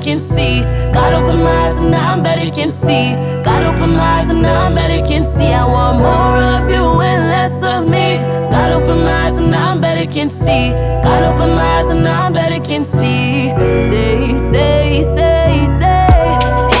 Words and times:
Better 0.00 0.12
can 0.12 0.20
see. 0.20 0.62
God 0.92 1.12
open 1.12 1.42
my 1.42 1.68
eyes 1.68 1.80
and 1.80 1.90
now 1.90 2.12
I'm 2.12 2.22
better 2.22 2.50
can 2.50 2.72
see. 2.72 3.14
God 3.44 3.62
open 3.62 3.90
my 3.90 4.20
eyes 4.20 4.30
and 4.30 4.42
now 4.42 4.66
I'm 4.66 4.74
better 4.74 5.04
can 5.06 5.24
see. 5.24 5.52
I 5.52 5.64
want 5.66 5.98
more 5.98 6.36
of 6.36 6.70
you 6.70 7.00
and 7.00 7.28
less 7.28 7.62
of 7.62 7.86
me. 7.88 8.18
God 8.50 8.72
open 8.72 9.04
my 9.04 9.26
eyes 9.26 9.38
and 9.38 9.50
now 9.50 9.72
I'm 9.72 9.80
better 9.80 10.10
can 10.10 10.28
see. 10.28 10.70
God 11.02 11.22
open 11.22 11.54
my 11.54 11.78
eyes 11.78 11.90
and 11.90 12.02
now 12.04 12.26
I'm 12.26 12.32
better 12.32 12.60
can 12.60 12.82
see. 12.82 13.50
Say, 13.90 14.38
say, 14.52 15.02
say, 15.16 15.66
say. 15.80 16.08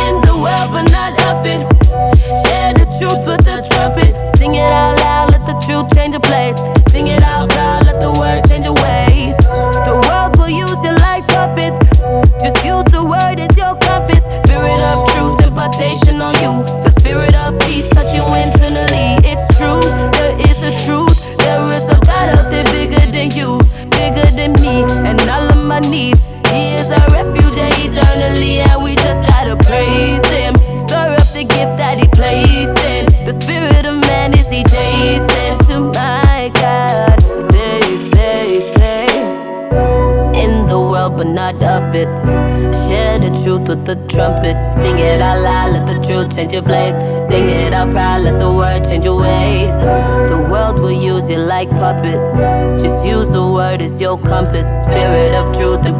In 0.06 0.20
the 0.26 0.34
world, 0.44 0.70
but 0.72 0.86
not 0.90 1.12
of 1.28 1.44
it. 1.46 1.60
Share 2.46 2.72
the 2.74 2.86
truth 2.98 3.26
with 3.26 3.44
the 3.44 3.60
trumpet. 3.70 4.14
Sing 4.36 4.54
it 4.54 4.70
out 4.70 4.96
loud, 4.98 5.32
let 5.32 5.44
the 5.44 5.56
truth 5.64 5.94
change 5.94 6.14
the 6.14 6.20
place. 6.20 6.56
Sing 6.90 7.08
it 7.08 7.22
out 7.22 7.50
loud, 7.50 7.86
let 7.86 8.00
the 8.00 8.12
word 8.12 8.42
change 8.48 8.64
your 8.64 8.74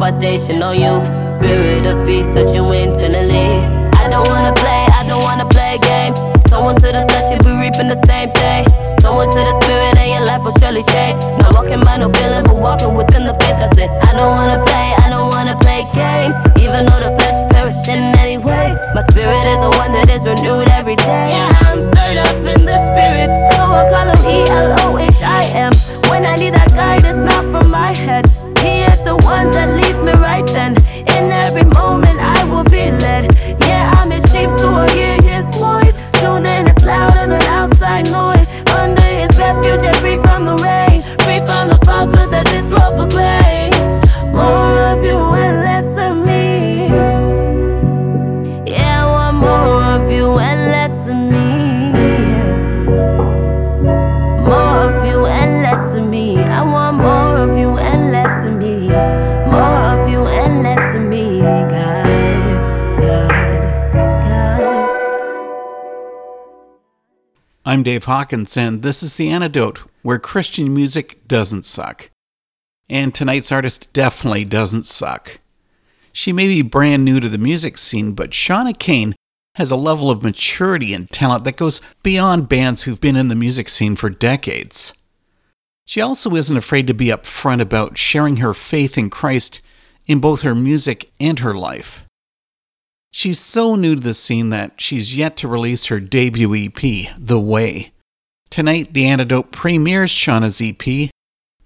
on 0.01 0.79
you. 0.81 0.97
Spirit 1.29 1.85
of 1.85 2.05
peace, 2.07 2.29
touch 2.29 2.55
you 2.55 2.65
internally. 2.73 3.61
I 3.93 4.09
don't 4.09 4.25
wanna 4.27 4.53
play, 4.57 4.85
I 4.89 5.05
don't 5.07 5.21
wanna 5.21 5.45
play 5.45 5.77
games. 5.77 6.17
Someone 6.49 6.75
to 6.75 6.89
the 6.89 7.05
flesh, 7.05 7.29
you 7.29 7.37
be 7.45 7.53
reaping 7.53 7.87
the 7.87 8.01
same 8.09 8.31
thing. 8.33 8.65
Someone 8.99 9.29
to 9.29 9.41
the 9.41 9.53
spirit, 9.61 9.97
and 9.97 10.09
your 10.09 10.25
life 10.25 10.41
will 10.41 10.57
surely 10.57 10.81
change. 10.89 11.17
Not 11.37 11.53
walking 11.53 11.81
by 11.81 11.97
no 11.97 12.09
feeling, 12.13 12.43
but 12.43 12.57
walking 12.57 12.95
within 12.95 13.25
the 13.27 13.35
faith. 13.45 13.61
I 13.61 13.69
said, 13.77 13.89
I 14.01 14.13
don't 14.17 14.33
wanna 14.33 14.57
play, 14.65 14.89
I 15.05 15.09
don't 15.09 15.29
wanna 15.29 15.55
play 15.61 15.85
games. 15.93 16.33
Even 16.57 16.85
though 16.89 16.97
the 16.97 17.13
flesh 17.21 17.37
is 17.37 17.45
perishing 17.53 18.01
anyway. 18.17 18.73
My 18.97 19.01
spirit 19.13 19.45
is 19.53 19.59
the 19.61 19.71
one 19.77 19.93
that 19.93 20.09
is 20.09 20.25
renewed 20.25 20.67
every 20.69 20.95
day. 20.95 21.29
Yeah, 21.29 21.69
I'm 21.69 21.85
stirred 21.85 22.17
up 22.17 22.41
in 22.41 22.65
the 22.65 22.77
spirit. 22.89 23.29
So 23.53 23.69
I 23.69 23.85
call 23.85 24.09
him 24.09 24.21
E 24.25 24.49
L 24.49 24.65
O 24.81 24.97
H 24.97 25.21
I 25.21 25.45
M. 25.69 25.90
I'm 67.81 67.85
Dave 67.85 68.05
Hawkins, 68.05 68.55
and 68.57 68.83
this 68.83 69.01
is 69.01 69.15
The 69.15 69.31
Antidote, 69.31 69.79
where 70.03 70.19
Christian 70.19 70.71
music 70.71 71.27
doesn't 71.27 71.65
suck. 71.65 72.11
And 72.87 73.11
tonight's 73.11 73.51
artist 73.51 73.91
definitely 73.91 74.45
doesn't 74.45 74.85
suck. 74.85 75.39
She 76.13 76.31
may 76.31 76.47
be 76.47 76.61
brand 76.61 77.03
new 77.03 77.19
to 77.19 77.27
the 77.27 77.39
music 77.39 77.79
scene, 77.79 78.13
but 78.13 78.29
Shawna 78.29 78.77
Cain 78.77 79.15
has 79.55 79.71
a 79.71 79.75
level 79.75 80.11
of 80.11 80.21
maturity 80.21 80.93
and 80.93 81.09
talent 81.09 81.43
that 81.45 81.57
goes 81.57 81.81
beyond 82.03 82.47
bands 82.47 82.83
who've 82.83 83.01
been 83.01 83.15
in 83.15 83.29
the 83.29 83.35
music 83.35 83.67
scene 83.67 83.95
for 83.95 84.11
decades. 84.11 84.93
She 85.87 86.01
also 86.01 86.35
isn't 86.35 86.55
afraid 86.55 86.85
to 86.85 86.93
be 86.93 87.07
upfront 87.07 87.61
about 87.61 87.97
sharing 87.97 88.37
her 88.37 88.53
faith 88.53 88.95
in 88.95 89.09
Christ 89.09 89.59
in 90.05 90.19
both 90.19 90.43
her 90.43 90.53
music 90.53 91.09
and 91.19 91.39
her 91.39 91.55
life. 91.55 92.05
She's 93.13 93.39
so 93.39 93.75
new 93.75 93.95
to 93.95 94.01
the 94.01 94.13
scene 94.13 94.49
that 94.51 94.79
she's 94.79 95.15
yet 95.15 95.35
to 95.37 95.47
release 95.47 95.87
her 95.87 95.99
debut 95.99 96.55
EP, 96.55 97.13
The 97.17 97.39
Way. 97.39 97.91
Tonight, 98.49 98.93
The 98.93 99.05
Antidote 99.05 99.51
premieres 99.51 100.11
Shawna's 100.11 100.61
EP, 100.61 101.11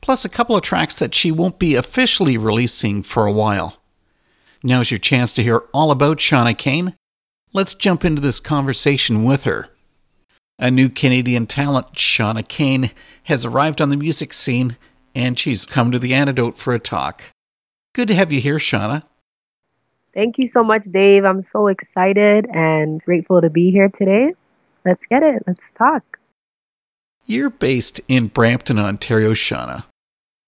plus 0.01 0.25
a 0.25 0.30
couple 0.30 0.56
of 0.56 0.63
tracks 0.63 0.97
that 0.97 1.13
she 1.13 1.31
won't 1.31 1.59
be 1.59 1.75
officially 1.75 2.36
releasing 2.38 3.03
for 3.03 3.27
a 3.27 3.31
while. 3.31 3.77
Now's 4.63 4.89
your 4.89 4.97
chance 4.97 5.33
to 5.33 5.44
hear 5.44 5.63
all 5.71 5.92
about 5.92 6.18
Shawna 6.18 6.57
Cain. 6.57 6.95
Let's 7.53 7.75
jump 7.75 8.03
into 8.03 8.21
this 8.21 8.39
conversation 8.39 9.24
with 9.24 9.44
her. 9.44 9.69
A 10.57 10.71
new 10.71 10.89
Canadian 10.89 11.45
talent, 11.45 11.94
Shawna 11.94 12.48
Cain, 12.48 12.89
has 13.25 13.45
arrived 13.45 13.81
on 13.81 13.89
the 13.89 13.98
music 13.98 14.33
scene, 14.33 14.77
and 15.13 15.38
she's 15.38 15.68
come 15.68 15.91
to 15.91 16.00
The 16.00 16.15
Antidote 16.15 16.57
for 16.57 16.74
a 16.74 16.80
talk. 16.80 17.31
Good 17.94 18.07
to 18.07 18.15
have 18.15 18.31
you 18.31 18.41
here, 18.41 18.57
Shawna. 18.57 19.03
Thank 20.15 20.38
you 20.38 20.47
so 20.47 20.63
much, 20.63 20.85
Dave. 20.85 21.25
I'm 21.25 21.41
so 21.41 21.67
excited 21.67 22.47
and 22.53 23.01
grateful 23.03 23.41
to 23.41 23.50
be 23.50 23.69
here 23.69 23.89
today. 23.89 24.33
Let's 24.85 25.06
get 25.07 25.23
it. 25.23 25.44
Let's 25.45 25.71
talk. 25.71 26.19
You're 27.25 27.50
based 27.50 28.00
in 28.07 28.27
Brampton, 28.27 28.79
Ontario, 28.79 29.33
Shawna. 29.33 29.85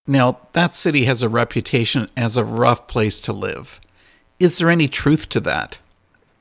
Now, 0.07 0.39
that 0.53 0.73
city 0.73 1.03
has 1.03 1.21
a 1.21 1.27
reputation 1.27 2.07
as 2.15 2.37
a 2.37 2.45
rough 2.45 2.87
place 2.87 3.19
to 3.21 3.33
live. 3.33 3.81
Is 4.39 4.57
there 4.57 4.69
any 4.69 4.87
truth 4.87 5.27
to 5.29 5.41
that? 5.41 5.79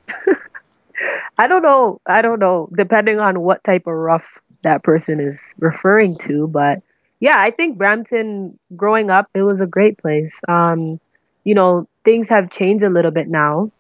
I 1.39 1.49
don't 1.49 1.63
know. 1.63 2.01
I 2.07 2.23
don't 2.23 2.39
know. 2.39 2.69
Depending 2.77 3.19
on 3.19 3.41
what 3.41 3.65
type 3.65 3.89
of 3.89 3.95
rough 3.95 4.39
that 4.63 4.85
person 4.85 5.19
is 5.19 5.53
referring 5.59 6.17
to, 6.19 6.47
but 6.47 6.81
yeah, 7.19 7.37
I 7.39 7.51
think 7.51 7.77
Brampton 7.77 8.59
growing 8.77 9.11
up, 9.11 9.29
it 9.35 9.43
was 9.43 9.61
a 9.61 9.67
great 9.67 9.99
place. 9.99 10.41
Um, 10.47 11.01
you 11.45 11.55
know, 11.55 11.89
things 12.07 12.29
have 12.29 12.51
changed 12.51 12.85
a 12.85 12.89
little 12.89 13.11
bit 13.11 13.27
now 13.29 13.73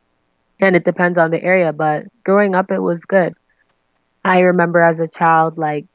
and 0.60 0.74
it 0.74 0.84
depends 0.84 1.16
on 1.16 1.30
the 1.30 1.42
area, 1.42 1.72
but 1.72 2.06
growing 2.24 2.56
up 2.56 2.72
it 2.72 2.80
was 2.80 3.04
good. 3.04 3.34
I 4.24 4.40
remember 4.40 4.80
as 4.82 4.98
a 4.98 5.06
child 5.06 5.56
like 5.56 5.86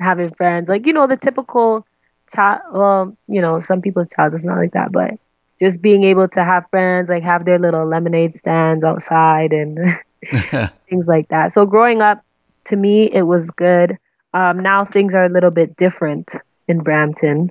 having 0.00 0.32
friends, 0.32 0.68
like 0.68 0.86
you 0.86 0.92
know 0.92 1.08
the 1.08 1.16
typical 1.16 1.84
child 2.32 2.60
well, 2.72 3.16
you 3.26 3.40
know, 3.40 3.58
some 3.58 3.82
people's 3.82 4.08
child 4.08 4.32
is 4.34 4.44
not 4.44 4.58
like 4.58 4.72
that, 4.72 4.92
but 4.92 5.18
just 5.58 5.82
being 5.82 6.04
able 6.04 6.28
to 6.28 6.44
have 6.44 6.70
friends, 6.70 7.10
like 7.10 7.24
have 7.24 7.44
their 7.44 7.58
little 7.58 7.84
lemonade 7.84 8.36
stands 8.36 8.84
outside 8.84 9.52
and 9.52 9.76
things 10.88 11.08
like 11.08 11.28
that. 11.28 11.50
So 11.50 11.66
growing 11.66 12.00
up 12.00 12.24
to 12.66 12.76
me 12.76 13.10
it 13.12 13.22
was 13.22 13.50
good. 13.50 13.98
Um, 14.32 14.60
now 14.60 14.84
things 14.84 15.14
are 15.14 15.24
a 15.24 15.28
little 15.28 15.50
bit 15.50 15.76
different 15.76 16.30
in 16.68 16.78
Brampton. 16.78 17.50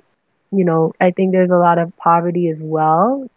You 0.52 0.64
know, 0.64 0.94
I 0.98 1.10
think 1.10 1.32
there's 1.32 1.50
a 1.50 1.58
lot 1.58 1.76
of 1.76 1.94
poverty 1.98 2.48
as 2.48 2.62
well, 2.62 3.28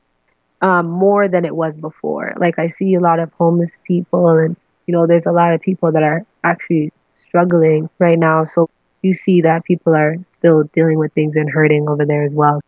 um, 0.62 0.90
more 0.90 1.28
than 1.28 1.46
it 1.46 1.56
was 1.56 1.78
before. 1.78 2.34
Like 2.38 2.60
I 2.60 2.68
see 2.68 2.94
a 2.96 3.00
lot 3.00 3.20
of 3.20 3.32
homeless 3.34 3.78
people, 3.84 4.30
and 4.30 4.56
you 4.88 4.92
know, 4.94 5.08
there's 5.08 5.26
a 5.26 5.32
lot 5.32 5.54
of 5.54 5.62
people 5.62 5.92
that 5.92 6.04
are 6.04 6.26
actually 6.44 6.92
struggling 7.14 7.90
right 8.00 8.20
now. 8.20 8.44
So 8.44 8.70
you 9.02 9.14
see 9.14 9.42
that 9.42 9.66
people 9.66 9.96
are 9.96 10.16
still 10.34 10.64
dealing 10.74 10.98
with 10.98 11.14
things 11.14 11.36
and 11.36 11.50
hurting 11.50 11.88
over 11.88 12.06
there 12.06 12.24
as 12.24 12.36
well. 12.36 12.60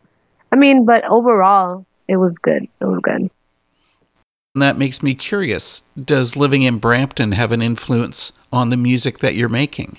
I 0.52 0.56
mean, 0.56 0.86
but 0.86 1.04
overall, 1.06 1.86
it 2.08 2.18
was 2.18 2.38
good. 2.38 2.64
It 2.80 2.86
was 2.86 3.00
good. 3.02 3.30
And 4.56 4.62
that 4.64 4.78
makes 4.78 5.04
me 5.04 5.14
curious. 5.14 5.82
Does 5.92 6.36
living 6.36 6.64
in 6.64 6.80
Brampton 6.80 7.34
have 7.34 7.52
an 7.52 7.62
influence 7.62 8.32
on 8.52 8.70
the 8.70 8.78
music 8.78 9.20
that 9.20 9.36
you're 9.36 9.50
making? 9.50 9.98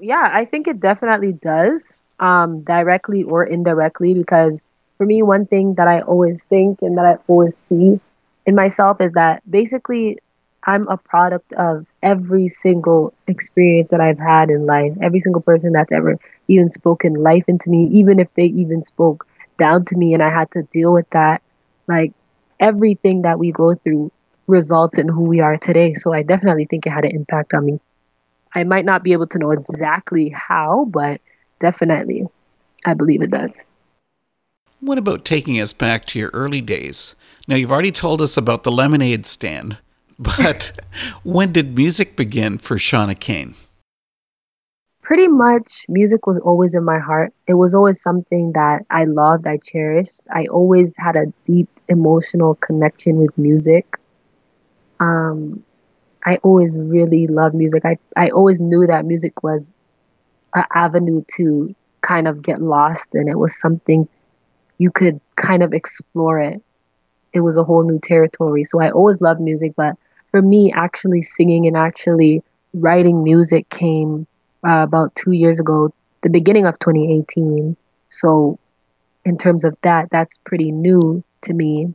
Yeah, 0.00 0.30
I 0.32 0.44
think 0.44 0.68
it 0.68 0.80
definitely 0.80 1.32
does, 1.32 1.96
um, 2.20 2.60
directly 2.62 3.22
or 3.22 3.44
indirectly, 3.44 4.12
because 4.12 4.60
for 4.98 5.06
me, 5.06 5.22
one 5.22 5.46
thing 5.46 5.74
that 5.74 5.88
I 5.88 6.02
always 6.02 6.44
think 6.44 6.82
and 6.82 6.98
that 6.98 7.06
I 7.06 7.16
always 7.28 7.54
see 7.68 8.00
in 8.46 8.54
myself 8.54 9.00
is 9.00 9.12
that 9.12 9.48
basically 9.48 10.18
I'm 10.64 10.88
a 10.88 10.96
product 10.98 11.52
of 11.54 11.86
every 12.02 12.48
single 12.48 13.14
experience 13.26 13.90
that 13.90 14.00
I've 14.00 14.18
had 14.18 14.50
in 14.50 14.66
life, 14.66 14.92
every 15.00 15.20
single 15.20 15.40
person 15.40 15.72
that's 15.72 15.92
ever 15.92 16.18
even 16.48 16.68
spoken 16.68 17.14
life 17.14 17.44
into 17.46 17.70
me, 17.70 17.84
even 17.92 18.18
if 18.18 18.34
they 18.34 18.44
even 18.44 18.82
spoke 18.82 19.26
down 19.56 19.84
to 19.86 19.96
me 19.96 20.14
and 20.14 20.22
I 20.22 20.30
had 20.30 20.50
to 20.52 20.62
deal 20.64 20.92
with 20.92 21.08
that. 21.10 21.42
Like 21.86 22.12
everything 22.60 23.22
that 23.22 23.38
we 23.38 23.52
go 23.52 23.74
through 23.74 24.10
results 24.46 24.98
in 24.98 25.08
who 25.08 25.22
we 25.22 25.40
are 25.40 25.56
today. 25.56 25.94
So 25.94 26.12
I 26.12 26.22
definitely 26.22 26.64
think 26.64 26.86
it 26.86 26.90
had 26.90 27.04
an 27.04 27.14
impact 27.14 27.54
on 27.54 27.64
me. 27.64 27.80
I 28.54 28.64
might 28.64 28.84
not 28.84 29.04
be 29.04 29.12
able 29.12 29.26
to 29.28 29.38
know 29.38 29.52
exactly 29.52 30.30
how, 30.30 30.86
but 30.90 31.20
definitely 31.60 32.26
I 32.84 32.94
believe 32.94 33.22
it 33.22 33.30
does. 33.30 33.64
What 34.80 34.96
about 34.98 35.24
taking 35.24 35.60
us 35.60 35.72
back 35.72 36.04
to 36.06 36.18
your 36.20 36.30
early 36.32 36.60
days? 36.60 37.16
Now, 37.48 37.56
you've 37.56 37.72
already 37.72 37.90
told 37.90 38.22
us 38.22 38.36
about 38.36 38.62
the 38.62 38.70
lemonade 38.70 39.26
stand, 39.26 39.76
but 40.18 40.72
when 41.24 41.50
did 41.52 41.76
music 41.76 42.16
begin 42.16 42.58
for 42.58 42.76
Shawna 42.76 43.18
Cain? 43.18 43.54
Pretty 45.02 45.26
much, 45.26 45.86
music 45.88 46.26
was 46.26 46.38
always 46.38 46.74
in 46.74 46.84
my 46.84 46.98
heart. 46.98 47.32
It 47.46 47.54
was 47.54 47.74
always 47.74 48.00
something 48.00 48.52
that 48.52 48.84
I 48.90 49.04
loved, 49.04 49.46
I 49.46 49.56
cherished. 49.56 50.22
I 50.30 50.44
always 50.46 50.96
had 50.96 51.16
a 51.16 51.32
deep 51.44 51.68
emotional 51.88 52.54
connection 52.56 53.16
with 53.16 53.36
music. 53.36 53.98
Um, 55.00 55.64
I 56.24 56.36
always 56.42 56.76
really 56.76 57.26
loved 57.26 57.54
music. 57.54 57.84
I, 57.84 57.98
I 58.16 58.28
always 58.28 58.60
knew 58.60 58.86
that 58.86 59.06
music 59.06 59.42
was 59.42 59.74
an 60.54 60.64
avenue 60.74 61.24
to 61.36 61.74
kind 62.02 62.28
of 62.28 62.42
get 62.42 62.60
lost, 62.60 63.14
and 63.14 63.28
it 63.28 63.38
was 63.38 63.58
something 63.58 64.08
you 64.78 64.90
could 64.90 65.20
kind 65.36 65.62
of 65.62 65.72
explore 65.72 66.38
it. 66.38 66.62
It 67.32 67.40
was 67.40 67.58
a 67.58 67.64
whole 67.64 67.82
new 67.82 67.98
territory. 67.98 68.64
So 68.64 68.80
I 68.80 68.90
always 68.90 69.20
loved 69.20 69.40
music, 69.40 69.74
but 69.76 69.96
for 70.30 70.40
me, 70.40 70.72
actually 70.74 71.22
singing 71.22 71.66
and 71.66 71.76
actually 71.76 72.42
writing 72.74 73.22
music 73.22 73.68
came 73.68 74.26
uh, 74.66 74.82
about 74.82 75.14
two 75.14 75.32
years 75.32 75.60
ago, 75.60 75.92
the 76.22 76.30
beginning 76.30 76.66
of 76.66 76.78
2018. 76.78 77.76
So, 78.08 78.58
in 79.24 79.36
terms 79.36 79.64
of 79.64 79.74
that, 79.82 80.08
that's 80.10 80.38
pretty 80.38 80.72
new 80.72 81.22
to 81.42 81.54
me. 81.54 81.94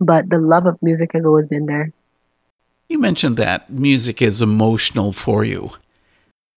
But 0.00 0.30
the 0.30 0.38
love 0.38 0.66
of 0.66 0.82
music 0.82 1.12
has 1.12 1.26
always 1.26 1.46
been 1.46 1.66
there. 1.66 1.92
You 2.88 2.98
mentioned 2.98 3.36
that 3.36 3.70
music 3.70 4.22
is 4.22 4.40
emotional 4.40 5.12
for 5.12 5.44
you. 5.44 5.72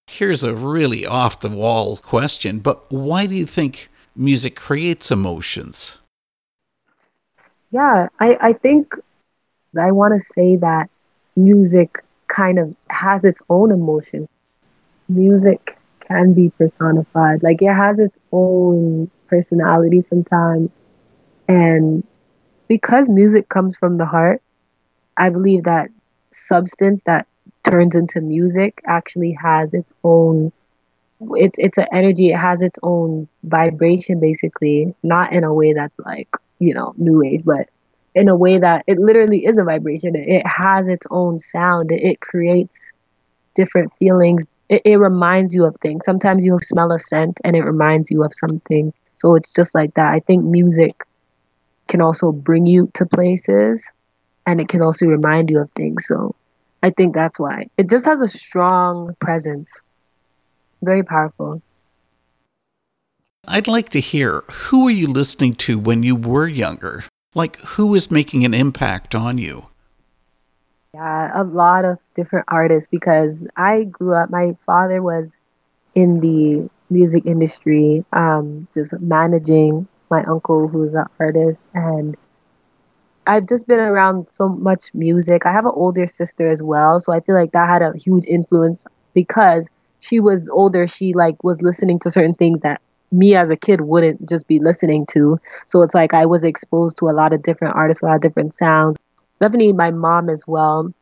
Here's 0.07 0.44
a 0.44 0.56
really 0.56 1.06
off 1.06 1.39
the 1.39 1.50
wall 1.50 1.97
question, 1.97 2.59
but 2.59 2.92
why 2.92 3.25
do 3.25 3.36
you 3.36 3.45
think 3.45 3.89
music 4.15 4.55
creates 4.55 5.11
emotions? 5.11 5.99
Yeah, 7.71 8.09
I, 8.19 8.37
I 8.41 8.53
think 8.53 8.93
I 9.79 9.91
want 9.91 10.13
to 10.13 10.19
say 10.19 10.57
that 10.57 10.89
music 11.35 12.03
kind 12.27 12.59
of 12.59 12.75
has 12.89 13.23
its 13.23 13.41
own 13.49 13.71
emotion. 13.71 14.27
Music 15.07 15.77
can 16.07 16.33
be 16.33 16.49
personified, 16.57 17.43
like 17.43 17.61
it 17.61 17.73
has 17.73 17.99
its 17.99 18.19
own 18.31 19.09
personality 19.27 20.01
sometimes. 20.01 20.69
And 21.47 22.03
because 22.67 23.09
music 23.09 23.49
comes 23.49 23.77
from 23.77 23.95
the 23.95 24.05
heart, 24.05 24.41
I 25.17 25.29
believe 25.29 25.63
that 25.63 25.89
substance 26.31 27.03
that 27.03 27.27
turns 27.63 27.95
into 27.95 28.21
music 28.21 28.81
actually 28.85 29.37
has 29.41 29.73
its 29.73 29.93
own 30.03 30.51
it's 31.35 31.57
it's 31.59 31.77
an 31.77 31.88
energy 31.94 32.29
it 32.29 32.38
has 32.38 32.62
its 32.62 32.79
own 32.83 33.27
vibration 33.44 34.19
basically. 34.19 34.94
Not 35.03 35.33
in 35.33 35.44
a 35.44 35.53
way 35.53 35.73
that's 35.73 36.00
like 36.00 36.29
you 36.59 36.73
know 36.73 36.94
new 36.97 37.23
age 37.23 37.41
but 37.45 37.68
in 38.15 38.27
a 38.27 38.35
way 38.35 38.59
that 38.59 38.83
it 38.88 39.00
literally 39.00 39.45
is 39.45 39.57
a 39.57 39.63
vibration. 39.63 40.15
It 40.15 40.45
has 40.45 40.88
its 40.88 41.06
own 41.12 41.38
sound. 41.39 41.91
It, 41.91 42.03
it 42.03 42.19
creates 42.21 42.91
different 43.56 43.94
feelings. 43.97 44.44
It, 44.69 44.81
it 44.85 44.97
reminds 44.97 45.53
you 45.56 45.65
of 45.65 45.75
things. 45.81 46.06
Sometimes 46.06 46.45
you 46.45 46.57
smell 46.62 46.91
a 46.91 47.00
scent 47.00 47.39
and 47.44 47.56
it 47.56 47.63
reminds 47.63 48.12
you 48.12 48.23
of 48.23 48.31
something. 48.33 48.94
So 49.15 49.35
it's 49.35 49.53
just 49.53 49.75
like 49.75 49.94
that. 49.95 50.13
I 50.13 50.19
think 50.19 50.44
music 50.45 50.95
can 51.88 52.01
also 52.01 52.31
bring 52.31 52.65
you 52.65 52.89
to 52.95 53.06
places 53.06 53.91
and 54.45 54.59
it 54.62 54.68
can 54.68 54.81
also 54.81 55.06
remind 55.06 55.50
you 55.50 55.59
of 55.59 55.71
things. 55.71 56.07
So 56.07 56.35
i 56.83 56.89
think 56.91 57.13
that's 57.13 57.39
why. 57.39 57.68
It 57.77 57.89
just 57.89 58.06
has 58.06 58.21
a 58.21 58.27
strong 58.27 59.15
presence 59.19 59.81
very 60.81 61.04
powerful. 61.04 61.62
I'd 63.48 63.68
like 63.68 63.89
to 63.89 64.00
hear 64.00 64.44
who 64.50 64.86
were 64.86 64.92
you 64.92 65.07
listening 65.07 65.54
to 65.66 65.80
when 65.80 66.04
you 66.04 66.16
were 66.16 66.47
younger? 66.47 67.04
Like 67.33 67.57
who 67.59 67.88
was 67.88 68.11
making 68.11 68.45
an 68.45 68.54
impact 68.54 69.16
on 69.16 69.38
you? 69.38 69.68
Yeah, 70.94 71.31
a 71.33 71.44
lot 71.44 71.85
of 71.85 72.00
different 72.14 72.45
artists 72.50 72.88
because 72.90 73.47
I 73.56 73.85
grew 73.85 74.14
up 74.14 74.30
my 74.30 74.56
father 74.66 75.02
was 75.02 75.40
in 75.95 76.19
the 76.19 76.69
music 76.90 77.26
industry, 77.26 78.06
um, 78.11 78.68
just 78.73 79.00
managing 79.00 79.88
my 80.09 80.23
uncle 80.23 80.68
who's 80.68 80.94
an 80.94 81.06
artist 81.19 81.66
and 81.73 82.18
I've 83.26 83.47
just 83.47 83.68
been 83.68 83.80
around 83.80 84.30
so 84.30 84.50
much 84.50 84.94
music. 84.94 85.45
I 85.45 85.52
have 85.52 85.66
an 85.66 85.71
older 85.73 86.07
sister 86.07 86.47
as 86.47 86.61
well, 86.61 87.00
so 87.00 87.14
I 87.14 87.19
feel 87.19 87.35
like 87.35 87.52
that 87.52 87.68
had 87.68 87.81
a 87.81 87.94
huge 87.95 88.26
influence 88.26 88.85
because 89.14 89.69
she 90.01 90.19
was 90.19 90.49
older, 90.49 90.85
she 90.87 91.13
like 91.13 91.41
was 91.43 91.61
listening 91.61 91.99
to 91.99 92.11
certain 92.11 92.33
things 92.33 92.61
that 92.61 92.81
me 93.11 93.35
as 93.35 93.51
a 93.51 93.57
kid 93.57 93.81
wouldn't 93.81 94.27
just 94.27 94.47
be 94.47 94.59
listening 94.59 95.05
to. 95.05 95.39
So 95.65 95.81
it's 95.83 95.95
like 95.95 96.13
I 96.13 96.25
was 96.25 96.43
exposed 96.43 96.97
to 96.99 97.05
a 97.07 97.15
lot 97.15 97.33
of 97.33 97.43
different 97.43 97.75
artists, 97.75 98.03
a 98.03 98.07
lot 98.07 98.15
of 98.15 98.21
different 98.21 98.53
sounds. 98.53 98.97
Definitely 99.39 99.73
my 99.73 99.91
mom 99.91 100.29
as 100.29 100.45
well. 100.47 100.93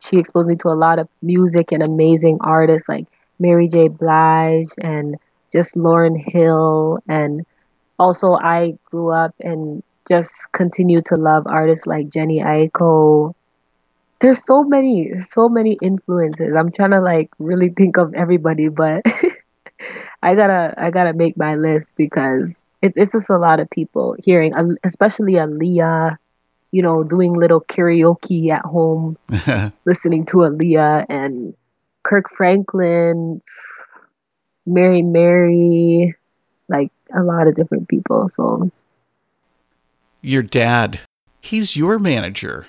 She 0.00 0.16
exposed 0.16 0.48
me 0.48 0.56
to 0.56 0.68
a 0.68 0.78
lot 0.78 0.98
of 0.98 1.08
music 1.22 1.72
and 1.72 1.82
amazing 1.82 2.38
artists 2.40 2.88
like 2.88 3.06
Mary 3.38 3.68
J. 3.68 3.88
Blige 3.88 4.70
and 4.80 5.16
just 5.52 5.76
Lauryn 5.76 6.18
Hill. 6.18 6.98
And 7.08 7.44
also, 7.98 8.34
I 8.34 8.78
grew 8.86 9.10
up 9.10 9.34
and 9.40 9.82
just 10.08 10.50
continue 10.52 11.02
to 11.02 11.16
love 11.16 11.46
artists 11.46 11.86
like 11.86 12.08
Jhené 12.08 12.42
Aiko, 12.44 13.34
there's 14.20 14.44
so 14.44 14.62
many 14.62 15.14
so 15.18 15.48
many 15.48 15.78
influences. 15.82 16.54
I'm 16.54 16.70
trying 16.70 16.90
to 16.92 17.00
like 17.00 17.30
really 17.38 17.70
think 17.70 17.96
of 17.96 18.14
everybody 18.14 18.68
but 18.68 19.02
i 20.22 20.34
gotta 20.34 20.74
i 20.76 20.90
gotta 20.90 21.12
make 21.12 21.36
my 21.36 21.54
list 21.54 21.92
because 21.96 22.64
it's, 22.82 22.96
it's 22.96 23.12
just 23.12 23.30
a 23.30 23.38
lot 23.38 23.60
of 23.60 23.68
people 23.70 24.16
hearing 24.18 24.54
uh, 24.54 24.64
especially 24.84 25.34
Aaliyah, 25.34 26.16
you 26.70 26.82
know 26.82 27.02
doing 27.02 27.34
little 27.34 27.60
karaoke 27.62 28.50
at 28.50 28.64
home 28.64 29.16
listening 29.84 30.26
to 30.26 30.38
Aaliyah 30.38 31.06
and 31.08 31.54
kirk 32.02 32.28
franklin 32.28 33.40
mary 34.66 35.02
mary 35.02 36.14
like 36.68 36.92
a 37.14 37.22
lot 37.22 37.48
of 37.48 37.54
different 37.54 37.88
people 37.88 38.28
so. 38.28 38.70
Your 40.22 40.42
dad 40.42 41.00
he's 41.40 41.76
your 41.76 41.98
manager 41.98 42.66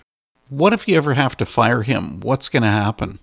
what 0.52 0.74
if 0.74 0.86
you 0.86 0.98
ever 0.98 1.14
have 1.14 1.38
to 1.38 1.46
fire 1.46 1.82
him? 1.82 2.20
What's 2.20 2.50
going 2.50 2.64
to 2.64 2.70
happen? 2.70 3.20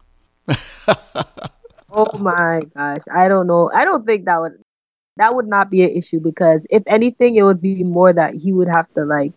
oh 1.93 2.17
my 2.19 2.63
gosh. 2.75 3.03
I 3.15 3.29
don't 3.29 3.47
know. 3.47 3.71
I 3.75 3.85
don't 3.85 4.07
think 4.07 4.25
that 4.25 4.41
would 4.41 4.55
that 5.19 5.35
would 5.35 5.47
not 5.47 5.69
be 5.69 5.83
an 5.83 5.91
issue 5.91 6.21
because 6.21 6.67
if 6.71 6.83
anything, 6.87 7.37
it 7.37 7.43
would 7.43 7.61
be 7.61 7.85
more 7.85 8.15
that 8.15 8.33
he 8.35 8.53
would 8.53 8.69
have 8.69 8.91
to 8.95 9.05
like 9.05 9.35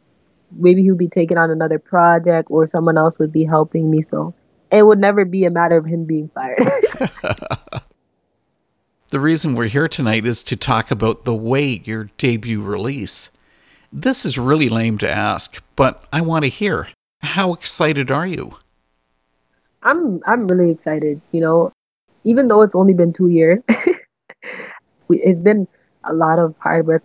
maybe 0.51 0.83
he 0.83 0.89
would 0.89 0.99
be 0.99 1.09
taking 1.09 1.37
on 1.37 1.51
another 1.51 1.79
project 1.79 2.47
or 2.49 2.65
someone 2.65 2.97
else 2.97 3.19
would 3.19 3.33
be 3.33 3.43
helping 3.43 3.91
me. 3.91 4.01
So 4.01 4.33
it 4.71 4.85
would 4.85 4.99
never 4.99 5.25
be 5.25 5.43
a 5.43 5.51
matter 5.51 5.75
of 5.75 5.85
him 5.85 6.05
being 6.05 6.29
fired. 6.29 6.59
the 9.09 9.19
reason 9.19 9.53
we're 9.53 9.65
here 9.65 9.89
tonight 9.89 10.25
is 10.25 10.45
to 10.45 10.55
talk 10.55 10.91
about 10.91 11.25
The 11.25 11.35
Way, 11.35 11.81
your 11.83 12.05
debut 12.17 12.63
release. 12.63 13.31
This 13.91 14.25
is 14.25 14.37
really 14.37 14.69
lame 14.69 14.97
to 14.99 15.11
ask, 15.11 15.61
but 15.75 16.07
I 16.13 16.21
want 16.21 16.45
to 16.45 16.49
hear. 16.49 16.87
How 17.21 17.53
excited 17.53 18.11
are 18.11 18.27
you? 18.27 18.53
I'm 19.83 20.21
I'm 20.25 20.47
really 20.47 20.69
excited, 20.69 21.21
you 21.31 21.41
know, 21.41 21.71
even 22.23 22.47
though 22.47 22.61
it's 22.61 22.75
only 22.75 22.93
been 22.93 23.13
2 23.13 23.29
years. 23.29 23.63
it's 25.09 25.39
been 25.39 25.67
a 26.03 26.13
lot 26.13 26.39
of 26.39 26.55
hard 26.59 26.87
work, 26.87 27.03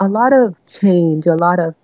a 0.00 0.08
lot 0.08 0.32
of 0.32 0.56
change, 0.66 1.26
a 1.26 1.34
lot 1.34 1.58
of 1.58 1.74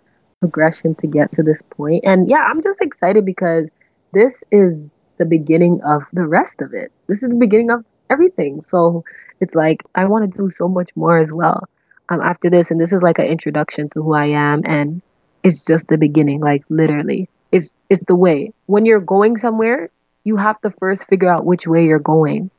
progression 0.41 0.95
to 0.97 1.07
get 1.07 1.33
to 1.33 1.43
this 1.43 1.63
point. 1.63 2.05
And 2.05 2.29
yeah, 2.29 2.47
I'm 2.51 2.63
just 2.63 2.81
excited 2.81 3.25
because 3.25 3.71
this 4.13 4.45
is 4.51 4.89
the 5.19 5.25
beginning 5.25 5.81
of 5.83 6.05
the 6.13 6.27
rest 6.27 6.63
of 6.63 6.75
it. 6.75 6.93
This 7.07 7.23
is 7.23 7.31
the 7.31 7.37
beginning 7.37 7.71
of 7.71 7.85
everything. 8.11 8.63
So 8.63 9.05
it's 9.41 9.55
like 9.55 9.83
I 9.95 10.05
want 10.07 10.31
to 10.31 10.39
do 10.39 10.51
so 10.51 10.69
much 10.69 10.91
more 10.97 11.19
as 11.19 11.33
well 11.33 11.69
um, 12.09 12.21
after 12.21 12.51
this. 12.51 12.71
And 12.71 12.81
this 12.81 12.93
is 12.93 13.03
like 13.03 13.19
an 13.19 13.27
introduction 13.27 13.89
to 13.91 14.03
who 14.03 14.15
I 14.15 14.27
am. 14.27 14.63
And 14.65 15.03
it's 15.43 15.65
just 15.65 15.89
the 15.89 15.99
beginning, 15.99 16.41
like 16.41 16.65
literally. 16.69 17.29
It's, 17.55 17.77
it's 17.89 18.05
the 18.07 18.17
way. 18.17 18.53
When 18.67 18.85
you're 18.85 18.99
going 18.99 19.39
somewhere, 19.39 19.89
you 20.25 20.35
have 20.35 20.61
to 20.63 20.73
first 20.73 21.07
figure 21.07 21.29
out 21.29 21.47
which 21.47 21.69
way 21.69 21.87
you're 21.87 22.01
going. 22.01 22.51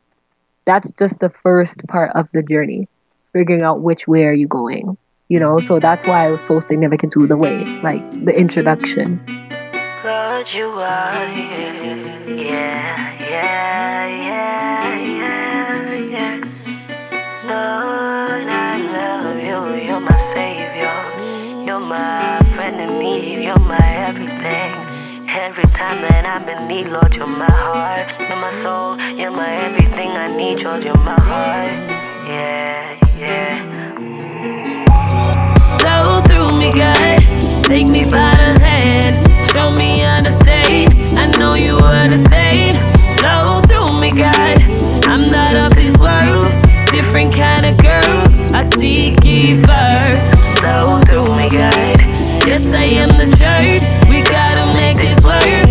That's 0.64 0.90
just 0.94 1.20
the 1.20 1.30
first 1.30 1.86
part 1.88 2.16
of 2.16 2.30
the 2.32 2.42
journey, 2.42 2.88
figuring 3.34 3.62
out 3.62 3.82
which 3.82 4.08
way 4.08 4.24
are 4.24 4.34
you 4.34 4.48
going. 4.48 4.98
You 5.28 5.42
know, 5.42 5.60
so 5.60 5.80
that's 5.82 6.08
why 6.08 6.30
it 6.30 6.32
was 6.32 6.40
so 6.40 6.62
significant 6.62 7.12
to 7.12 7.28
the 7.28 7.36
way, 7.36 7.66
like 7.82 8.10
the 8.24 8.32
introduction. 8.32 9.20
Are, 10.06 10.46
yeah, 10.46 10.70
yeah, 13.20 14.08
yeah, 14.08 14.96
yeah, 17.44 18.05
time 25.75 26.01
that 26.08 26.24
I'm 26.24 26.48
in 26.48 26.67
need, 26.70 26.88
Lord, 26.88 27.13
you're 27.15 27.27
my 27.27 27.51
heart, 27.51 28.08
you're 28.29 28.39
my 28.39 28.53
soul, 28.63 28.96
you're 29.20 29.32
my 29.32 29.51
everything 29.67 30.12
I 30.15 30.32
need, 30.32 30.63
Lord, 30.63 30.84
you're 30.84 31.03
my 31.03 31.20
heart. 31.20 31.75
Yeah, 32.24 32.96
yeah. 33.20 33.60
Flow 35.79 36.24
through 36.24 36.58
me, 36.58 36.72
God, 36.72 37.20
take 37.67 37.89
me 37.89 38.05
by 38.05 38.32
the 38.39 38.55
hand, 38.63 39.20
show 39.51 39.70
me 39.75 40.00
understand. 40.00 40.96
I 41.20 41.27
know 41.36 41.55
you 41.55 41.75
understand. 41.75 42.79
Flow 43.20 43.60
through 43.67 44.00
me, 44.00 44.12
God, 44.12 44.55
I'm 45.12 45.24
not 45.27 45.55
of 45.55 45.75
this 45.75 45.96
world, 46.00 46.48
different 46.88 47.36
kind 47.36 47.65
of 47.65 47.75
girl. 47.84 48.15
I 48.55 48.63
seek 48.79 49.20
ye 49.25 49.60
first. 49.60 50.60
Flow 50.60 51.01
through 51.03 51.36
me, 51.36 51.50
God. 51.50 52.00
Yes, 52.48 52.63
I 52.74 52.86
am 53.01 53.10
the 53.17 53.25
church 53.36 53.84
We 54.10 54.22
gotta 54.22 54.74
make 54.74 54.98
this 54.98 55.24
work. 55.25 55.64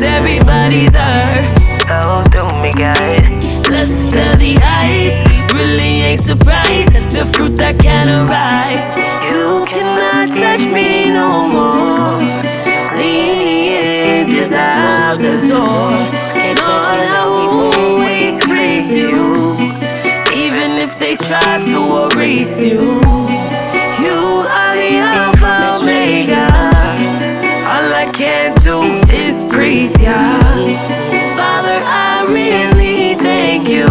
Cause 0.00 0.08
everybody's 0.08 0.94
hurt. 0.94 1.60
Oh, 1.90 2.24
do 2.32 2.40
me 2.62 2.70
good. 2.72 3.20
Let's 3.68 3.92
the 4.40 4.56
eyes. 4.62 5.52
Really 5.52 6.00
ain't 6.00 6.24
surprised. 6.24 6.94
The 7.12 7.30
fruit 7.36 7.54
that 7.56 7.78
can 7.78 8.08
arise. 8.08 8.80
You 9.28 9.66
cannot 9.68 10.28
touch 10.34 10.64
me 10.72 11.12
no 11.12 11.46
more. 11.52 12.16
Lean 12.96 14.34
is 14.34 14.50
out 14.54 15.18
the 15.18 15.36
door. 15.46 15.92
Lord, 16.64 17.04
I 17.04 17.26
will 17.28 17.68
always 17.76 18.42
praise 18.46 18.88
you. 18.88 19.52
Even 20.32 20.80
if 20.80 20.98
they 20.98 21.16
try 21.16 21.62
to 21.66 22.16
erase. 22.16 22.58
You 22.58 22.89
ya. 30.02 30.40
Father, 31.36 31.78
I 31.84 32.24
really 32.28 33.14
thank 33.16 33.68
you. 33.68 33.86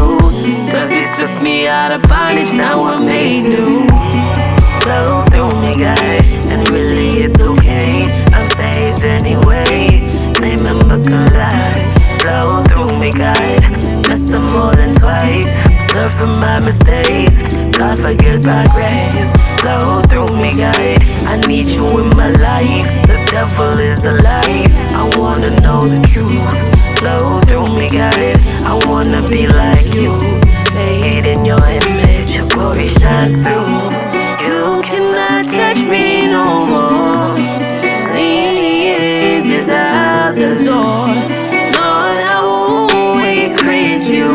Cause 0.72 0.92
you 0.92 1.06
took 1.16 1.34
me 1.42 1.68
out 1.68 1.92
of 1.92 2.02
bondage, 2.10 2.54
now 2.54 2.84
I'm 2.84 3.06
made 3.06 3.44
new. 3.44 3.88
So 4.84 5.24
through 5.30 5.54
me, 5.62 5.74
God, 5.76 6.24
and 6.48 6.70
really 6.70 7.10
it's 7.26 7.40
okay. 7.42 8.04
I'm 8.34 8.50
saved 8.58 9.02
anyway. 9.02 10.02
Name 10.42 10.66
him 10.66 10.80
a 10.90 11.00
collide. 11.04 12.00
Flow 12.22 12.64
through 12.70 12.98
me, 13.00 13.12
God. 13.12 13.62
Messed 14.08 14.34
up 14.34 14.52
more 14.54 14.74
than 14.74 14.96
twice. 14.96 15.46
Learn 15.94 16.12
from 16.12 16.34
my 16.40 16.60
mistakes. 16.62 17.54
God 17.78 18.00
forgives 18.00 18.46
my 18.46 18.66
grace. 18.74 19.62
Flow 19.62 20.02
through 20.10 20.36
me, 20.38 20.50
God. 20.52 20.98
I 21.32 21.48
need 21.48 21.68
you 21.68 21.86
in 22.00 22.10
my 22.18 22.30
life 22.32 23.09
devil 23.32 23.78
is 23.80 24.00
a 24.00 24.14
lie. 24.26 24.66
I 25.02 25.04
wanna 25.18 25.52
know 25.62 25.80
the 25.82 26.02
truth. 26.12 26.30
Flow 27.00 27.40
through 27.42 27.70
me, 27.78 27.88
got 27.90 28.18
it. 28.18 28.38
I 28.66 28.74
wanna 28.88 29.22
be 29.28 29.48
like 29.48 29.88
you. 30.00 30.18
Made 30.74 31.26
in 31.26 31.46
your 31.46 31.64
image, 31.80 32.32
your 32.36 32.48
glory 32.54 32.90
shines 33.00 33.38
through. 33.44 33.70
You 34.46 34.82
cannot 34.90 35.46
touch 35.46 35.82
me 35.88 36.28
no 36.28 36.66
more. 36.74 37.36
Please 38.12 39.48
is 39.60 39.70
out 39.70 40.36
the 40.36 40.56
door. 40.64 41.06
Lord, 41.78 42.22
I 42.36 42.40
will 42.42 42.90
always 42.98 43.52
praise 43.62 44.08
you. 44.10 44.30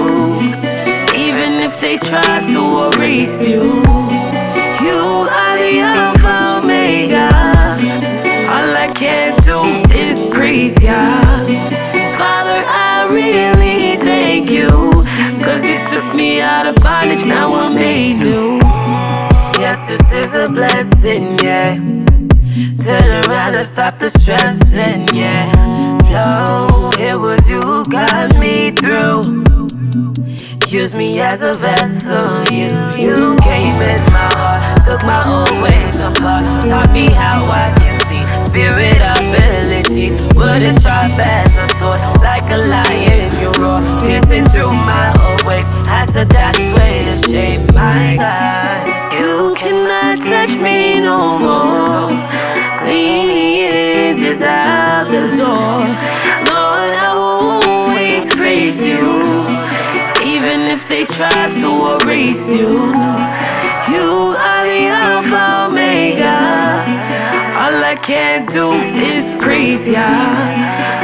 Even 1.14 1.52
if 1.66 1.80
they 1.80 1.98
try 1.98 2.34
to 2.52 2.62
erase. 2.98 3.48
You 3.48 3.73
out 16.44 16.66
of 16.66 16.76
bondage, 16.82 17.24
now 17.26 17.54
I'm 17.54 17.74
made 17.74 18.18
new. 18.18 18.58
Yes, 19.58 19.80
this 19.88 20.12
is 20.12 20.34
a 20.34 20.46
blessing, 20.48 21.38
yeah. 21.38 21.76
Turn 22.84 23.08
around 23.24 23.54
and 23.54 23.66
stop 23.66 23.98
the 23.98 24.10
stressing, 24.10 25.08
yeah. 25.16 25.48
Flow, 26.04 26.68
it 27.00 27.18
was 27.18 27.48
you 27.48 27.60
who 27.60 27.82
got 27.86 28.36
me 28.38 28.70
through. 28.72 29.22
Use 30.68 30.92
me 30.92 31.20
as 31.20 31.40
a 31.40 31.54
vessel, 31.54 32.44
you, 32.52 32.68
you 32.98 33.36
came 33.40 33.78
in 33.88 34.02
my 34.12 34.28
heart, 34.36 34.84
took 34.84 35.02
my 35.06 35.22
old 35.24 35.62
ways 35.62 35.96
apart, 36.12 36.42
taught 36.68 36.90
me 36.92 37.08
how 37.10 37.40
I 37.56 37.72
can 37.78 37.96
see 38.08 38.22
spirit 38.44 39.00
abilities. 39.00 40.12
Would 40.36 40.60
it 40.60 40.76
sharp 40.82 41.14
as 41.24 41.56
a 41.56 41.66
sword, 41.78 42.00
like 42.20 42.50
a 42.50 42.58
lion 42.68 43.30
you 43.40 43.50
roar, 43.62 43.78
piercing 44.02 44.46
through 44.46 44.74
my 44.74 45.14
old 45.24 45.46
ways. 45.46 45.73
Had 46.14 46.28
to 46.28 46.32
dash 46.32 46.78
way 46.78 46.98
to 47.00 47.14
shape 47.26 47.74
my 47.74 48.14
life. 48.14 48.86
You 49.18 49.56
cannot 49.58 50.18
touch 50.22 50.56
me 50.60 51.00
no 51.00 51.38
more. 51.40 52.08
Clean 52.82 54.22
is 54.22 54.40
out 54.40 55.08
the 55.08 55.26
door. 55.36 55.82
Lord, 56.54 56.94
I 56.94 57.10
will 57.16 57.58
always 57.66 58.32
praise 58.36 58.78
you, 58.78 59.02
even 60.22 60.60
if 60.70 60.88
they 60.88 61.04
try 61.04 61.50
to 61.62 62.06
erase 62.06 62.46
you. 62.48 62.94
You 63.90 64.36
are 64.38 64.64
the 64.70 64.86
Alpha 64.86 65.66
Omega. 65.66 66.38
All 67.58 67.82
I 67.82 67.96
can 68.00 68.46
do 68.46 68.70
is 68.70 69.42
praise 69.42 69.88
ya. 69.88 71.03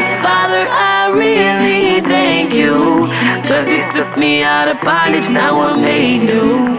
Really 1.12 2.00
thank 2.00 2.52
you. 2.54 3.08
Cause 3.46 3.68
you 3.68 3.82
took 3.92 4.16
me 4.16 4.42
out 4.42 4.68
of 4.68 4.80
bondage, 4.80 5.28
now 5.30 5.60
I'm 5.60 5.80
made 5.82 6.18
new. 6.24 6.78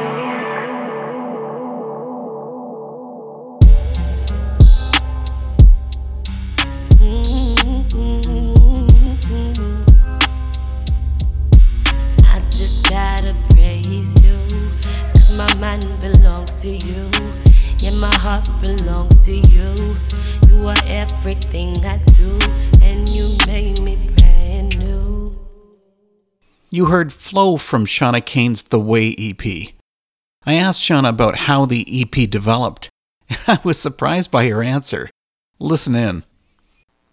I 12.24 12.40
just 12.50 12.90
gotta 12.90 13.36
praise 13.50 14.16
you. 14.24 14.38
My 15.36 15.54
mind 15.56 15.86
belongs 16.00 16.62
to 16.62 16.70
you. 16.70 17.10
Yeah, 17.80 17.92
my 17.92 18.14
heart 18.16 18.48
belongs 18.62 19.26
to 19.26 19.34
you. 19.36 19.96
You 20.48 20.68
are 20.68 20.78
everything 20.86 21.76
I 21.86 21.98
do, 22.18 22.38
and 22.82 23.10
you 23.10 23.36
made 23.48 23.71
You 26.74 26.86
heard 26.86 27.12
Flow 27.12 27.58
from 27.58 27.86
Shawna 27.86 28.26
Cain's 28.26 28.64
The 28.64 28.80
Way 28.80 29.14
EP. 29.20 29.74
I 30.46 30.54
asked 30.54 30.82
Shawna 30.82 31.10
about 31.10 31.36
how 31.36 31.66
the 31.66 31.86
EP 31.86 32.30
developed, 32.30 32.88
and 33.30 33.40
I 33.48 33.60
was 33.62 33.78
surprised 33.78 34.32
by 34.32 34.48
her 34.48 34.64
answer. 34.64 35.10
Listen 35.60 35.96
in. 35.96 36.24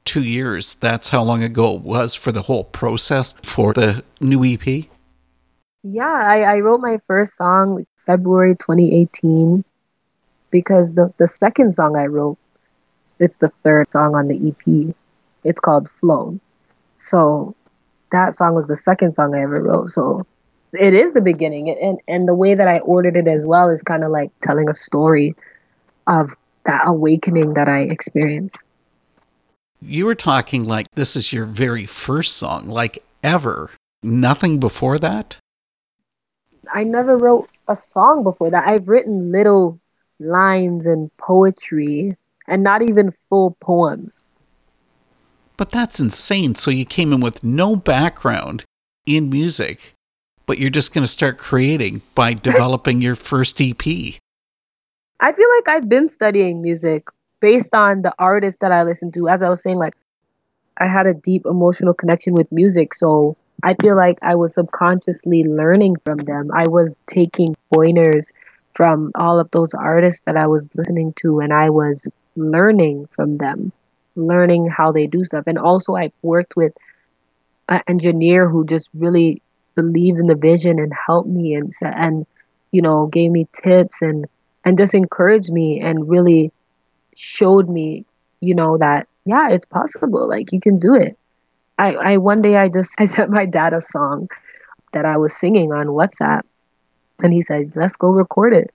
Two 0.05 0.23
years, 0.23 0.77
that's 0.77 1.11
how 1.11 1.25
long 1.25 1.43
ago 1.43 1.75
it 1.75 1.83
was 1.83 2.15
for 2.15 2.31
the 2.31 2.43
whole 2.43 2.63
process 2.63 3.35
for 3.43 3.73
the 3.73 4.05
new 4.21 4.45
EP? 4.45 4.85
Yeah, 5.83 6.07
I, 6.07 6.43
I 6.43 6.61
wrote 6.61 6.81
my 6.81 7.01
first 7.09 7.35
song 7.35 7.85
February 8.07 8.55
2018 8.55 9.65
because 10.53 10.95
the, 10.95 11.13
the 11.17 11.27
second 11.27 11.73
song 11.75 11.97
I 11.97 12.07
wrote, 12.07 12.39
it's 13.19 13.39
the 13.39 13.49
third 13.49 13.91
song 13.91 14.15
on 14.15 14.29
the 14.29 14.51
EP. 14.51 14.95
It's 15.43 15.59
called 15.59 15.91
Flow. 15.91 16.39
So 16.99 17.57
that 18.11 18.35
song 18.35 18.55
was 18.55 18.67
the 18.67 18.77
second 18.77 19.15
song 19.15 19.35
I 19.35 19.43
ever 19.43 19.63
wrote. 19.63 19.91
So 19.91 20.27
it 20.73 20.95
is 20.95 21.13
the 21.13 21.21
beginning. 21.21 21.71
And, 21.71 22.01
and 22.09 22.29
the 22.29 22.35
way 22.35 22.55
that 22.55 22.69
I 22.69 22.79
ordered 22.81 23.17
it 23.17 23.29
as 23.29 23.47
well 23.47 23.69
is 23.71 23.83
kind 23.83 24.05
of 24.05 24.11
like 24.11 24.31
telling 24.43 24.69
a 24.69 24.75
story 24.75 25.35
of 26.07 26.31
that 26.65 26.83
awakening 26.87 27.55
that 27.55 27.69
I 27.69 27.81
experienced. 27.81 28.67
You 29.81 30.07
were 30.07 30.15
talking 30.15 30.65
like 30.65 30.87
this 30.95 31.15
is 31.17 31.33
your 31.33 31.45
very 31.45 31.87
first 31.87 32.37
song, 32.37 32.69
like 32.69 33.05
ever. 33.23 33.71
Nothing 34.03 34.59
before 34.59 34.99
that? 34.99 35.39
I 36.73 36.85
never 36.85 37.17
wrote 37.17 37.49
a 37.69 37.77
song 37.77 38.23
before 38.23 38.51
that. 38.51 38.67
I've 38.67 38.89
written 38.89 39.33
little 39.33 39.81
lines 40.21 40.87
and 40.87 41.11
poetry 41.17 42.17
and 42.47 42.63
not 42.63 42.83
even 42.83 43.13
full 43.29 43.57
poems. 43.61 44.31
But 45.59 45.71
that's 45.71 46.01
insane. 46.01 46.55
So 46.55 46.71
you 46.71 46.87
came 46.87 47.13
in 47.13 47.21
with 47.21 47.45
no 47.45 47.77
background 47.77 48.65
in 49.05 49.29
music, 49.29 49.93
but 50.47 50.57
you're 50.57 50.71
just 50.71 50.95
going 50.95 51.05
to 51.05 51.09
start 51.09 51.37
creating 51.37 52.01
by 52.15 52.33
developing 52.51 53.03
your 53.03 53.17
first 53.17 53.61
EP. 53.61 53.85
I 55.21 55.33
feel 55.33 55.49
like 55.57 55.69
I've 55.69 55.89
been 55.89 56.09
studying 56.09 56.63
music 56.63 57.09
based 57.41 57.75
on 57.75 58.03
the 58.03 58.15
artists 58.19 58.61
that 58.61 58.73
I 58.73 58.85
listen 58.85 59.11
to. 59.13 59.29
As 59.29 59.43
I 59.43 59.51
was 59.51 59.63
saying, 59.63 59.79
like, 59.79 59.95
I 60.79 60.87
had 60.87 61.07
a 61.07 61.15
deep 61.15 61.45
emotional 61.45 61.93
connection 61.93 62.35
with 62.35 62.51
music. 62.53 62.95
So 62.95 63.37
I 63.65 63.75
feel 63.83 63.97
like 63.97 64.19
I 64.23 64.37
was 64.37 64.55
subconsciously 64.55 65.43
learning 65.43 65.97
from 66.05 66.19
them. 66.19 66.51
I 66.55 66.69
was 66.69 67.01
taking 67.07 67.57
pointers 67.75 68.33
from 68.75 69.11
all 69.17 69.41
of 69.41 69.51
those 69.51 69.75
artists 69.75 70.23
that 70.23 70.37
I 70.37 70.47
was 70.47 70.69
listening 70.77 71.13
to, 71.15 71.41
and 71.41 71.53
I 71.53 71.69
was 71.69 72.07
learning 72.37 73.09
from 73.09 73.39
them, 73.39 73.73
learning 74.19 74.69
how 74.69 74.93
they 74.93 75.07
do 75.07 75.25
stuff. 75.25 75.45
And 75.47 75.59
also, 75.59 75.97
I 75.97 76.13
worked 76.23 76.57
with 76.57 76.75
an 77.69 77.83
engineer 77.87 78.49
who 78.49 78.67
just 78.67 78.91
really 78.95 79.43
believed 79.75 80.21
in 80.21 80.27
the 80.27 80.35
vision 80.35 80.79
and 80.79 80.93
helped 80.93 81.29
me 81.29 81.55
and 81.55 81.71
and 81.83 82.27
you 82.73 82.83
know 82.83 83.07
gave 83.07 83.31
me 83.31 83.47
tips 83.53 84.03
and 84.03 84.27
and 84.65 84.77
just 84.77 84.93
encouraged 84.93 85.53
me 85.53 85.81
and 85.81 86.09
really 86.09 86.51
showed 87.15 87.69
me 87.69 88.05
you 88.41 88.57
know 88.57 88.77
that 88.77 89.07
yeah 89.25 89.51
it's 89.51 89.67
possible 89.67 90.29
like 90.29 90.53
you 90.53 90.61
can 90.61 90.81
do 90.81 90.95
it 90.97 91.17
I, 91.79 91.95
I 91.95 92.17
one 92.17 92.43
day 92.43 92.57
I 92.57 92.69
just 92.69 92.95
I 92.99 93.07
sent 93.07 93.31
my 93.31 93.47
dad 93.47 93.73
a 93.73 93.81
song 93.81 94.29
that 94.93 95.05
I 95.05 95.17
was 95.17 95.37
singing 95.37 95.73
on 95.73 95.87
WhatsApp, 95.87 96.43
and 97.23 97.33
he 97.33 97.43
said, 97.43 97.73
"Let's 97.77 97.97
go 97.97 98.11
record 98.11 98.53
it," 98.53 98.73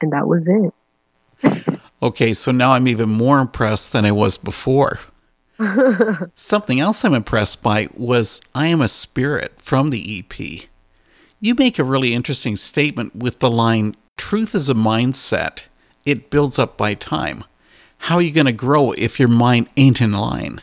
and 0.00 0.12
that 0.12 0.28
was 0.28 0.48
it. 0.48 0.74
okay, 2.02 2.32
so 2.34 2.52
now 2.52 2.72
I'm 2.72 2.88
even 2.88 3.08
more 3.08 3.40
impressed 3.40 3.92
than 3.92 4.04
I 4.04 4.12
was 4.12 4.36
before. 4.36 5.00
Something 6.34 6.80
else 6.80 7.04
I'm 7.04 7.14
impressed 7.14 7.62
by 7.62 7.88
was 7.94 8.40
I 8.54 8.68
Am 8.68 8.80
a 8.80 8.88
Spirit 8.88 9.60
from 9.60 9.90
the 9.90 10.18
EP. 10.18 10.68
You 11.40 11.54
make 11.54 11.78
a 11.78 11.84
really 11.84 12.14
interesting 12.14 12.56
statement 12.56 13.16
with 13.16 13.40
the 13.40 13.50
line 13.50 13.96
Truth 14.18 14.54
is 14.56 14.68
a 14.68 14.74
mindset, 14.74 15.68
it 16.04 16.28
builds 16.28 16.58
up 16.58 16.76
by 16.76 16.94
time. 16.94 17.44
How 17.98 18.16
are 18.16 18.22
you 18.22 18.32
going 18.32 18.46
to 18.46 18.52
grow 18.52 18.92
if 18.92 19.18
your 19.18 19.28
mind 19.28 19.68
ain't 19.76 20.00
in 20.00 20.12
line? 20.12 20.60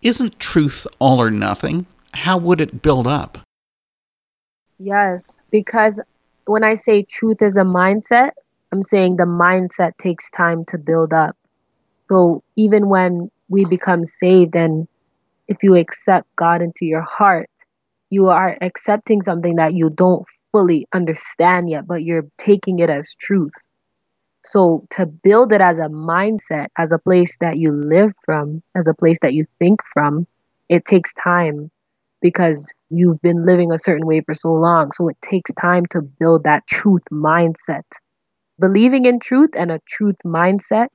Isn't 0.00 0.38
truth 0.38 0.86
all 0.98 1.20
or 1.20 1.30
nothing? 1.30 1.86
How 2.14 2.38
would 2.38 2.60
it 2.60 2.82
build 2.82 3.06
up? 3.06 3.38
Yes, 4.78 5.40
because 5.50 6.00
when 6.46 6.64
I 6.64 6.74
say 6.74 7.02
truth 7.02 7.42
is 7.42 7.56
a 7.56 7.62
mindset, 7.62 8.30
I'm 8.74 8.82
saying 8.82 9.16
the 9.16 9.24
mindset 9.24 9.96
takes 9.98 10.28
time 10.32 10.64
to 10.64 10.78
build 10.78 11.14
up. 11.14 11.36
So 12.10 12.42
even 12.56 12.88
when 12.88 13.30
we 13.48 13.64
become 13.64 14.04
saved 14.04 14.56
and 14.56 14.88
if 15.46 15.62
you 15.62 15.76
accept 15.76 16.26
God 16.34 16.60
into 16.60 16.84
your 16.84 17.02
heart, 17.02 17.48
you 18.10 18.26
are 18.30 18.58
accepting 18.62 19.22
something 19.22 19.54
that 19.56 19.74
you 19.74 19.90
don't 19.90 20.24
fully 20.50 20.88
understand 20.92 21.70
yet, 21.70 21.86
but 21.86 22.02
you're 22.02 22.26
taking 22.36 22.80
it 22.80 22.90
as 22.90 23.14
truth. 23.14 23.52
So 24.42 24.80
to 24.90 25.06
build 25.06 25.52
it 25.52 25.60
as 25.60 25.78
a 25.78 25.86
mindset, 25.86 26.66
as 26.76 26.90
a 26.90 26.98
place 26.98 27.38
that 27.38 27.58
you 27.58 27.70
live 27.70 28.10
from, 28.24 28.60
as 28.74 28.88
a 28.88 28.94
place 28.94 29.20
that 29.22 29.34
you 29.34 29.46
think 29.60 29.82
from, 29.92 30.26
it 30.68 30.84
takes 30.84 31.14
time 31.14 31.70
because 32.20 32.74
you've 32.90 33.22
been 33.22 33.46
living 33.46 33.70
a 33.70 33.78
certain 33.78 34.04
way 34.04 34.20
for 34.22 34.34
so 34.34 34.52
long. 34.52 34.90
So 34.90 35.08
it 35.08 35.16
takes 35.22 35.54
time 35.54 35.86
to 35.92 36.02
build 36.02 36.42
that 36.42 36.66
truth 36.66 37.04
mindset. 37.12 37.84
Believing 38.58 39.04
in 39.04 39.18
truth 39.18 39.50
and 39.56 39.72
a 39.72 39.80
truth 39.80 40.16
mindset, 40.24 40.88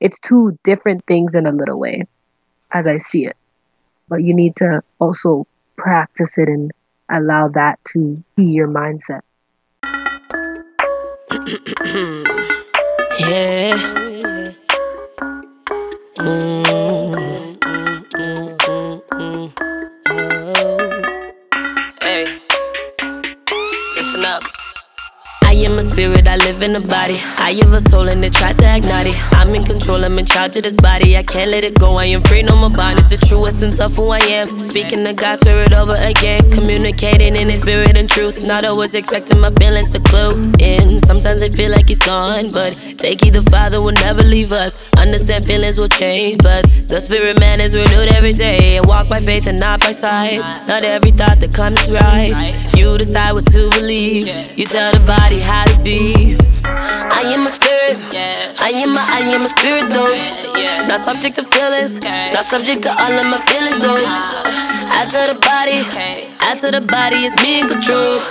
it's 0.00 0.20
two 0.20 0.56
different 0.62 1.04
things 1.06 1.34
in 1.34 1.46
a 1.46 1.50
little 1.50 1.78
way, 1.78 2.04
as 2.72 2.86
I 2.86 2.98
see 2.98 3.26
it. 3.26 3.36
But 4.08 4.22
you 4.22 4.32
need 4.32 4.54
to 4.56 4.82
also 5.00 5.46
practice 5.76 6.38
it 6.38 6.48
and 6.48 6.70
allow 7.10 7.48
that 7.48 7.80
to 7.92 8.22
be 8.36 8.44
your 8.44 8.68
mindset. 8.68 9.22
Yeah. 13.18 13.74
Mm, 16.18 16.67
spirit, 25.98 26.28
I 26.28 26.36
live 26.36 26.62
in 26.62 26.76
a 26.76 26.80
body. 26.80 27.18
I 27.38 27.58
have 27.58 27.72
a 27.72 27.80
soul 27.80 28.06
and 28.06 28.24
it 28.24 28.32
tries 28.32 28.56
to 28.58 28.66
act 28.66 28.86
naughty. 28.86 29.14
I'm 29.32 29.52
in 29.54 29.64
control, 29.64 30.04
I'm 30.04 30.16
in 30.18 30.24
charge 30.24 30.56
of 30.56 30.62
this 30.62 30.74
body. 30.74 31.16
I 31.16 31.24
can't 31.24 31.50
let 31.50 31.64
it 31.64 31.74
go, 31.74 31.98
I 31.98 32.06
am 32.06 32.22
free, 32.22 32.42
no 32.42 32.54
more 32.54 32.70
bond. 32.70 32.98
It's 32.98 33.10
the 33.10 33.18
true 33.26 33.44
essence 33.46 33.80
of 33.80 33.96
who 33.96 34.10
I 34.10 34.20
am. 34.38 34.58
Speaking 34.58 35.02
the 35.02 35.12
God 35.12 35.38
spirit 35.38 35.74
over 35.74 35.96
again. 35.98 36.42
Communicating 36.52 37.34
in 37.34 37.48
his 37.50 37.62
spirit 37.62 37.96
and 37.96 38.08
truth. 38.08 38.44
Not 38.44 38.62
always 38.68 38.94
expecting 38.94 39.40
my 39.40 39.50
feelings 39.58 39.88
to 39.88 39.98
clue 39.98 40.52
in. 40.60 40.98
Sometimes 41.02 41.42
I 41.42 41.48
feel 41.50 41.72
like 41.72 41.88
he's 41.88 42.00
gone, 42.00 42.48
but 42.54 42.78
take 42.96 43.24
heed 43.24 43.34
the 43.34 43.42
Father 43.50 43.82
will 43.82 43.98
never 44.06 44.22
leave 44.22 44.52
us. 44.52 44.78
Understand 44.96 45.46
feelings 45.46 45.78
will 45.78 45.88
change, 45.88 46.38
but 46.38 46.62
the 46.86 47.00
spirit 47.00 47.40
man 47.40 47.60
is 47.60 47.76
renewed 47.76 48.14
every 48.14 48.32
day. 48.32 48.78
I 48.78 48.86
walk 48.86 49.08
by 49.08 49.20
faith 49.20 49.48
and 49.48 49.58
not 49.58 49.80
by 49.80 49.90
sight. 49.90 50.38
Not 50.68 50.84
every 50.84 51.10
thought 51.10 51.40
that 51.40 51.52
comes 51.52 51.90
right. 51.90 52.30
You 52.78 52.96
decide 52.96 53.32
what 53.32 53.46
to 53.50 53.70
believe. 53.70 54.22
You 54.54 54.66
tell 54.66 54.92
the 54.92 55.02
body 55.02 55.40
how 55.40 55.64
to 55.64 55.67
be. 55.88 56.36
I 57.20 57.24
am 57.32 57.46
a 57.46 57.50
spirit. 57.50 57.96
Yeah. 58.12 58.52
I 58.60 58.70
am 58.84 58.92
a, 58.92 59.02
I 59.08 59.20
am 59.32 59.42
a 59.48 59.50
spirit 59.56 59.88
though. 59.88 60.12
Not 60.86 61.00
subject 61.00 61.34
to 61.36 61.44
feelings. 61.44 61.96
Not 62.34 62.44
subject 62.44 62.82
to 62.84 62.90
all 62.92 63.14
of 63.16 63.26
my 63.32 63.40
feelings 63.48 63.78
though. 63.80 64.04
After 65.00 65.22
the 65.32 65.38
body. 65.40 65.80
After 66.40 66.70
the 66.70 66.80
body 66.80 67.24
It's 67.24 67.36
is 67.36 67.44
being 67.44 67.66
controlled. 67.72 68.22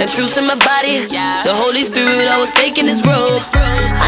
And 0.00 0.08
truth 0.10 0.36
in 0.36 0.46
my 0.46 0.58
body. 0.60 1.08
The 1.48 1.54
Holy 1.62 1.82
Spirit 1.82 2.28
always 2.34 2.52
taking 2.52 2.86
his 2.86 3.00
robe. 3.08 3.40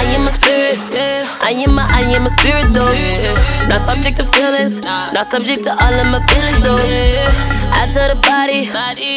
I 0.01 0.05
am 0.13 0.29
a 0.29 0.33
spirit. 0.33 0.77
Yeah. 0.93 1.25
I 1.41 1.53
am 1.65 1.79
a, 1.79 1.85
I 1.89 2.03
am 2.17 2.27
a 2.29 2.33
spirit 2.37 2.69
though. 2.77 2.93
Not 3.69 3.81
subject 3.89 4.17
to 4.21 4.25
feelings. 4.37 4.81
Not 5.17 5.27
subject 5.27 5.65
to 5.65 5.73
all 5.73 5.95
of 5.97 6.07
my 6.13 6.21
feelings 6.29 6.61
though. 6.61 7.58
After 7.75 8.09
the 8.09 8.19
body, 8.23 8.69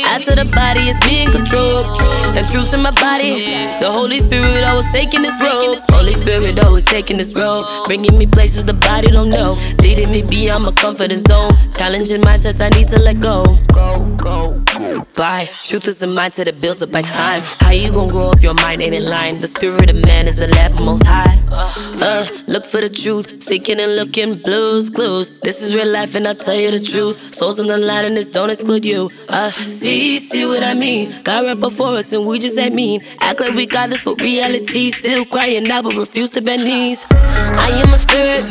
after 0.03 0.35
the 0.35 0.45
body 0.45 0.89
is 0.89 0.99
being 1.01 1.27
controlled. 1.27 2.01
And 2.35 2.47
truth 2.47 2.73
in 2.73 2.81
my 2.81 2.91
body, 2.91 3.45
the 3.79 3.89
Holy 3.91 4.19
Spirit 4.19 4.63
always 4.69 4.87
taking 4.91 5.21
this 5.21 5.39
road. 5.41 5.77
Holy 5.91 6.13
Spirit 6.13 6.63
always 6.63 6.85
taking 6.85 7.17
this 7.17 7.33
road, 7.33 7.85
bringing 7.87 8.17
me 8.17 8.25
places 8.25 8.63
the 8.63 8.73
body 8.73 9.07
don't 9.07 9.29
know, 9.29 9.51
leading 9.81 10.11
me 10.11 10.21
beyond 10.21 10.63
my 10.63 10.71
comfort 10.71 11.11
zone. 11.11 11.51
Challenging 11.77 12.21
mindsets 12.21 12.61
I 12.61 12.69
need 12.69 12.87
to 12.87 12.99
let 13.01 13.19
go. 13.19 13.45
Go, 13.73 13.93
go, 14.17 14.59
go. 14.73 15.05
By 15.15 15.49
truth 15.61 15.87
is 15.87 16.01
a 16.03 16.07
mindset 16.07 16.45
that 16.45 16.61
builds 16.61 16.81
up 16.81 16.91
by 16.91 17.01
time. 17.01 17.41
How 17.59 17.71
you 17.71 17.91
gonna 17.91 18.09
grow 18.09 18.31
if 18.31 18.41
your 18.41 18.53
mind 18.53 18.81
ain't 18.81 18.95
in 18.95 19.05
line? 19.05 19.41
The 19.41 19.47
spirit 19.47 19.89
of 19.89 20.05
man 20.05 20.25
is 20.25 20.35
the 20.35 20.47
lamp 20.47 20.81
most 20.81 21.05
high. 21.05 21.37
Uh, 21.53 22.25
look 22.47 22.65
for 22.65 22.81
the 22.81 22.89
truth, 22.89 23.43
seeking 23.43 23.79
and 23.79 23.95
looking 23.97 24.35
blues, 24.35 24.89
clues. 24.89 25.29
This 25.39 25.61
is 25.61 25.75
real 25.75 25.87
life, 25.87 26.15
and 26.15 26.27
I'll 26.27 26.33
tell 26.35 26.55
you 26.55 26.71
the 26.71 26.79
truth. 26.79 27.27
Souls 27.27 27.59
on 27.59 27.67
the 27.67 27.77
line, 27.77 28.05
and 28.05 28.17
it's 28.17 28.29
don't 28.29 28.40
exclude 28.49 28.85
you. 28.85 29.09
Uh, 29.29 29.51
see, 29.51 30.19
see 30.19 30.45
what 30.45 30.63
I 30.63 30.73
mean? 30.73 31.13
God 31.23 31.45
right 31.45 31.59
before 31.59 31.97
us, 31.97 32.13
and 32.13 32.25
we 32.25 32.39
just 32.39 32.57
ain't 32.57 32.75
mean. 32.75 33.01
Act 33.19 33.39
like 33.39 33.53
we 33.53 33.65
got 33.65 33.89
this, 33.89 34.01
but 34.01 34.19
reality 34.21 34.91
still 34.91 35.25
crying 35.25 35.69
out, 35.69 35.83
but 35.83 35.95
refuse 35.95 36.31
to 36.31 36.41
bend 36.41 36.63
knees. 36.63 37.05
I 37.11 37.69
am 37.75 37.93
a 37.93 37.97
spirit, 37.97 38.45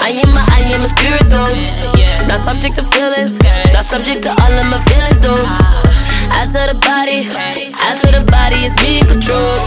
I 0.00 0.10
am 0.10 0.28
a, 0.36 0.42
I 0.48 0.60
am 0.74 0.82
a 0.82 0.88
spirit 0.88 1.28
though. 1.28 2.26
Not 2.28 2.40
subject 2.44 2.74
to 2.76 2.82
feelings, 2.82 3.38
not 3.72 3.84
subject 3.84 4.22
to 4.22 4.30
all 4.30 4.52
of 4.52 4.66
my 4.70 4.82
feelings 4.84 5.18
though. 5.18 6.03
After 6.32 6.72
the 6.72 6.78
body, 6.80 7.28
after 7.76 8.10
the 8.12 8.24
body 8.24 8.64
is 8.64 8.74
being 8.80 9.04
controlled. 9.04 9.60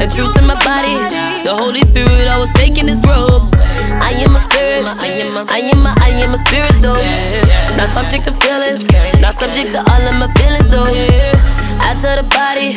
And 0.00 0.10
truth 0.10 0.36
in 0.36 0.46
my 0.46 0.58
body, 0.66 0.98
the 1.44 1.54
Holy 1.54 1.80
Spirit 1.80 2.28
always 2.34 2.52
taking 2.52 2.86
this 2.86 3.00
robe. 3.06 3.42
I 4.02 4.12
am 4.18 4.34
a 4.34 4.40
spirit, 4.40 4.82
I 4.82 5.08
am 5.24 5.36
a, 5.36 5.42
I 5.48 5.58
am 5.72 5.86
I 5.86 6.08
am 6.24 6.34
a 6.34 6.38
spirit 6.38 6.74
though. 6.82 6.98
Not 7.76 7.88
subject 7.88 8.24
to 8.24 8.32
feelings, 8.42 8.84
not 9.20 9.34
subject 9.34 9.70
to 9.72 9.78
all 9.78 10.02
of 10.02 10.14
my 10.18 10.26
feelings 10.36 10.68
though. 10.68 11.61
After 11.84 12.16
the 12.16 12.26
body, 12.28 12.74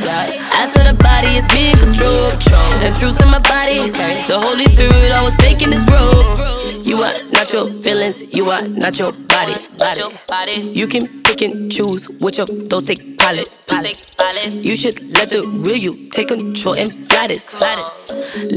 after 0.53 0.83
the 0.83 0.95
body 0.97 1.37
is 1.37 1.47
being 1.49 1.77
controlled. 1.77 2.33
And 2.83 2.95
truth 2.95 3.21
in 3.21 3.29
my 3.29 3.39
body, 3.39 3.89
the 4.27 4.39
Holy 4.41 4.65
Spirit 4.65 5.11
always 5.17 5.35
taking 5.37 5.69
this 5.69 5.85
robe. 5.89 6.85
You 6.85 6.97
are 7.01 7.13
not 7.31 7.51
your 7.53 7.69
feelings, 7.69 8.21
you 8.33 8.49
are 8.49 8.61
not 8.67 8.97
your 8.99 9.11
body. 9.29 9.55
body. 10.27 10.73
You 10.75 10.87
can 10.87 11.23
pick 11.23 11.41
and 11.41 11.71
choose 11.71 12.09
which 12.19 12.39
of 12.39 12.47
those 12.69 12.85
take 12.85 13.17
pilot. 13.17 13.49
You 14.65 14.75
should 14.75 14.99
let 15.11 15.29
the 15.29 15.41
real 15.47 15.77
you 15.77 16.09
take 16.09 16.27
control 16.29 16.75
and 16.77 17.07
fly 17.07 17.27
this. 17.27 17.55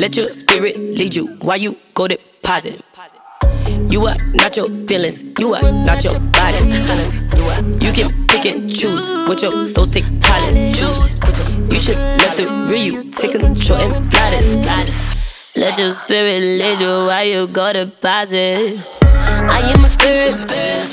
Let 0.00 0.16
your 0.16 0.26
spirit 0.32 0.76
lead 0.78 1.14
you 1.14 1.26
while 1.42 1.56
you 1.58 1.76
go 1.94 2.08
deposit. 2.08 2.82
You 3.90 4.02
are 4.02 4.14
not 4.34 4.56
your 4.56 4.68
feelings, 4.86 5.24
you 5.38 5.54
are 5.54 5.62
not 5.62 6.02
your 6.04 6.18
body. 6.32 6.64
You 7.84 7.92
can 7.92 8.26
pick 8.26 8.46
and 8.46 8.68
choose 8.68 9.28
which 9.28 9.44
of 9.44 9.52
those 9.74 9.90
take 9.90 10.08
pilot. 10.20 10.76
You 11.72 11.80
should 11.80 11.98
let 11.98 12.36
the 12.36 12.46
real 12.70 13.04
you 13.04 13.10
take 13.10 13.32
control 13.32 13.80
and 13.80 14.10
fly 14.10 14.30
this. 14.30 15.54
Let 15.56 15.76
your 15.78 15.92
spirit 15.92 16.40
lead 16.40 16.80
you 16.80 17.06
while 17.08 17.24
you 17.24 17.46
go 17.48 17.72
to 17.72 17.84
deposit. 17.84 18.78
I 19.02 19.60
am 19.74 19.84
a 19.84 19.88
spirit, 19.88 20.34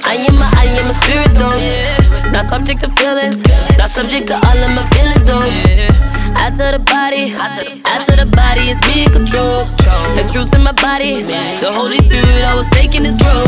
I 0.04 0.16
am 0.16 0.36
a, 0.36 0.48
I 0.56 0.66
am 0.80 0.90
a 0.90 0.94
spirit 1.00 1.32
though. 1.36 2.32
Not 2.32 2.50
subject 2.50 2.82
to 2.82 2.90
feelings, 2.90 3.44
not 3.78 3.90
subject 3.90 4.28
to 4.28 4.36
all 4.36 4.58
of 4.58 4.72
my 4.76 4.84
feelings 4.90 5.24
though. 5.24 6.14
After 6.36 6.71
the 6.71 6.80
body, 6.80 7.34
after 7.88 8.15
the 8.15 8.26
body 8.28 8.69
is 8.69 8.80
being 8.82 9.10
controlled. 9.10 9.67
The 10.15 10.24
truth 10.32 10.54
in 10.54 10.63
my 10.63 10.71
body, 10.71 11.24
the 11.24 11.71
Holy 11.74 12.00
Spirit 12.00 12.43
always 12.52 12.69
taking 12.69 13.02
this 13.02 13.19
road. 13.24 13.48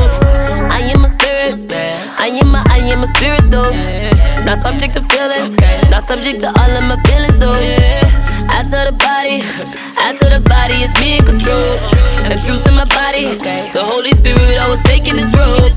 I 0.71 0.81
am 0.91 1.03
a 1.05 1.09
spirit, 1.09 1.71
I 2.19 2.27
am 2.27 2.55
a, 2.55 2.63
I 2.67 2.79
am 2.91 3.03
a 3.03 3.07
spirit 3.07 3.51
though. 3.51 3.69
Not 4.45 4.57
subject 4.61 4.93
to 4.93 5.01
feelings, 5.01 5.55
not 5.91 6.03
subject 6.03 6.39
to 6.41 6.47
all 6.47 6.71
of 6.71 6.83
my 6.83 6.95
feelings 7.07 7.37
though. 7.37 7.55
After 8.55 8.89
the 8.89 8.95
body, 8.97 9.43
after 10.01 10.29
the 10.29 10.41
body 10.41 10.83
is 10.83 10.93
being 10.95 11.23
controlled. 11.23 11.79
And 12.27 12.39
truth 12.41 12.67
in 12.67 12.75
my 12.75 12.85
body, 12.85 13.35
the 13.71 13.83
Holy 13.83 14.11
Spirit 14.11 14.57
always 14.63 14.81
taking 14.83 15.15
this 15.15 15.31
road. 15.35 15.67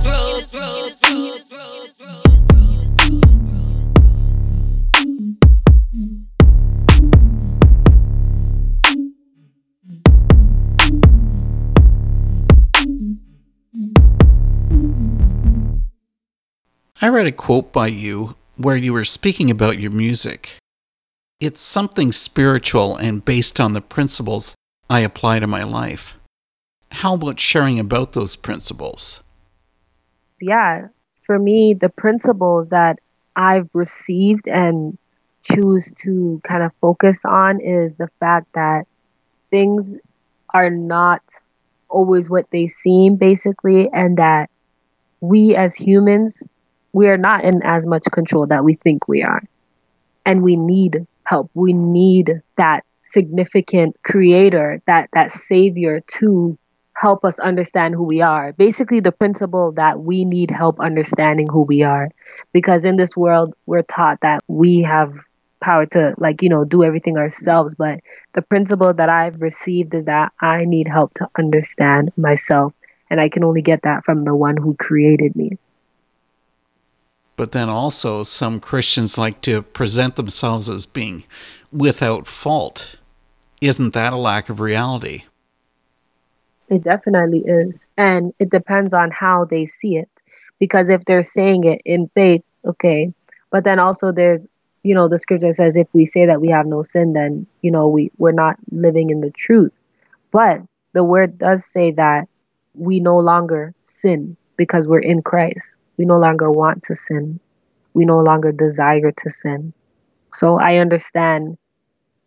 I 17.03 17.09
read 17.09 17.27
a 17.27 17.33
quote 17.33 17.73
by 17.73 17.87
you 17.87 18.37
where 18.59 18.77
you 18.77 18.93
were 18.93 19.07
speaking 19.07 19.51
about 19.51 19.79
your 19.79 19.91
music. 19.91 20.59
It's 21.41 21.59
something 21.59 22.13
spiritual 22.13 22.95
and 22.99 23.25
based 23.25 23.59
on 23.59 23.73
the 23.73 23.81
principles 23.81 24.55
I 24.91 25.01
apply 25.01 25.39
to 25.39 25.47
my 25.47 25.63
life. 25.63 26.19
How 26.91 27.15
about 27.15 27.41
sharing 27.41 27.79
about 27.79 28.13
those 28.13 28.37
principles? 28.37 29.23
Yeah, 30.43 30.89
for 31.23 31.39
me, 31.39 31.73
the 31.73 31.89
principles 31.89 32.69
that 32.69 32.99
I've 33.35 33.71
received 33.73 34.47
and 34.47 34.99
choose 35.43 35.95
to 36.03 36.39
kind 36.45 36.63
of 36.63 36.71
focus 36.83 37.25
on 37.25 37.61
is 37.63 37.95
the 37.95 38.11
fact 38.21 38.53
that 38.53 38.87
things 39.49 39.97
are 40.53 40.69
not 40.69 41.23
always 41.89 42.29
what 42.29 42.51
they 42.51 42.67
seem, 42.67 43.17
basically, 43.17 43.89
and 43.91 44.19
that 44.19 44.51
we 45.23 45.57
as 45.57 45.75
humans, 45.75 46.43
we 46.92 47.09
are 47.09 47.16
not 47.16 47.44
in 47.44 47.62
as 47.62 47.87
much 47.87 48.05
control 48.12 48.46
that 48.46 48.64
we 48.64 48.74
think 48.74 49.09
we 49.09 49.22
are. 49.22 49.42
And 50.26 50.42
we 50.42 50.57
need 50.57 51.07
help. 51.24 51.50
We 51.55 51.72
need 51.72 52.42
that 52.57 52.85
significant 53.03 53.96
creator, 54.03 54.83
that 54.87 55.09
that 55.12 55.31
savior 55.31 56.00
to 56.18 56.59
help 56.94 57.24
us 57.24 57.38
understand 57.38 57.94
who 57.94 58.05
we 58.05 58.20
are. 58.20 58.53
Basically 58.53 59.00
the 59.00 59.12
principle 59.12 59.72
that 59.72 60.00
we 60.00 60.24
need 60.24 60.50
help 60.50 60.79
understanding 60.81 61.48
who 61.48 61.62
we 61.62 61.83
are 61.83 62.11
because 62.53 62.85
in 62.85 62.96
this 62.96 63.16
world 63.16 63.55
we're 63.66 63.83
taught 63.83 64.20
that 64.20 64.42
we 64.48 64.81
have 64.81 65.14
power 65.61 65.87
to 65.87 66.14
like 66.18 66.42
you 66.42 66.48
know 66.48 66.64
do 66.64 66.83
everything 66.83 67.18
ourselves 67.18 67.74
but 67.74 68.00
the 68.33 68.40
principle 68.40 68.94
that 68.94 69.11
I've 69.11 69.42
received 69.42 69.94
is 69.94 70.07
that 70.07 70.33
I 70.40 70.64
need 70.64 70.88
help 70.88 71.12
to 71.14 71.29
understand 71.38 72.12
myself 72.16 72.72
and 73.11 73.20
I 73.20 73.29
can 73.29 73.44
only 73.44 73.61
get 73.61 73.83
that 73.83 74.05
from 74.05 74.20
the 74.20 74.35
one 74.35 74.57
who 74.57 74.74
created 74.74 75.37
me. 75.37 75.59
But 77.40 77.53
then 77.53 77.70
also, 77.70 78.22
some 78.22 78.61
Christians 78.61 79.16
like 79.16 79.40
to 79.40 79.62
present 79.62 80.16
themselves 80.16 80.68
as 80.68 80.85
being 80.85 81.24
without 81.72 82.26
fault. 82.26 82.96
Isn't 83.62 83.94
that 83.94 84.12
a 84.12 84.16
lack 84.16 84.50
of 84.50 84.61
reality? 84.61 85.22
It 86.68 86.83
definitely 86.83 87.42
is. 87.46 87.87
And 87.96 88.35
it 88.38 88.50
depends 88.50 88.92
on 88.92 89.11
how 89.11 89.46
they 89.46 89.64
see 89.64 89.96
it. 89.96 90.11
Because 90.59 90.90
if 90.90 91.07
they're 91.07 91.22
saying 91.22 91.64
it 91.64 91.81
in 91.87 92.11
faith, 92.14 92.42
okay. 92.66 93.11
But 93.48 93.64
then 93.64 93.79
also 93.79 94.12
there's, 94.12 94.46
you 94.83 94.94
know, 94.94 95.09
the 95.09 95.18
scripture 95.18 95.55
says 95.55 95.79
if 95.79 95.88
we 95.94 96.05
say 96.05 96.26
that 96.26 96.42
we 96.42 96.48
have 96.48 96.66
no 96.66 96.83
sin, 96.83 97.14
then, 97.14 97.46
you 97.62 97.70
know, 97.70 97.88
we, 97.88 98.11
we're 98.18 98.33
not 98.33 98.59
living 98.70 99.09
in 99.09 99.22
the 99.22 99.31
truth. 99.31 99.72
But 100.31 100.61
the 100.92 101.05
word 101.05 101.38
does 101.38 101.64
say 101.64 101.92
that 101.92 102.29
we 102.74 103.00
no 103.00 103.18
longer 103.18 103.72
sin 103.87 104.37
because 104.59 104.87
we're 104.87 104.98
in 104.98 105.22
Christ. 105.22 105.80
We 106.01 106.07
no 106.07 106.17
longer 106.17 106.51
want 106.51 106.85
to 106.85 106.95
sin. 106.95 107.41
We 107.93 108.07
no 108.07 108.21
longer 108.21 108.53
desire 108.53 109.13
to 109.13 109.29
sin. 109.29 109.75
So 110.33 110.59
I 110.59 110.77
understand 110.77 111.59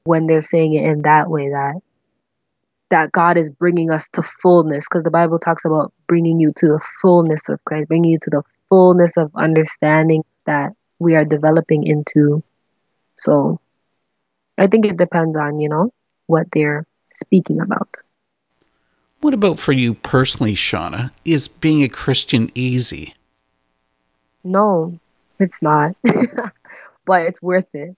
when 0.04 0.28
they're 0.28 0.42
saying 0.42 0.76
it 0.76 0.86
in 0.86 1.02
that 1.02 1.28
way 1.28 1.50
that 1.50 1.82
that 2.92 3.12
God 3.12 3.36
is 3.36 3.50
bringing 3.50 3.92
us 3.92 4.10
to 4.10 4.22
fullness 4.22 4.86
because 4.88 5.02
the 5.02 5.10
Bible 5.10 5.40
talks 5.40 5.66
about 5.66 5.92
bringing 6.06 6.40
you 6.40 6.54
to 6.56 6.68
the 6.68 6.86
fullness 7.02 7.50
of 7.50 7.66
Christ, 7.66 7.88
bringing 7.88 8.12
you 8.12 8.20
to 8.22 8.30
the 8.30 8.44
fullness 8.70 9.18
of 9.18 9.32
understanding 9.36 10.24
that 10.46 10.74
we 11.00 11.16
are 11.16 11.26
developing 11.26 11.88
into. 11.88 12.44
So 13.16 13.60
I 14.56 14.68
think 14.68 14.86
it 14.86 14.98
depends 14.98 15.36
on, 15.36 15.58
you 15.58 15.70
know, 15.70 15.92
what 16.28 16.46
they're 16.52 16.86
speaking 17.10 17.60
about. 17.60 17.90
What 19.22 19.34
about 19.34 19.58
for 19.58 19.72
you 19.72 19.96
personally, 19.96 20.54
Shawna? 20.54 21.10
Is 21.26 21.48
being 21.48 21.82
a 21.82 21.90
Christian 21.90 22.52
easy? 22.54 23.16
No, 24.44 25.00
it's 25.40 25.62
not. 25.62 25.96
but 27.06 27.24
it's 27.24 27.42
worth 27.42 27.74
it 27.74 27.96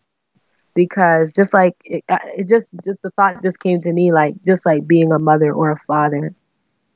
because 0.76 1.32
just 1.34 1.54
like 1.54 1.76
it, 1.86 2.04
it 2.10 2.48
just 2.48 2.76
just 2.84 3.02
the 3.04 3.12
thought 3.12 3.42
just 3.42 3.60
came 3.60 3.82
to 3.82 3.94
me 3.94 4.12
like 4.14 4.36
just 4.46 4.66
like 4.66 4.88
being 4.88 5.12
a 5.12 5.20
mother 5.20 5.54
or 5.54 5.72
a 5.72 5.78
father. 5.78 6.34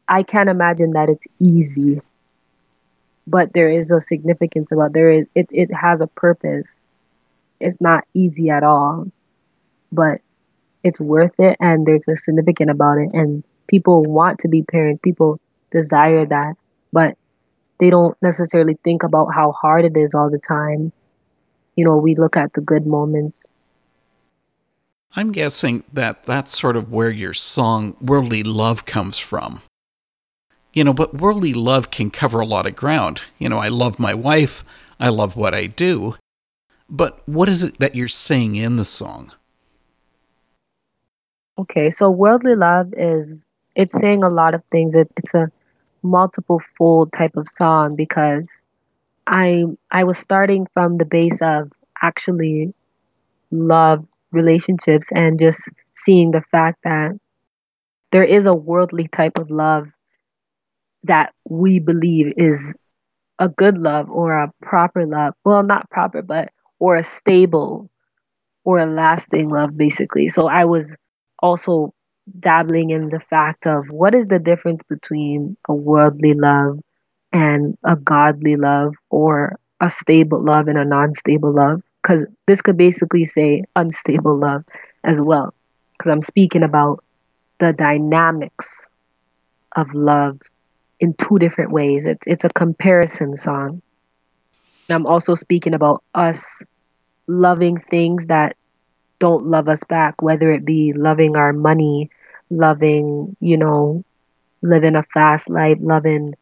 I 0.07 0.23
can't 0.23 0.49
imagine 0.49 0.91
that 0.93 1.09
it's 1.09 1.27
easy. 1.39 2.01
But 3.27 3.53
there 3.53 3.69
is 3.69 3.91
a 3.91 4.01
significance 4.01 4.71
about 4.71 4.93
there 4.93 5.09
is 5.11 5.25
it, 5.35 5.47
it 5.51 5.73
has 5.73 6.01
a 6.01 6.07
purpose. 6.07 6.83
It's 7.59 7.81
not 7.81 8.05
easy 8.13 8.49
at 8.49 8.63
all. 8.63 9.07
But 9.91 10.21
it's 10.83 11.01
worth 11.01 11.39
it 11.39 11.57
and 11.59 11.85
there's 11.85 12.07
a 12.07 12.15
significant 12.15 12.69
about 12.71 12.97
it 12.99 13.09
and 13.13 13.43
people 13.67 14.03
want 14.03 14.39
to 14.39 14.47
be 14.47 14.63
parents. 14.63 14.99
People 14.99 15.39
desire 15.71 16.25
that. 16.25 16.55
But 16.93 17.17
they 17.79 17.89
don't 17.89 18.17
necessarily 18.21 18.77
think 18.83 19.03
about 19.03 19.33
how 19.33 19.51
hard 19.51 19.85
it 19.85 19.97
is 19.97 20.13
all 20.13 20.29
the 20.29 20.39
time. 20.39 20.91
You 21.75 21.85
know, 21.87 21.97
we 21.97 22.15
look 22.15 22.37
at 22.37 22.53
the 22.53 22.61
good 22.61 22.85
moments. 22.85 23.53
I'm 25.15 25.31
guessing 25.31 25.83
that 25.91 26.23
that's 26.23 26.57
sort 26.57 26.75
of 26.75 26.91
where 26.91 27.09
your 27.09 27.33
song 27.33 27.95
Worldly 27.99 28.43
Love 28.43 28.85
comes 28.85 29.17
from. 29.17 29.61
You 30.73 30.83
know, 30.83 30.93
but 30.93 31.15
worldly 31.15 31.53
love 31.53 31.89
can 31.89 32.11
cover 32.11 32.39
a 32.39 32.45
lot 32.45 32.67
of 32.67 32.75
ground. 32.75 33.23
You 33.39 33.49
know, 33.49 33.57
I 33.57 33.69
love 33.69 33.97
my 33.97 34.13
wife, 34.13 34.63
I 34.99 35.09
love 35.09 35.35
what 35.35 35.53
I 35.55 35.65
do. 35.65 36.15
But 36.87 37.27
what 37.27 37.49
is 37.49 37.63
it 37.63 37.79
that 37.79 37.95
you're 37.95 38.07
saying 38.07 38.55
in 38.55 38.75
the 38.75 38.85
song? 38.85 39.31
Okay, 41.57 41.89
so 41.89 42.09
worldly 42.09 42.55
love 42.55 42.93
is 42.95 43.47
it's 43.75 43.99
saying 43.99 44.23
a 44.23 44.29
lot 44.29 44.53
of 44.53 44.63
things. 44.65 44.95
It, 44.95 45.11
it's 45.17 45.33
a 45.33 45.51
multiple 46.03 46.61
fold 46.77 47.11
type 47.13 47.35
of 47.35 47.47
song 47.47 47.95
because 47.95 48.61
I 49.27 49.65
I 49.91 50.03
was 50.03 50.17
starting 50.17 50.67
from 50.73 50.93
the 50.93 51.05
base 51.05 51.41
of 51.41 51.71
actually 52.01 52.73
love 53.51 54.05
relationships 54.31 55.09
and 55.11 55.39
just 55.39 55.69
seeing 55.93 56.31
the 56.31 56.41
fact 56.41 56.79
that 56.83 57.11
there 58.11 58.23
is 58.23 58.45
a 58.45 58.53
worldly 58.53 59.07
type 59.07 59.37
of 59.37 59.51
love 59.51 59.89
that 61.03 61.33
we 61.47 61.79
believe 61.79 62.33
is 62.37 62.73
a 63.39 63.49
good 63.49 63.77
love 63.77 64.09
or 64.09 64.33
a 64.33 64.51
proper 64.61 65.05
love. 65.05 65.33
Well, 65.45 65.63
not 65.63 65.89
proper, 65.89 66.21
but 66.21 66.49
or 66.79 66.95
a 66.97 67.03
stable 67.03 67.89
or 68.63 68.79
a 68.79 68.85
lasting 68.85 69.49
love, 69.49 69.77
basically. 69.77 70.29
So 70.29 70.47
I 70.47 70.65
was 70.65 70.95
also 71.41 71.93
dabbling 72.39 72.89
in 72.91 73.09
the 73.09 73.19
fact 73.19 73.65
of 73.67 73.89
what 73.89 74.13
is 74.15 74.27
the 74.27 74.39
difference 74.39 74.81
between 74.89 75.57
a 75.67 75.73
worldly 75.73 76.33
love 76.33 76.79
and 77.31 77.77
a 77.83 77.95
godly 77.95 78.55
love 78.55 78.93
or 79.09 79.57
a 79.81 79.89
stable 79.89 80.43
love 80.43 80.67
and 80.67 80.77
a 80.77 80.85
non-stable 80.85 81.53
love? 81.53 81.81
Because 82.01 82.25
this 82.47 82.61
could 82.61 82.77
basically 82.77 83.25
say 83.25 83.63
unstable 83.75 84.37
love 84.37 84.63
as 85.03 85.19
well. 85.21 85.53
Because 85.97 86.11
i'm 86.11 86.21
speaking 86.21 86.63
about 86.63 87.03
the 87.59 87.73
dynamics 87.73 88.89
of 89.75 89.93
love 89.93 90.39
in 90.99 91.13
two 91.13 91.37
different 91.37 91.71
ways. 91.71 92.07
It's 92.07 92.25
it's 92.27 92.45
a 92.45 92.49
comparison 92.49 93.35
song. 93.35 93.81
And 94.89 94.95
i'm 94.95 95.05
also 95.05 95.35
speaking 95.35 95.73
about 95.73 96.03
us 96.13 96.63
loving 97.27 97.77
things 97.77 98.27
that 98.27 98.55
don't 99.19 99.45
love 99.45 99.69
us 99.69 99.83
back 99.83 100.21
whether 100.21 100.49
it 100.49 100.65
be 100.65 100.93
loving 100.93 101.37
our 101.37 101.53
money 101.53 102.09
loving 102.49 103.35
you 103.39 103.57
know 103.57 104.03
living 104.63 104.95
a 104.95 105.03
fast 105.03 105.49
life 105.49 105.77
loving 105.81 106.33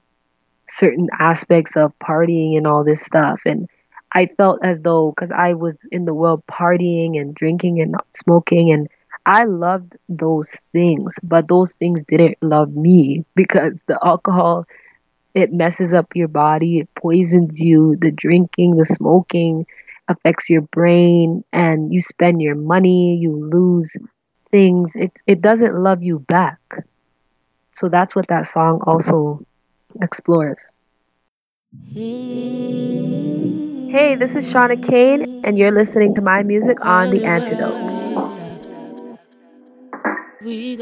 certain 0.70 1.08
aspects 1.20 1.76
of 1.76 1.94
partying 2.00 2.58
and 2.58 2.68
all 2.68 2.84
this 2.84 3.02
stuff. 3.02 3.42
And 3.46 3.70
I 4.14 4.26
felt 4.26 4.60
as 4.64 4.82
though, 4.82 5.12
because 5.12 5.32
I 5.32 5.54
was 5.54 5.86
in 5.92 6.06
the 6.06 6.14
world 6.14 6.44
partying 6.48 7.20
and 7.20 7.36
drinking 7.36 7.82
and 7.82 7.96
smoking, 8.14 8.72
and 8.72 8.88
I 9.26 9.44
loved 9.44 9.98
those 10.08 10.56
things, 10.72 11.16
but 11.24 11.48
those 11.48 11.74
things 11.76 12.04
didn't 12.04 12.38
love 12.42 12.76
me 12.76 13.26
because 13.36 13.86
the 13.86 14.00
alcohol, 14.04 14.66
it 15.34 15.52
messes 15.54 15.94
up 15.94 16.16
your 16.16 16.28
body, 16.28 16.80
it 16.80 16.90
poisons 16.96 17.62
you. 17.62 17.96
The 18.00 18.12
drinking, 18.12 18.76
the 18.76 18.86
smoking 18.86 19.66
affects 20.08 20.50
your 20.50 20.62
brain, 20.62 21.44
and 21.52 21.90
you 21.92 22.02
spend 22.02 22.42
your 22.42 22.56
money, 22.56 23.16
you 23.18 23.32
lose 23.36 23.96
things. 24.52 24.96
It, 24.96 25.20
it 25.26 25.42
doesn't 25.42 25.76
love 25.76 26.04
you 26.04 26.20
back. 26.20 26.60
So 27.74 27.90
that's 27.90 28.16
what 28.16 28.28
that 28.28 28.48
song 28.48 28.82
also 28.86 29.42
explores. 30.02 30.72
Hey, 33.90 34.16
this 34.16 34.36
is 34.36 34.52
Shawna 34.52 34.84
Cain, 34.84 35.42
and 35.44 35.58
you're 35.58 35.72
listening 35.72 36.16
to 36.16 36.22
my 36.22 36.44
music 36.44 36.86
on 36.86 37.12
The 37.12 37.24
Antidote. 37.24 37.98
We 40.44 40.78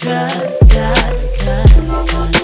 trust. 0.00 0.60
God, 0.70 1.14
God, 1.44 1.70
God. 2.10 2.34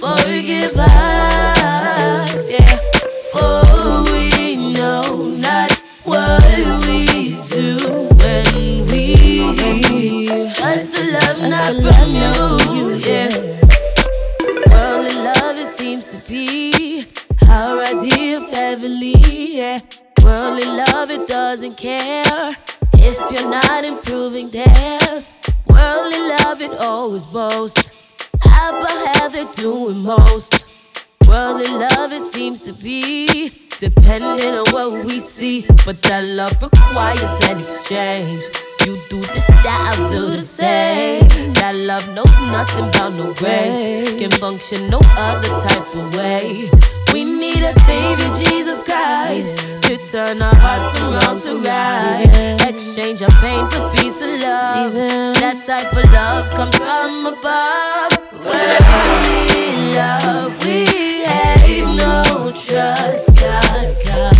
Forgive 0.00 0.72
us. 0.76 2.50
Yeah. 2.50 2.76
For 3.32 4.04
we 4.10 4.72
know 4.72 5.36
not 5.36 5.70
what 6.04 6.42
we 6.86 7.36
do 7.44 7.76
when 8.20 8.46
we 8.88 9.04
trust 10.48 10.94
the 10.94 11.04
love 11.12 11.38
not 11.44 11.72
from 11.82 12.08
you, 12.08 12.96
yeah. 13.04 13.30
Worldly 14.72 15.14
love, 15.22 15.56
it 15.58 15.66
seems 15.66 16.06
to 16.08 16.18
be 16.26 17.04
our 17.50 17.80
idea 17.80 18.38
of 18.38 18.50
heavenly, 18.50 19.14
yeah. 19.18 19.80
Worldly 20.22 20.64
love, 20.64 21.10
it 21.10 21.28
doesn't 21.28 21.76
care 21.76 22.54
if 22.94 23.30
you're 23.30 23.50
not 23.50 23.84
improving 23.84 24.48
theirs. 24.50 25.30
Worldly 25.90 26.18
love, 26.20 26.60
it 26.62 26.80
always 26.80 27.26
boasts 27.26 27.90
about 28.36 29.06
how 29.08 29.28
they're 29.28 29.52
doing 29.54 29.98
most. 30.04 30.68
Worldly 31.26 31.66
love, 31.66 32.12
it 32.12 32.28
seems 32.28 32.60
to 32.66 32.72
be 32.72 33.50
depending 33.80 34.54
on 34.54 34.70
what 34.70 35.04
we 35.04 35.18
see, 35.18 35.66
but 35.84 36.00
that 36.02 36.22
love 36.22 36.62
requires 36.62 37.50
an 37.50 37.58
exchange. 37.60 38.44
You 38.86 39.02
do 39.10 39.20
this, 39.32 39.48
that, 39.48 39.96
I'll 39.98 40.08
do 40.08 40.30
the 40.30 40.40
same. 40.40 41.26
That 41.54 41.74
love 41.74 42.06
knows 42.14 42.40
nothing 42.40 42.88
about 42.88 43.14
no 43.14 43.34
grace. 43.34 44.16
Can 44.16 44.30
function 44.30 44.90
no 44.90 45.00
other 45.18 45.48
type 45.58 45.94
of 45.96 46.14
way. 46.14 46.70
We 47.12 47.24
need 47.24 47.62
a 47.62 47.72
savior, 47.72 48.30
Jesus 48.34 48.82
Christ, 48.82 49.82
to 49.82 49.98
turn 50.08 50.40
our 50.40 50.54
hearts 50.54 50.96
from 50.98 51.12
wrong 51.14 51.40
to 51.40 51.58
right. 51.66 52.58
Exchange 52.68 53.22
our 53.22 53.30
pain 53.40 53.66
for 53.68 53.90
peace 53.90 54.22
and 54.22 54.40
love. 54.40 54.92
That 55.40 55.62
type 55.66 55.92
of 55.92 56.04
love 56.12 56.50
comes 56.50 56.76
from 56.76 57.26
above. 57.26 58.12
We 58.40 59.94
love, 59.96 60.64
we 60.64 61.24
have 61.24 61.96
no 61.96 62.52
trust. 62.54 63.34
God, 63.40 63.96
God, 64.06 64.34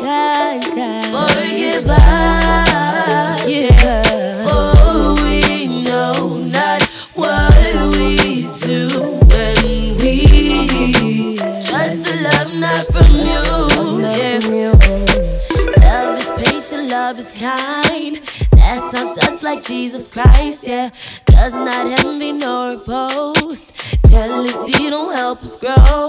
God, 0.00 0.62
God. 0.74 1.36
Forgive 1.36 1.86
us 1.86 2.69
love 16.90 17.18
is 17.18 17.30
kind. 17.32 18.16
That 18.52 18.78
sounds 18.80 19.14
just 19.14 19.42
like 19.44 19.62
Jesus 19.62 20.08
Christ, 20.08 20.66
yeah. 20.66 20.90
Does 21.26 21.54
not 21.54 21.86
envy 22.04 22.32
nor 22.32 22.78
boast. 22.78 23.72
Jealousy 24.08 24.90
don't 24.90 25.14
help 25.14 25.40
us 25.42 25.56
grow. 25.56 26.08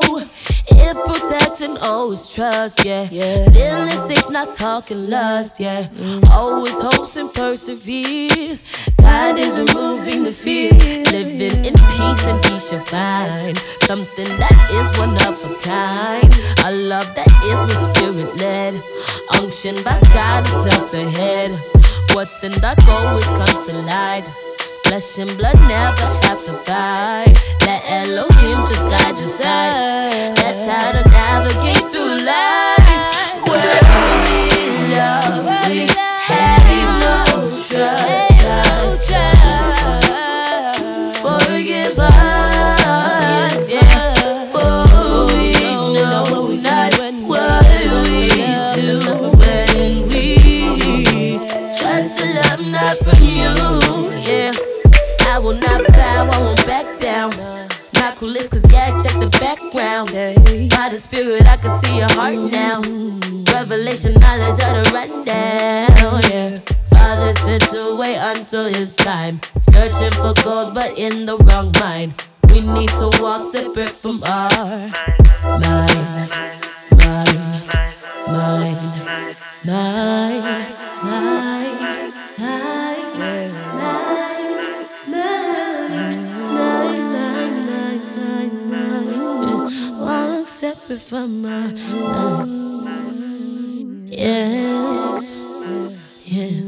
It 0.68 0.96
protects 1.06 1.62
and 1.62 1.78
always 1.80 2.34
trusts, 2.34 2.86
yeah. 2.86 3.08
yeah. 3.12 3.46
Feeling 3.50 4.08
safe, 4.08 4.30
not 4.30 4.54
talking 4.54 5.10
lust, 5.10 5.60
yeah. 5.60 5.84
Mm. 5.84 6.30
Always 6.30 6.80
hopes 6.80 7.18
and 7.18 7.34
perseveres. 7.34 8.64
God 9.00 9.40
is 9.40 9.58
removing 9.58 10.24
the 10.24 10.32
fear. 10.32 10.72
Living 11.12 11.66
in 11.66 11.74
peace 11.74 12.28
and 12.28 12.44
he 12.46 12.60
shall 12.60 12.84
find 12.86 13.58
something 13.58 14.38
that 14.38 14.58
is 14.72 14.88
one 14.98 15.16
of 15.28 15.36
a 15.44 15.54
kind. 15.64 16.32
A 16.66 16.72
love 16.88 17.10
that 17.16 17.32
is 17.44 17.60
with 17.68 17.82
spirit 17.96 18.36
led. 18.38 18.74
Unction 19.42 19.76
by 19.84 20.00
God 20.14 20.46
Himself, 20.46 20.92
the 20.92 21.04
head. 21.18 21.52
What's 22.14 22.44
in 22.44 22.52
dark 22.60 22.78
always 22.88 23.26
comes 23.26 23.60
to 23.68 23.74
light. 23.84 24.24
Flesh 24.92 25.20
and 25.20 25.38
blood 25.38 25.56
never 25.70 26.10
have 26.28 26.44
to 26.44 26.52
fight. 26.52 27.32
Let 27.66 27.82
Elohim 27.88 28.68
just 28.68 28.84
guide 28.90 29.18
your 29.18 29.26
side. 29.26 30.36
That's 30.36 30.68
how 30.68 30.92
to 30.92 31.10
navigate 31.10 31.81
spirit, 61.02 61.48
I 61.48 61.58
can 61.58 61.74
see 61.82 61.98
your 61.98 62.12
heart 62.14 62.38
now. 62.52 62.82
Revelation, 63.52 64.14
knowledge 64.20 64.62
of 64.62 64.72
the 64.78 64.92
rundown, 64.94 66.22
yeah. 66.30 66.60
Father 66.90 67.34
said 67.34 67.62
to 67.74 67.98
wait 67.98 68.18
until 68.18 68.66
his 68.66 68.96
time. 68.96 69.42
Searching 69.62 70.12
for 70.12 70.34
gold, 70.44 70.76
but 70.76 70.98
in 70.98 71.26
the 71.26 71.38
wrong 71.38 71.74
mind. 71.80 72.14
We 72.50 72.62
need 72.62 72.90
to 72.90 73.10
walk 73.20 73.46
separate 73.46 73.90
from 73.90 74.22
our 74.24 74.50
mind, 75.42 76.30
mind, 77.02 77.42
mind, 78.28 78.78
mind, 78.86 79.38
mind, 79.66 80.91
separate 90.62 91.02
from 91.02 91.42
my 91.42 91.74
Yeah, 94.06 95.20
yeah. 96.24 96.62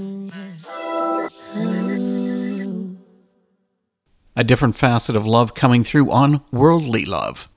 A 4.35 4.43
different 4.43 4.75
facet 4.75 5.15
of 5.15 5.27
love 5.27 5.53
coming 5.53 5.83
through 5.83 6.09
on 6.11 6.41
Worldly 6.51 7.05
Love. 7.05 7.47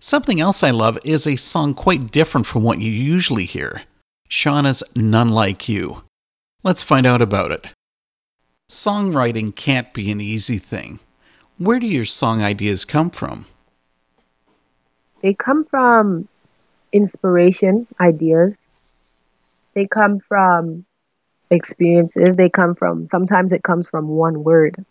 Something 0.00 0.40
else 0.40 0.64
I 0.64 0.70
love 0.70 0.98
is 1.04 1.24
a 1.24 1.36
song 1.36 1.72
quite 1.72 2.10
different 2.10 2.48
from 2.48 2.64
what 2.64 2.80
you 2.80 2.90
usually 2.90 3.44
hear 3.44 3.82
Shawna's 4.28 4.82
None 4.96 5.30
Like 5.30 5.68
You. 5.68 6.02
Let's 6.64 6.82
find 6.82 7.06
out 7.06 7.22
about 7.22 7.52
it. 7.52 7.68
Songwriting 8.68 9.54
can't 9.54 9.94
be 9.94 10.10
an 10.10 10.20
easy 10.20 10.58
thing. 10.58 10.98
Where 11.58 11.78
do 11.78 11.86
your 11.86 12.06
song 12.06 12.42
ideas 12.42 12.84
come 12.84 13.10
from? 13.10 13.46
They 15.24 15.32
come 15.32 15.64
from 15.64 16.28
inspiration, 16.92 17.86
ideas. 17.98 18.68
They 19.72 19.86
come 19.86 20.18
from 20.20 20.84
experiences. 21.50 22.36
They 22.36 22.50
come 22.50 22.74
from, 22.74 23.06
sometimes 23.06 23.54
it 23.54 23.62
comes 23.62 23.88
from 23.88 24.06
one 24.08 24.44
word 24.44 24.84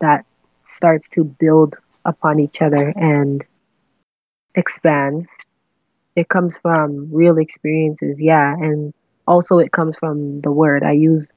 that 0.00 0.24
starts 0.62 1.08
to 1.08 1.24
build 1.24 1.76
upon 2.04 2.38
each 2.38 2.62
other 2.62 2.94
and 2.94 3.44
expands. 4.54 5.36
It 6.14 6.28
comes 6.28 6.56
from 6.58 7.12
real 7.12 7.36
experiences, 7.36 8.22
yeah, 8.22 8.54
and 8.54 8.94
also 9.26 9.58
it 9.58 9.72
comes 9.72 9.98
from 9.98 10.40
the 10.42 10.52
word. 10.52 10.84
I 10.84 10.92
use 10.92 11.34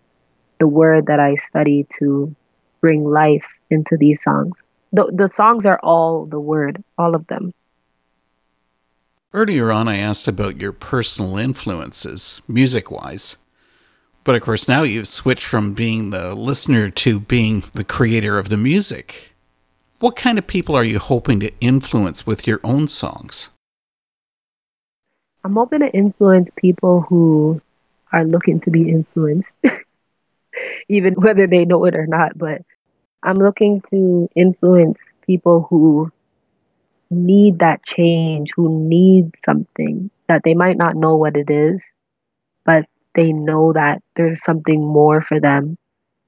the 0.59 0.67
word 0.67 1.07
that 1.07 1.19
I 1.19 1.33
study 1.33 1.87
to 1.97 2.35
bring 2.81 3.03
life 3.03 3.51
into 3.71 3.97
these 3.97 4.21
songs. 4.21 4.63
The, 4.93 5.11
the 5.11 5.27
songs 5.27 5.65
are 5.65 5.79
all 5.81 6.27
the 6.27 6.39
word, 6.39 6.83
all 6.99 7.15
of 7.15 7.25
them. 7.25 7.51
Earlier 9.33 9.71
on, 9.71 9.87
I 9.87 9.95
asked 9.95 10.27
about 10.27 10.59
your 10.59 10.73
personal 10.73 11.37
influences, 11.37 12.41
music 12.49 12.91
wise. 12.91 13.37
But 14.25 14.35
of 14.35 14.41
course, 14.41 14.67
now 14.67 14.83
you've 14.83 15.07
switched 15.07 15.45
from 15.45 15.73
being 15.73 16.09
the 16.09 16.35
listener 16.35 16.89
to 16.89 17.21
being 17.21 17.63
the 17.73 17.85
creator 17.85 18.37
of 18.37 18.49
the 18.49 18.57
music. 18.57 19.31
What 19.99 20.17
kind 20.17 20.37
of 20.37 20.47
people 20.47 20.75
are 20.75 20.83
you 20.83 20.99
hoping 20.99 21.39
to 21.39 21.51
influence 21.61 22.27
with 22.27 22.45
your 22.45 22.59
own 22.61 22.89
songs? 22.89 23.51
I'm 25.45 25.53
hoping 25.53 25.79
to 25.79 25.89
influence 25.93 26.49
people 26.57 27.01
who 27.01 27.61
are 28.11 28.25
looking 28.25 28.59
to 28.61 28.69
be 28.69 28.89
influenced, 28.89 29.49
even 30.89 31.13
whether 31.13 31.47
they 31.47 31.63
know 31.63 31.85
it 31.85 31.95
or 31.95 32.05
not. 32.05 32.37
But 32.37 32.63
I'm 33.23 33.37
looking 33.37 33.79
to 33.91 34.29
influence 34.35 34.99
people 35.25 35.67
who 35.69 36.11
need 37.11 37.59
that 37.59 37.85
change, 37.85 38.51
who 38.55 38.87
need 38.87 39.31
something 39.45 40.09
that 40.27 40.43
they 40.43 40.53
might 40.53 40.77
not 40.77 40.95
know 40.95 41.17
what 41.17 41.35
it 41.35 41.49
is, 41.49 41.95
but 42.65 42.85
they 43.13 43.33
know 43.33 43.73
that 43.73 44.01
there's 44.15 44.43
something 44.43 44.81
more 44.81 45.21
for 45.21 45.39
them. 45.39 45.77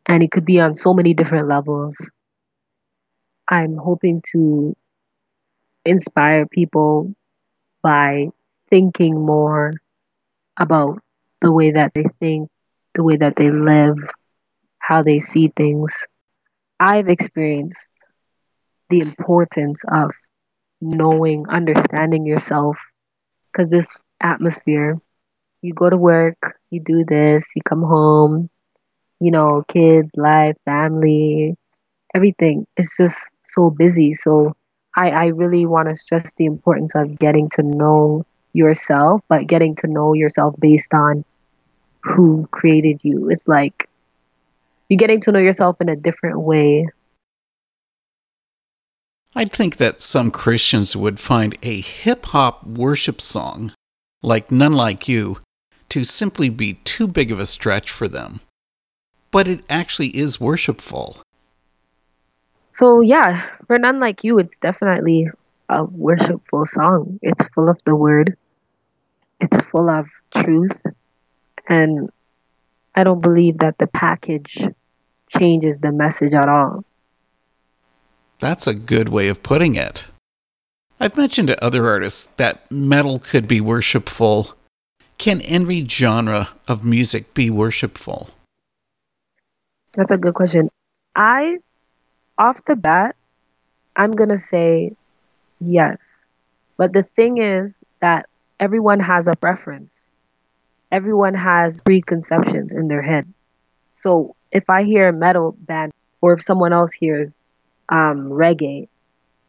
And 0.06 0.22
it 0.22 0.32
could 0.32 0.46
be 0.46 0.60
on 0.60 0.76
so 0.76 0.94
many 0.94 1.14
different 1.14 1.48
levels. 1.48 1.96
I'm 3.48 3.78
hoping 3.78 4.22
to 4.34 4.76
inspire 5.86 6.46
people 6.46 7.14
by 7.82 8.28
thinking 8.70 9.26
more 9.26 9.72
about 10.58 11.00
the 11.42 11.52
way 11.52 11.72
that 11.72 11.94
they 11.94 12.06
think, 12.20 12.50
the 12.94 13.04
way 13.04 13.18
that 13.18 13.36
they 13.36 13.50
live, 13.50 13.98
how 14.80 15.04
they 15.04 15.20
see 15.20 15.52
things. 15.56 16.06
I've 16.80 17.08
experienced 17.08 17.94
the 18.90 19.00
importance 19.00 19.82
of 19.92 20.12
knowing, 20.84 21.48
understanding 21.50 22.26
yourself. 22.26 22.78
Because 23.52 23.70
this 23.70 23.98
atmosphere, 24.22 25.00
you 25.62 25.74
go 25.74 25.90
to 25.90 25.98
work, 25.98 26.38
you 26.72 26.80
do 26.80 27.06
this, 27.06 27.52
you 27.56 27.62
come 27.64 27.84
home, 27.84 28.50
you 29.20 29.32
know, 29.32 29.64
kids, 29.68 30.12
life, 30.18 30.56
family, 30.66 31.56
everything. 32.14 32.68
It's 32.78 32.98
just 32.98 33.30
so 33.44 33.70
busy. 33.70 34.14
So 34.14 34.54
I, 34.96 35.12
I 35.12 35.26
really 35.28 35.66
want 35.66 35.90
to 35.90 35.96
stress 35.96 36.34
the 36.36 36.46
importance 36.46 36.96
of 36.96 37.18
getting 37.20 37.50
to 37.52 37.64
know 37.64 38.26
yourself, 38.54 39.22
but 39.30 39.48
getting 39.48 39.76
to 39.76 39.88
know 39.88 40.14
yourself 40.14 40.56
based 40.60 40.94
on 40.94 41.24
who 42.04 42.48
created 42.52 43.02
you. 43.04 43.30
It's 43.30 43.48
like 43.48 43.88
you're 44.90 44.98
getting 44.98 45.22
to 45.22 45.32
know 45.32 45.40
yourself 45.40 45.82
in 45.82 45.90
a 45.90 45.96
different 45.96 46.42
way. 46.42 46.88
I'd 49.36 49.52
think 49.52 49.78
that 49.78 50.00
some 50.00 50.30
Christians 50.30 50.96
would 50.96 51.20
find 51.20 51.58
a 51.64 51.82
hip 51.82 52.28
hop 52.28 52.68
worship 52.68 53.20
song, 53.20 53.72
like 54.22 54.52
None 54.52 54.74
Like 54.74 55.08
You, 55.08 55.40
to 55.90 56.04
simply 56.04 56.50
be 56.50 56.76
too 56.84 57.08
big 57.08 57.32
of 57.32 57.40
a 57.40 57.48
stretch 57.48 57.90
for 57.90 58.08
them. 58.08 58.42
But 59.32 59.48
it 59.48 59.64
actually 59.68 60.16
is 60.16 60.40
worshipful. 60.40 61.24
So, 62.74 63.02
yeah, 63.02 63.50
for 63.66 63.80
None 63.80 64.00
Like 64.00 64.24
You, 64.24 64.38
it's 64.38 64.58
definitely 64.58 65.30
a 65.68 65.84
worshipful 65.84 66.68
song. 66.68 67.20
It's 67.24 67.48
full 67.50 67.70
of 67.70 67.80
the 67.86 67.96
word, 67.96 68.38
it's 69.40 69.58
full 69.62 69.90
of 69.90 70.08
truth, 70.36 70.80
and 71.68 72.12
I 72.94 73.04
don't 73.04 73.22
believe 73.22 73.58
that 73.60 73.80
the 73.80 73.88
package 73.88 74.68
changes 75.28 75.80
the 75.80 75.92
message 75.92 76.36
at 76.36 76.48
all. 76.48 76.86
That's 78.40 78.68
a 78.68 78.74
good 78.74 79.10
way 79.10 79.28
of 79.28 79.44
putting 79.44 79.76
it. 79.76 80.08
I've 81.00 81.18
mentioned 81.18 81.48
to 81.50 81.64
other 81.64 81.88
artists 81.88 82.30
that 82.38 82.70
metal 82.72 83.20
could 83.20 83.48
be 83.48 83.62
worshipful. 83.62 84.56
Can 85.18 85.42
any 85.42 85.88
genre 85.88 86.50
of 86.68 86.84
music 86.84 87.34
be 87.34 87.50
worshipful? 87.50 88.30
That's 89.96 90.12
a 90.12 90.18
good 90.18 90.34
question. 90.34 90.70
I, 91.16 91.58
off 92.38 92.66
the 92.66 92.76
bat, 92.76 93.16
I'm 93.96 94.12
going 94.12 94.30
to 94.30 94.38
say 94.38 94.94
yes. 95.60 96.26
But 96.78 96.94
the 96.94 97.04
thing 97.04 97.38
is 97.38 97.84
that 98.00 98.28
everyone 98.60 99.00
has 99.00 99.28
a 99.28 99.36
preference 99.36 100.10
everyone 100.94 101.34
has 101.34 101.82
preconceptions 101.82 102.72
in 102.72 102.88
their 102.88 103.02
head. 103.02 103.26
So 103.94 104.36
if 104.52 104.70
I 104.70 104.84
hear 104.84 105.08
a 105.08 105.14
metal 105.14 105.58
band 105.58 105.92
or 106.22 106.34
if 106.34 106.44
someone 106.44 106.72
else 106.72 106.94
hears 106.94 107.36
um, 107.94 108.30
reggae 108.32 108.88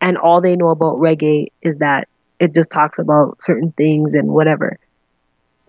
and 0.03 0.19
all 0.19 0.43
they 0.43 0.55
know 0.55 0.69
about 0.69 0.99
reggae 0.99 1.47
is 1.63 1.79
that 1.79 2.09
it 2.39 2.53
just 2.53 2.71
talks 2.71 2.99
about 2.99 3.41
certain 3.41 3.73
things 3.73 4.15
and 4.15 4.29
whatever, 4.29 4.79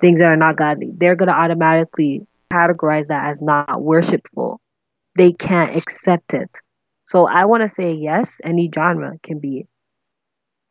things 0.01 0.19
that 0.19 0.25
are 0.25 0.35
not 0.35 0.57
godly, 0.57 0.91
they're 0.93 1.15
going 1.15 1.29
to 1.29 1.33
automatically 1.33 2.27
categorize 2.51 3.07
that 3.07 3.27
as 3.27 3.41
not 3.41 3.81
worshipful. 3.81 4.59
They 5.15 5.31
can't 5.31 5.73
accept 5.77 6.33
it. 6.33 6.59
So 7.05 7.25
I 7.25 7.45
want 7.45 7.61
to 7.61 7.69
say 7.69 7.93
yes, 7.93 8.41
any 8.43 8.69
genre 8.73 9.17
can 9.23 9.39
be 9.39 9.67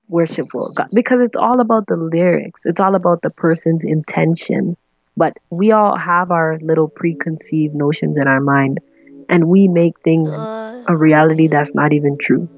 worshipful 0.08 0.74
because 0.92 1.22
it's 1.22 1.36
all 1.36 1.60
about 1.60 1.86
the 1.86 1.96
lyrics. 1.96 2.66
It's 2.66 2.80
all 2.80 2.94
about 2.94 3.22
the 3.22 3.30
person's 3.30 3.82
intention. 3.82 4.76
But 5.16 5.38
we 5.48 5.72
all 5.72 5.96
have 5.96 6.30
our 6.30 6.58
little 6.60 6.88
preconceived 6.88 7.74
notions 7.74 8.18
in 8.18 8.26
our 8.26 8.40
mind, 8.40 8.80
and 9.28 9.48
we 9.48 9.68
make 9.68 9.98
things 10.00 10.34
a 10.36 10.96
reality 10.96 11.46
that's 11.46 11.74
not 11.74 11.92
even 11.92 12.16
true. 12.18 12.48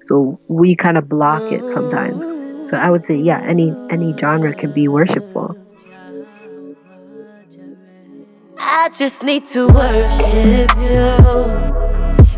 So 0.00 0.40
we 0.48 0.74
kind 0.76 0.98
of 0.98 1.08
block 1.08 1.50
it 1.52 1.62
sometimes. 1.70 2.26
So 2.68 2.76
I 2.76 2.90
would 2.90 3.02
say, 3.02 3.16
yeah, 3.16 3.40
any 3.42 3.72
any 3.90 4.16
genre 4.16 4.54
can 4.54 4.72
be 4.72 4.88
worshipful. 4.88 5.56
I 8.58 8.88
just 8.96 9.22
need 9.22 9.46
to 9.46 9.66
worship 9.68 10.70
you. 10.76 11.74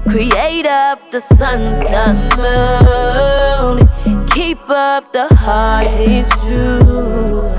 Creator 0.08 0.68
of 0.68 1.10
the 1.10 1.20
suns, 1.20 1.80
the 1.80 2.14
moon. 2.36 4.26
Keep 4.28 4.60
of 4.70 5.10
the 5.12 5.26
heart 5.34 5.92
is 5.94 6.28
true. 6.46 7.50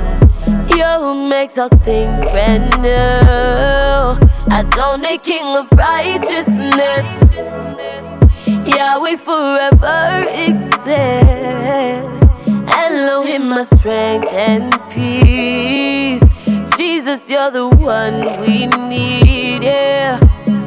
You 0.76 1.28
makes 1.30 1.58
all 1.58 1.70
things 1.70 2.22
brand 2.24 2.70
new. 2.82 4.27
Adonai, 4.52 5.18
King 5.18 5.58
of 5.58 5.72
righteousness. 5.72 7.24
Yahweh 8.46 9.18
forever 9.18 10.26
exists. 10.48 12.24
Elohim, 12.74 13.50
my 13.50 13.64
strength 13.64 14.32
and 14.32 14.72
peace. 14.90 16.24
Jesus, 16.78 17.30
you're 17.30 17.52
the 17.52 17.68
one 17.68 18.40
we 18.42 18.67
need, 18.67 19.63
yeah. 19.63 20.19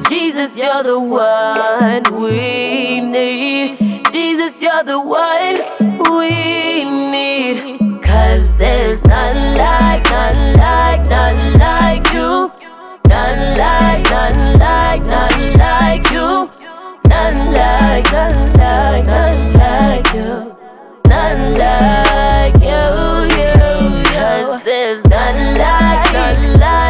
Jesus, 0.09 0.59
you're 0.59 0.83
the 0.83 0.99
one 0.99 2.03
we 2.21 3.01
need. 3.01 3.79
Jesus, 4.11 4.61
you're 4.63 4.85
the 4.85 5.01
one 5.01 5.65
we 6.11 6.85
need. 6.85 8.03
Cause 8.03 8.57
there's 8.57 9.05
none 9.05 9.57
like, 9.57 10.05
none 10.11 10.55
like, 10.57 11.09
none 11.09 11.59
like 11.59 12.13
you. 12.13 12.51
None 13.21 13.59
like, 13.59 14.03
none 14.11 14.59
like, 14.59 15.03
none 15.05 15.53
like 15.59 16.11
you. 16.11 16.51
None 17.07 17.53
like, 17.53 18.11
none 18.11 18.39
like, 18.57 19.05
none 19.05 19.53
like 19.53 20.15
you. 20.15 20.57
None 21.07 21.53
like 21.53 22.55
you, 22.65 22.81
you, 23.37 23.53
you. 23.93 24.17
Cause 24.17 24.63
there's 24.65 25.05
none 25.05 25.59
like, 25.59 26.13
none 26.15 26.61
like, 26.61 26.90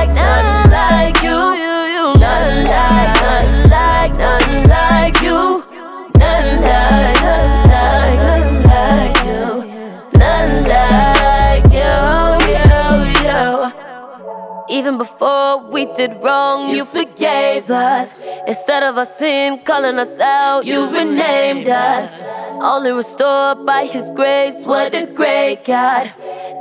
Even 14.71 14.99
before 14.99 15.67
we 15.67 15.85
did 15.99 16.13
wrong, 16.23 16.71
you 16.71 16.85
forgave 16.85 17.69
us. 17.71 18.23
Instead 18.47 18.85
of 18.85 18.97
our 18.97 19.05
sin 19.05 19.59
calling 19.65 19.99
us 19.99 20.21
out, 20.21 20.65
you 20.65 20.87
renamed 20.93 21.69
us. 21.69 22.23
Only 22.63 22.93
restored 22.93 23.67
by 23.67 23.87
His 23.87 24.11
grace, 24.15 24.65
what 24.65 24.95
a 24.95 25.07
great 25.07 25.65
God. 25.65 26.13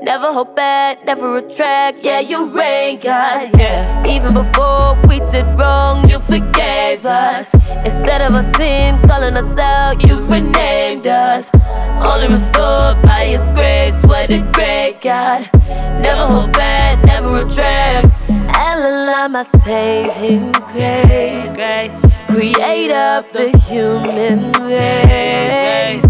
Never 0.01 0.31
hold 0.31 0.55
back, 0.55 1.03
never 1.03 1.33
retract, 1.33 2.05
yeah, 2.05 2.21
you 2.21 2.49
reign, 2.51 2.99
God. 2.99 3.51
Yeah. 3.59 4.07
Even 4.07 4.33
before 4.33 4.97
we 5.07 5.19
did 5.29 5.45
wrong, 5.57 6.09
you 6.09 6.19
forgave 6.19 7.05
us. 7.05 7.53
Instead 7.83 8.21
of 8.21 8.33
a 8.33 8.43
sin 8.43 9.01
calling 9.07 9.35
us 9.35 9.57
out, 9.57 10.01
you 10.07 10.25
renamed 10.25 11.05
us. 11.05 11.53
Only 12.01 12.29
restored 12.29 13.01
by 13.01 13.25
His 13.25 13.51
grace, 13.51 14.01
what 14.03 14.29
a 14.31 14.39
great 14.53 15.01
God. 15.01 15.49
Never 15.67 16.25
hold 16.25 16.53
back, 16.53 17.03
never 17.03 17.43
retract. 17.43 18.07
Allow 18.29 19.27
my 19.27 19.43
saving 19.43 20.53
grace. 20.71 21.99
Creator 22.27 22.93
of 23.19 23.31
the 23.33 23.49
human 23.67 24.53
race. 24.63 26.03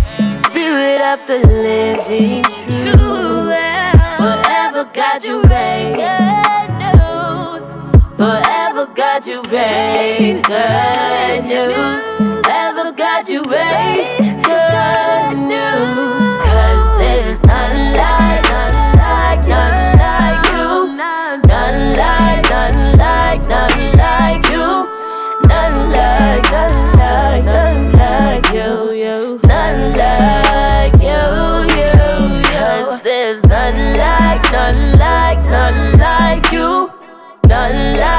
Spirit 0.44 1.02
of 1.02 1.26
the 1.26 1.40
living 1.48 2.44
truth. 2.44 3.69
God 9.20 9.28
you 9.28 9.42
reign. 9.52 10.42
Good 10.44 11.44
news. 11.44 12.04
Forever 12.42 12.94
God 12.94 13.28
you 13.28 13.44
reign. 13.44 14.42
Good 14.44 15.36
news. 15.36 16.40
Cause 16.48 16.98
there's 16.98 17.44
none 17.44 17.98
like, 17.98 18.44
none 18.48 18.78
like, 18.96 19.46
none 19.46 19.98
like 20.00 20.46
you. 20.54 20.96
None 20.96 21.42
like, 21.98 22.50
none 22.50 22.98
like, 22.98 23.44
none 23.50 23.82
like 23.98 24.46
you. 24.48 24.88
None 25.50 25.92
like, 25.92 26.44
none 26.50 26.80
like, 26.96 27.44
none 27.44 27.92
like 27.92 28.48
you. 28.54 29.40
None 29.44 29.98
like 30.00 30.94
you, 31.02 31.20
you. 31.76 32.44
Cause 32.56 33.02
there's 33.02 33.44
none 33.48 33.98
like, 33.98 34.50
none 34.54 34.98
like, 34.98 35.44
none 35.50 36.00
like 36.00 36.52
you. 36.54 36.90
None 37.50 37.98
like, 37.98 38.19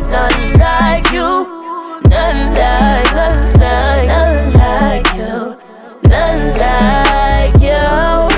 like, 0.00 0.10
none 0.10 0.58
like 0.58 1.12
you. 1.12 1.46
None 2.08 2.54
like, 2.54 3.12
none 3.12 3.40
like, 3.60 4.06
none 4.08 4.52
like 4.54 5.08
you. 5.14 5.34
None 6.08 6.44
like 6.58 7.54
you, 7.60 7.82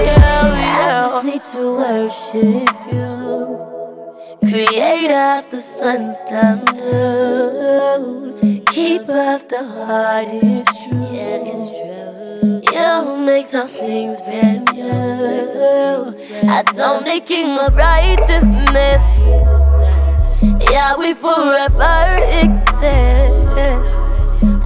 you, 0.03 0.11
you. 0.11 0.23
I 0.65 0.87
just 0.93 1.25
need 1.25 1.43
to 1.53 1.63
worship 1.77 2.69
you. 2.93 3.13
Creator 4.49 5.25
of 5.39 5.51
the 5.51 5.59
sun's 5.59 6.25
blue. 6.67 8.61
Keeper 8.67 9.35
of 9.35 9.49
the 9.49 9.63
heart 9.65 10.29
is 10.29 10.67
true. 10.85 11.07
Yeah, 11.13 11.45
it's 11.47 11.71
true. 11.71 12.61
You 12.73 13.25
makes 13.25 13.55
all 13.55 13.69
things 13.69 14.21
brand 14.23 14.69
new. 14.75 16.17
I 16.49 16.63
don't 16.75 17.05
need 17.05 17.25
king 17.25 17.59
of 17.59 17.75
righteousness. 17.77 19.62
Yahweh 20.73 21.13
forever 21.13 22.19
exist. 22.41 24.17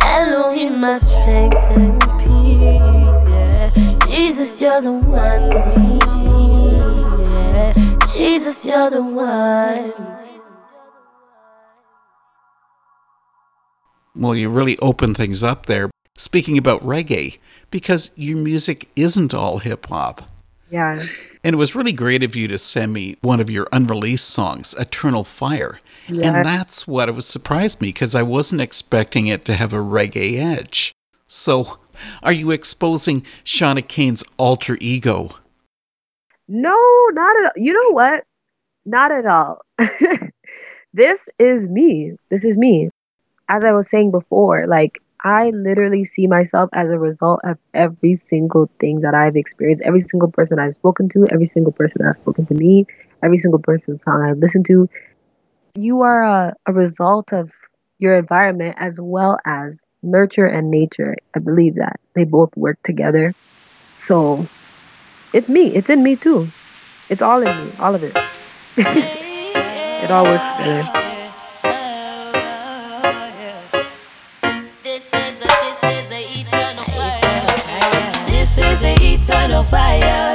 Elohim, 0.04 0.80
my 0.80 0.96
strength 0.98 1.56
and 1.76 2.00
peace. 2.20 3.24
Yeah, 3.26 3.70
Jesus, 4.06 4.62
you're 4.62 4.80
the 4.82 4.92
one 4.92 5.50
we 5.74 5.98
need. 6.22 6.72
Yeah, 7.18 7.98
Jesus, 8.14 8.64
you're 8.64 8.88
the 8.88 9.02
one. 9.02 9.92
Well, 14.14 14.36
you 14.36 14.48
really 14.48 14.78
open 14.78 15.12
things 15.12 15.42
up 15.42 15.66
there. 15.66 15.90
Speaking 16.16 16.56
about 16.56 16.86
reggae, 16.86 17.38
because 17.72 18.12
your 18.14 18.36
music 18.38 18.88
isn't 18.94 19.34
all 19.34 19.58
hip 19.58 19.86
hop. 19.86 20.22
Yeah. 20.70 21.02
And 21.42 21.54
it 21.54 21.58
was 21.58 21.74
really 21.74 21.92
great 21.92 22.22
of 22.22 22.36
you 22.36 22.46
to 22.48 22.58
send 22.58 22.92
me 22.92 23.16
one 23.22 23.40
of 23.40 23.50
your 23.50 23.66
unreleased 23.72 24.30
songs, 24.30 24.74
Eternal 24.78 25.24
Fire. 25.24 25.78
Yeah. 26.08 26.36
And 26.36 26.46
that's 26.46 26.86
what 26.86 27.08
it 27.08 27.14
was 27.14 27.26
surprised 27.26 27.80
me 27.80 27.88
because 27.88 28.14
I 28.14 28.22
wasn't 28.22 28.60
expecting 28.60 29.26
it 29.26 29.44
to 29.46 29.54
have 29.54 29.72
a 29.72 29.78
reggae 29.78 30.38
edge. 30.38 30.92
So, 31.26 31.78
are 32.22 32.32
you 32.32 32.50
exposing 32.50 33.22
Shawna 33.44 33.86
Cain's 33.86 34.24
alter 34.36 34.76
ego? 34.80 35.30
No, 36.48 36.78
not 37.12 37.36
at 37.36 37.44
all. 37.46 37.62
You 37.62 37.72
know 37.72 37.92
what? 37.92 38.24
Not 38.84 39.10
at 39.10 39.26
all. 39.26 39.62
this 40.92 41.28
is 41.38 41.68
me. 41.68 42.12
This 42.30 42.44
is 42.44 42.56
me. 42.56 42.90
As 43.48 43.64
I 43.64 43.72
was 43.72 43.88
saying 43.90 44.12
before, 44.12 44.66
like 44.66 45.00
I 45.24 45.50
literally 45.50 46.04
see 46.04 46.28
myself 46.28 46.70
as 46.72 46.90
a 46.90 46.98
result 46.98 47.40
of 47.42 47.58
every 47.74 48.14
single 48.14 48.70
thing 48.78 49.00
that 49.00 49.14
I've 49.14 49.34
experienced, 49.34 49.82
every 49.82 50.00
single 50.00 50.30
person 50.30 50.60
I've 50.60 50.74
spoken 50.74 51.08
to, 51.10 51.26
every 51.32 51.46
single 51.46 51.72
person 51.72 52.02
that's 52.04 52.18
spoken 52.18 52.46
to 52.46 52.54
me, 52.54 52.86
every 53.24 53.38
single 53.38 53.58
person's 53.58 54.02
song 54.02 54.22
I've 54.22 54.38
listened 54.38 54.66
to. 54.66 54.88
You 55.76 56.02
are 56.02 56.22
a, 56.22 56.54
a 56.64 56.72
result 56.72 57.34
of 57.34 57.52
your 57.98 58.16
environment 58.16 58.76
as 58.78 58.98
well 59.00 59.38
as 59.44 59.90
nurture 60.02 60.46
and 60.46 60.70
nature. 60.70 61.14
I 61.34 61.38
believe 61.38 61.74
that 61.74 62.00
they 62.14 62.24
both 62.24 62.56
work 62.56 62.78
together. 62.82 63.34
So 63.98 64.46
it's 65.34 65.50
me. 65.50 65.74
It's 65.74 65.90
in 65.90 66.02
me 66.02 66.16
too. 66.16 66.48
It's 67.10 67.20
all 67.20 67.42
in 67.42 67.66
me. 67.66 67.72
All 67.78 67.94
of 67.94 68.02
it. 68.02 68.16
it 68.76 70.10
all 70.10 70.24
works 70.24 70.50
together. 70.52 70.82
Fire. 70.82 71.12
Fire. 79.64 80.34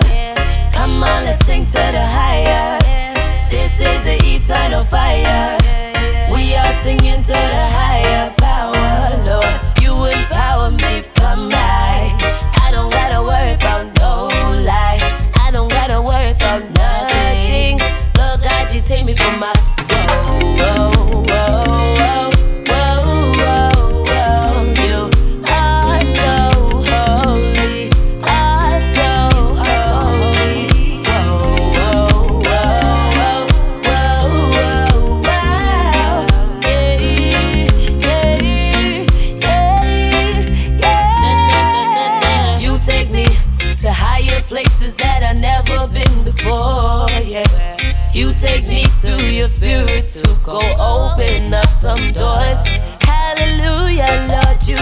Come 0.72 1.04
on, 1.04 1.24
let's 1.24 1.46
sing 1.46 1.66
to 1.66 1.74
the 1.74 2.06
higher. 2.06 2.61
Is 3.82 4.06
a 4.06 4.18
eternal 4.36 4.84
fire. 4.84 5.58
We 6.32 6.56
are 6.56 6.74
singing 6.82 7.24
to 7.24 7.34
the 7.34 7.66
higher 7.80 8.32
power, 8.38 9.10
Lord. 9.26 9.82
You 9.82 10.06
empower 10.06 10.70
me 10.70 11.02
from 11.16 11.50
high. 11.50 12.14
I 12.64 12.72
don't 12.72 12.92
gotta 12.92 13.24
worry 13.24 13.54
about 13.56 13.88
no 13.98 14.28
lie. 14.64 15.02
I 15.46 15.50
don't 15.52 15.70
gotta 15.70 16.00
worry 16.00 16.32
about 16.32 16.62
nothing. 16.72 17.80
Lord 18.18 18.42
God, 18.42 18.72
you 18.74 18.82
take 18.82 19.04
me 19.04 19.16
from 19.16 19.40
my 19.40 19.54
go 50.44 50.58
open 50.80 51.54
up 51.54 51.68
some 51.68 52.12
doors. 52.14 52.58
Hallelujah, 53.02 54.28
Lord, 54.30 54.68
you 54.68 54.78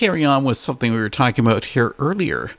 carry 0.00 0.24
on 0.24 0.44
with 0.44 0.56
something 0.56 0.92
we 0.92 0.98
were 0.98 1.10
talking 1.10 1.44
about 1.44 1.66
here 1.66 1.94
earlier. 1.98 2.52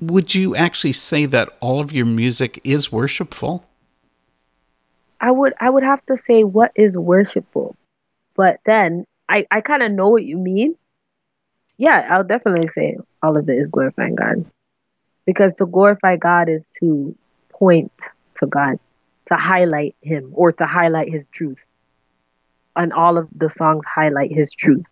Would 0.00 0.34
you 0.34 0.56
actually 0.56 0.92
say 0.92 1.26
that 1.26 1.50
all 1.60 1.78
of 1.78 1.92
your 1.92 2.06
music 2.06 2.58
is 2.64 2.90
worshipful? 2.90 3.66
I 5.20 5.30
would 5.30 5.52
I 5.60 5.68
would 5.68 5.82
have 5.82 6.04
to 6.06 6.16
say 6.16 6.42
what 6.42 6.72
is 6.74 6.96
worshipful. 6.96 7.76
But 8.34 8.60
then 8.64 9.04
I, 9.28 9.46
I 9.50 9.60
kind 9.60 9.82
of 9.82 9.92
know 9.92 10.08
what 10.08 10.24
you 10.24 10.38
mean. 10.38 10.74
Yeah, 11.76 12.08
I'll 12.10 12.24
definitely 12.24 12.68
say 12.68 12.96
all 13.22 13.36
of 13.36 13.46
it 13.50 13.58
is 13.58 13.68
glorifying 13.68 14.14
God. 14.14 14.46
Because 15.26 15.52
to 15.56 15.66
glorify 15.66 16.16
God 16.16 16.48
is 16.48 16.70
to 16.80 17.14
point 17.50 17.92
to 18.36 18.46
God, 18.46 18.78
to 19.26 19.34
highlight 19.34 19.96
Him 20.00 20.30
or 20.32 20.52
to 20.52 20.64
highlight 20.64 21.12
His 21.12 21.28
truth. 21.28 21.62
And 22.74 22.94
all 22.94 23.18
of 23.18 23.28
the 23.36 23.50
songs 23.50 23.84
highlight 23.84 24.32
His 24.32 24.50
truth. 24.50 24.86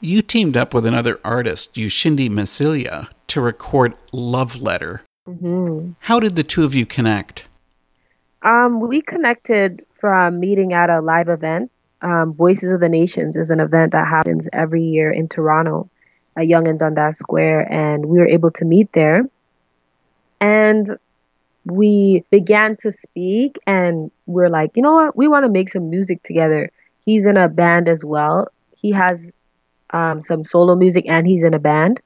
You 0.00 0.22
teamed 0.22 0.56
up 0.56 0.74
with 0.74 0.86
another 0.86 1.18
artist, 1.24 1.74
Ushindi 1.74 2.28
Masilia, 2.30 3.08
to 3.28 3.40
record 3.40 3.94
Love 4.12 4.60
Letter. 4.62 5.02
hmm 5.26 5.90
How 6.00 6.20
did 6.20 6.36
the 6.36 6.44
two 6.44 6.64
of 6.64 6.74
you 6.74 6.86
connect? 6.86 7.46
Um, 8.42 8.80
we 8.80 9.02
connected 9.02 9.84
from 10.00 10.38
meeting 10.38 10.72
at 10.72 10.88
a 10.88 11.00
live 11.00 11.28
event. 11.28 11.72
Um, 12.00 12.32
Voices 12.32 12.70
of 12.70 12.80
the 12.80 12.88
Nations 12.88 13.36
is 13.36 13.50
an 13.50 13.58
event 13.58 13.90
that 13.90 14.06
happens 14.06 14.48
every 14.52 14.84
year 14.84 15.10
in 15.10 15.28
Toronto, 15.28 15.90
at 16.36 16.46
Yonge 16.46 16.68
and 16.68 16.78
Dundas 16.78 17.18
Square, 17.18 17.72
and 17.72 18.06
we 18.06 18.18
were 18.18 18.28
able 18.28 18.52
to 18.52 18.64
meet 18.64 18.92
there. 18.92 19.24
And 20.40 20.96
we 21.64 22.24
began 22.30 22.76
to 22.76 22.92
speak, 22.92 23.58
and 23.66 24.12
we're 24.26 24.48
like, 24.48 24.76
you 24.76 24.82
know 24.82 24.94
what? 24.94 25.16
We 25.16 25.26
want 25.26 25.44
to 25.44 25.50
make 25.50 25.70
some 25.70 25.90
music 25.90 26.22
together. 26.22 26.70
He's 27.04 27.26
in 27.26 27.36
a 27.36 27.48
band 27.48 27.88
as 27.88 28.04
well. 28.04 28.46
He 28.80 28.92
has 28.92 29.32
um, 29.90 30.20
some 30.22 30.44
solo 30.44 30.74
music, 30.76 31.04
and 31.08 31.26
he's 31.26 31.42
in 31.42 31.54
a 31.54 31.58
band. 31.58 32.00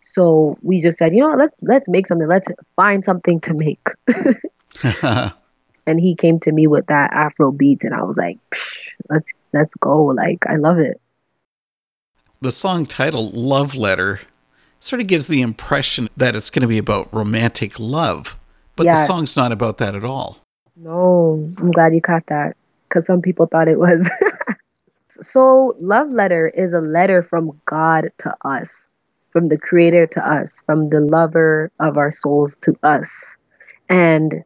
So 0.00 0.56
we 0.62 0.80
just 0.80 0.98
said, 0.98 1.14
you 1.14 1.20
know, 1.20 1.34
let's 1.36 1.62
let's 1.62 1.88
make 1.88 2.06
something. 2.06 2.28
Let's 2.28 2.48
find 2.76 3.04
something 3.04 3.40
to 3.40 3.54
make. 3.54 3.86
and 5.86 6.00
he 6.00 6.14
came 6.14 6.38
to 6.40 6.52
me 6.52 6.66
with 6.66 6.86
that 6.86 7.12
Afro 7.12 7.52
beat, 7.52 7.84
and 7.84 7.94
I 7.94 8.02
was 8.02 8.16
like, 8.16 8.38
let's 9.08 9.32
let's 9.52 9.74
go. 9.74 10.04
Like 10.04 10.46
I 10.46 10.56
love 10.56 10.78
it. 10.78 11.00
the 12.40 12.50
song 12.50 12.86
title, 12.86 13.30
Love 13.30 13.74
Letter, 13.74 14.20
sort 14.80 15.00
of 15.00 15.06
gives 15.06 15.26
the 15.26 15.40
impression 15.40 16.08
that 16.16 16.36
it's 16.36 16.50
going 16.50 16.62
to 16.62 16.68
be 16.68 16.78
about 16.78 17.12
romantic 17.12 17.78
love, 17.78 18.38
but 18.76 18.84
the 18.84 18.96
song's 18.96 19.36
not 19.36 19.52
about 19.52 19.78
that 19.78 19.94
at 19.94 20.04
all. 20.04 20.38
No, 20.76 21.52
I'm 21.58 21.72
glad 21.72 21.94
you 21.94 22.02
caught 22.02 22.26
that 22.26 22.56
because 22.88 23.06
some 23.06 23.22
people 23.22 23.46
thought 23.46 23.68
it 23.68 23.78
was. 23.78 24.08
so, 25.20 25.76
love 25.80 26.10
letter 26.10 26.48
is 26.48 26.72
a 26.72 26.80
letter 26.80 27.22
from 27.22 27.60
God 27.64 28.10
to 28.18 28.34
us, 28.44 28.88
from 29.30 29.46
the 29.46 29.58
Creator 29.58 30.06
to 30.08 30.28
us, 30.28 30.62
from 30.66 30.84
the 30.84 31.00
lover 31.00 31.70
of 31.80 31.96
our 31.96 32.10
souls 32.10 32.56
to 32.58 32.74
us, 32.82 33.36
and 33.88 34.44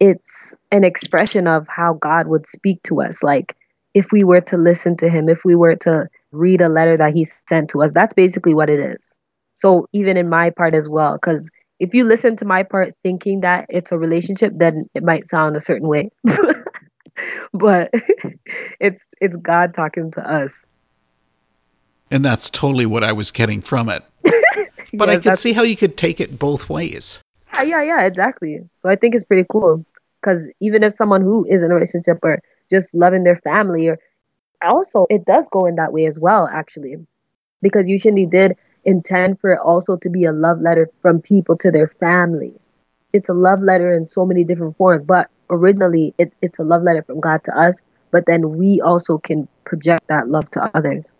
it's 0.00 0.56
an 0.70 0.82
expression 0.82 1.46
of 1.46 1.68
how 1.68 1.94
God 1.94 2.26
would 2.26 2.46
speak 2.46 2.82
to 2.84 3.02
us. 3.02 3.22
Like 3.22 3.54
if 3.94 4.12
we 4.12 4.24
were 4.24 4.40
to 4.42 4.56
listen 4.56 4.96
to 4.98 5.08
Him, 5.08 5.28
if 5.28 5.44
we 5.44 5.54
were 5.54 5.76
to 5.76 6.08
read 6.32 6.60
a 6.60 6.68
letter 6.68 6.96
that 6.96 7.12
He 7.12 7.24
sent 7.24 7.70
to 7.70 7.82
us, 7.82 7.92
that's 7.92 8.14
basically 8.14 8.54
what 8.54 8.70
it 8.70 8.80
is. 8.80 9.14
So 9.54 9.86
even 9.92 10.16
in 10.16 10.28
my 10.28 10.50
part 10.50 10.74
as 10.74 10.88
well, 10.88 11.14
because 11.14 11.50
if 11.78 11.94
you 11.94 12.04
listen 12.04 12.36
to 12.36 12.44
my 12.44 12.62
part 12.62 12.94
thinking 13.02 13.40
that 13.40 13.66
it's 13.68 13.92
a 13.92 13.98
relationship, 13.98 14.52
then 14.56 14.88
it 14.94 15.02
might 15.02 15.26
sound 15.26 15.56
a 15.56 15.60
certain 15.60 15.88
way. 15.88 16.10
but 17.52 17.90
it's 18.80 19.06
it's 19.20 19.36
God 19.36 19.74
talking 19.74 20.10
to 20.12 20.28
us. 20.30 20.66
And 22.10 22.24
that's 22.24 22.50
totally 22.50 22.86
what 22.86 23.04
I 23.04 23.12
was 23.12 23.30
getting 23.30 23.60
from 23.62 23.88
it. 23.88 24.02
But 24.92 25.08
I 25.08 25.14
Yes, 25.14 25.22
could 25.22 25.36
see 25.36 25.52
how 25.52 25.62
you 25.62 25.76
could 25.76 25.96
take 25.96 26.20
it 26.20 26.38
both 26.38 26.68
ways. 26.68 27.22
Yeah, 27.56 27.62
yeah, 27.62 27.82
yeah, 27.82 28.06
exactly. 28.06 28.60
So 28.82 28.88
I 28.88 28.96
think 28.96 29.14
it's 29.14 29.24
pretty 29.24 29.46
cool 29.50 29.84
because 30.20 30.48
even 30.60 30.82
if 30.82 30.92
someone 30.92 31.22
who 31.22 31.44
is 31.46 31.62
in 31.62 31.70
a 31.70 31.74
relationship 31.74 32.18
or 32.22 32.40
just 32.70 32.94
loving 32.94 33.24
their 33.24 33.36
family, 33.36 33.88
or 33.88 33.98
also 34.62 35.06
it 35.10 35.24
does 35.24 35.48
go 35.48 35.66
in 35.66 35.76
that 35.76 35.92
way 35.92 36.06
as 36.06 36.18
well, 36.18 36.48
actually, 36.52 36.96
because 37.62 37.88
usually 37.88 38.26
did 38.26 38.56
intend 38.84 39.40
for 39.40 39.52
it 39.52 39.60
also 39.60 39.96
to 39.98 40.10
be 40.10 40.24
a 40.24 40.32
love 40.32 40.60
letter 40.60 40.88
from 41.00 41.20
people 41.20 41.56
to 41.58 41.70
their 41.70 41.88
family. 41.88 42.54
It's 43.12 43.28
a 43.28 43.34
love 43.34 43.60
letter 43.60 43.92
in 43.92 44.06
so 44.06 44.24
many 44.24 44.44
different 44.44 44.76
forms, 44.76 45.04
but 45.06 45.30
originally 45.50 46.14
it, 46.18 46.32
it's 46.40 46.58
a 46.58 46.64
love 46.64 46.82
letter 46.82 47.02
from 47.02 47.20
God 47.20 47.44
to 47.44 47.58
us. 47.58 47.82
But 48.10 48.26
then 48.26 48.56
we 48.56 48.80
also 48.80 49.18
can 49.18 49.48
project 49.64 50.08
that 50.08 50.28
love 50.28 50.50
to 50.50 50.70
others. 50.74 51.14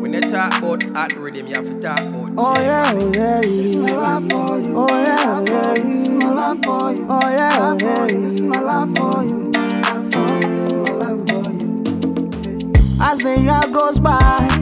When 0.00 0.12
you 0.12 0.20
talk 0.20 0.58
about 0.58 0.82
hot 0.94 1.12
rhythm, 1.14 1.46
you 1.46 1.54
have 1.54 1.66
to 1.66 1.80
talk 1.80 2.00
about 2.00 2.30
Oh 2.38 2.54
yeah, 2.60 2.92
oh 2.94 3.12
yeah, 3.14 3.40
this 3.40 3.74
is 3.74 3.82
my 3.82 3.96
love 3.96 4.30
for 4.30 4.58
you. 4.58 4.74
Oh 4.76 4.86
yeah, 4.90 5.38
oh 5.38 5.44
yeah, 5.48 5.74
this 5.74 6.08
is 6.08 6.18
my 6.22 6.30
love 6.32 6.64
for 6.64 6.92
you. 6.92 7.06
Oh 7.08 7.28
yeah, 7.28 7.58
oh 7.60 7.78
yeah, 7.80 8.06
this 8.06 8.40
is 8.40 8.46
my 8.48 8.60
love 8.60 8.96
for 8.96 9.22
you. 9.24 9.50
Love 9.82 10.12
for 10.12 10.34
you, 10.34 10.40
this 10.40 10.72
is 10.72 10.78
my 10.78 10.94
love 10.94 11.28
for 11.28 11.50
you. 11.52 11.66
As 13.00 13.18
the 13.20 13.40
year 13.40 13.72
goes 13.72 13.98
by, 13.98 14.55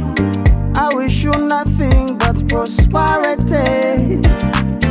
I 0.85 0.95
wish 0.95 1.25
you 1.25 1.31
nothing 1.31 2.19
but 2.19 2.47
prosperity. 2.47 4.21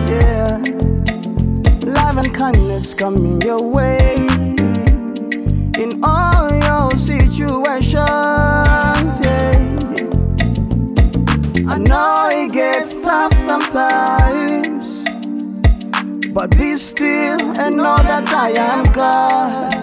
Yeah, 0.09 0.57
love 1.85 2.17
and 2.17 2.33
kindness 2.33 2.95
coming 2.95 3.39
your 3.43 3.61
way 3.61 4.15
in 5.77 6.01
all 6.03 6.49
your 6.49 6.89
situations. 6.97 7.93
Yeah. 9.21 9.53
I 11.69 11.77
know 11.77 12.29
it 12.31 12.51
gets 12.53 13.03
tough 13.03 13.33
sometimes, 13.33 15.07
but 16.33 16.49
be 16.57 16.75
still 16.75 17.39
and 17.59 17.77
know 17.77 17.97
that 17.97 18.25
I 18.33 18.49
am 18.49 18.83
God. 18.93 19.73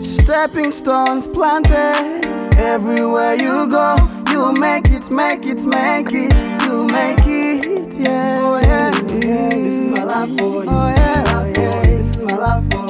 Stepping 0.00 0.70
stones 0.70 1.26
planted 1.26 2.33
everywhere 2.58 3.34
you 3.34 3.68
go. 3.68 3.96
You 4.30 4.52
make 4.52 4.90
it, 4.90 5.10
make 5.10 5.46
it, 5.46 5.64
make 5.66 6.12
it. 6.12 6.36
You 6.64 6.86
make 6.88 7.20
it, 7.26 7.98
yeah. 7.98 8.40
Oh 8.42 8.58
yeah, 8.60 8.90
yeah. 9.26 9.50
This 9.50 9.74
is 9.74 9.90
my 9.90 10.04
love 10.04 10.28
for 10.38 10.64
you. 10.64 10.70
Oh 10.70 10.88
yeah, 10.96 11.24
oh 11.28 11.46
yeah. 11.56 11.82
This 11.84 12.16
is 12.16 12.24
my 12.24 12.36
love 12.36 12.64
for 12.70 12.78
you. 12.78 12.83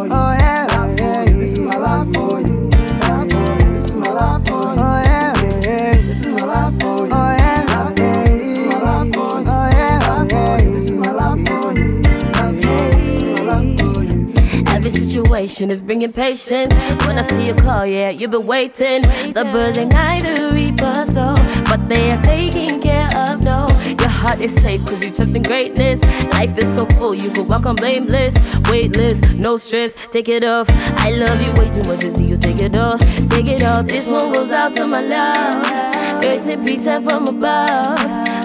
Situation 15.55 15.71
is 15.71 15.81
bringing 15.81 16.13
patience. 16.13 16.75
When 17.07 17.17
I 17.17 17.23
see 17.23 17.47
you 17.47 17.55
call, 17.55 17.87
yeah, 17.87 18.11
you've 18.11 18.31
been 18.31 18.47
waiting. 18.47 19.03
The 19.03 19.49
birds 19.53 19.79
ain't 19.79 19.93
neither 19.93 20.53
reaper, 20.53 21.05
so 21.07 21.35
but 21.69 21.89
they 21.89 22.11
are 22.11 22.21
taking 22.23 22.81
care 22.81 23.09
of. 23.17 23.41
No, 23.41 23.69
your 23.87 24.09
heart 24.09 24.41
is 24.41 24.53
safe 24.53 24.85
cause 24.87 25.05
you 25.05 25.13
trust 25.13 25.35
in 25.35 25.43
greatness. 25.43 26.03
Life 26.33 26.59
is 26.59 26.75
so 26.75 26.87
full, 26.97 27.15
you 27.15 27.31
could 27.31 27.49
walk 27.49 27.67
on 27.67 27.77
blameless, 27.77 28.35
weightless, 28.69 29.21
no 29.33 29.57
stress. 29.57 29.95
Take 30.11 30.29
it 30.29 30.45
off. 30.45 30.67
I 30.99 31.11
love 31.11 31.41
you 31.41 31.53
way 31.53 31.71
too 31.71 31.87
much 31.89 32.01
to 32.01 32.11
see 32.11 32.25
you 32.25 32.37
take 32.37 32.61
it 32.61 32.75
off. 32.75 33.01
Take 33.29 33.47
it 33.47 33.63
off. 33.63 33.87
This 33.87 34.11
one 34.11 34.33
goes 34.33 34.51
out 34.51 34.75
to 34.75 34.87
my 34.87 35.03
love. 35.03 36.21
Grace 36.21 36.49
and 36.49 36.67
peace 36.67 36.85
from 36.85 37.29
above. 37.29 37.99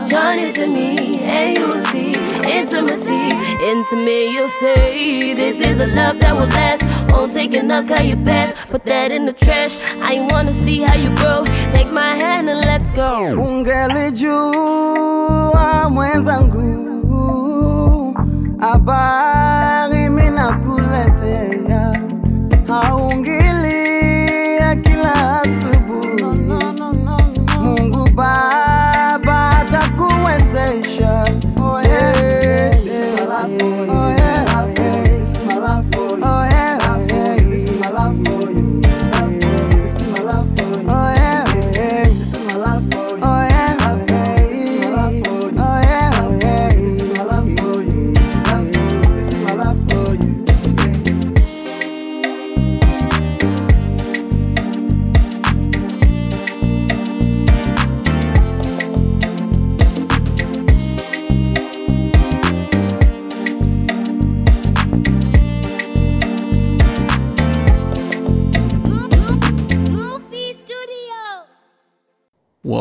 Join 0.10 0.40
it 0.40 0.56
to 0.56 0.68
me, 0.68 1.20
and 1.22 1.58
you 1.58 1.68
will 1.68 1.80
see 1.80 2.19
intimacy. 2.58 3.30
Into 3.70 3.96
me, 3.96 4.34
you'll 4.34 4.50
say 4.50 5.34
this 5.34 5.60
is 5.62 5.80
a 5.80 5.88
love 5.88 6.20
that 6.20 6.34
will 6.36 6.48
last. 6.48 6.84
Won't 7.12 7.34
take 7.34 7.56
enough, 7.56 7.90
how 7.90 8.02
you 8.04 8.16
pass. 8.18 8.68
Put 8.70 8.86
that 8.86 9.12
in 9.12 9.26
the 9.26 9.34
trash. 9.34 9.78
I 10.02 10.20
wanna 10.32 10.54
see 10.54 10.82
how 10.82 10.96
you 10.96 11.10
grow. 11.18 11.44
Take 11.70 11.92
my 11.92 12.16
hand 12.16 12.50
and 12.50 12.62
let's 12.66 12.92
go. 12.92 13.20
Ungelijua 14.50 15.90
mwenzangu, 15.90 16.70
habari 18.60 19.69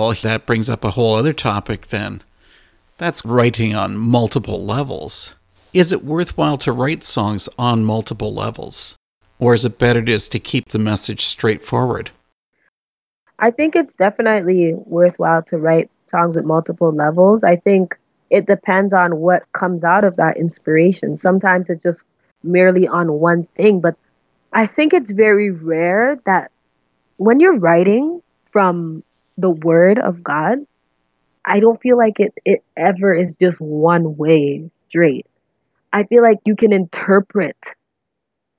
Well, 0.09 0.17
that 0.23 0.47
brings 0.47 0.71
up 0.71 0.85
a 0.85 0.93
whole 0.93 1.17
other 1.17 1.35
topic 1.35 1.89
then. 1.89 2.23
That's 2.97 3.27
writing 3.27 3.75
on 3.75 3.99
multiple 3.99 4.65
levels. 4.65 5.37
Is 5.75 5.93
it 5.93 6.03
worthwhile 6.03 6.57
to 6.59 6.73
write 6.73 7.05
songs 7.05 7.47
on 7.59 7.85
multiple 7.85 8.33
levels? 8.33 8.97
Or 9.39 9.53
is 9.53 9.67
it 9.67 9.79
better 9.79 10.01
just 10.01 10.33
to 10.33 10.39
keep 10.39 10.69
the 10.69 10.79
message 10.79 11.27
straightforward? 11.27 12.11
I 13.39 13.51
think 13.51 13.77
it's 13.77 13.93
definitely 13.93 14.73
worthwhile 14.73 15.43
to 15.43 15.59
write 15.59 15.91
songs 16.05 16.37
with 16.37 16.47
multiple 16.47 16.91
levels. 16.91 17.45
I 17.45 17.57
think 17.57 17.99
it 18.31 18.47
depends 18.47 18.95
on 18.95 19.19
what 19.19 19.53
comes 19.53 19.85
out 19.85 20.05
of 20.05 20.17
that 20.17 20.39
inspiration. 20.39 21.19
Sometimes 21.19 21.69
it's 21.69 21.83
just 21.83 22.07
merely 22.43 22.89
on 22.89 23.13
one 23.13 23.45
thing, 23.57 23.83
but 23.83 23.95
I 24.55 24.65
think 24.65 24.95
it's 24.95 25.11
very 25.11 25.51
rare 25.51 26.19
that 26.25 26.51
when 27.19 27.41
you're 27.41 27.59
writing 27.59 28.23
from 28.47 29.05
the 29.39 29.51
word 29.51 29.99
of 29.99 30.23
God, 30.23 30.59
I 31.45 31.61
don't 31.61 31.81
feel 31.81 31.97
like 31.97 32.21
it, 32.21 32.35
it 32.45 32.63
ever 32.77 33.15
is 33.15 33.37
just 33.37 33.61
one 33.61 34.17
way 34.17 34.71
straight. 34.89 35.27
I 35.93 36.05
feel 36.05 36.23
like 36.23 36.39
you 36.45 36.55
can 36.57 36.73
interpret 36.73 37.57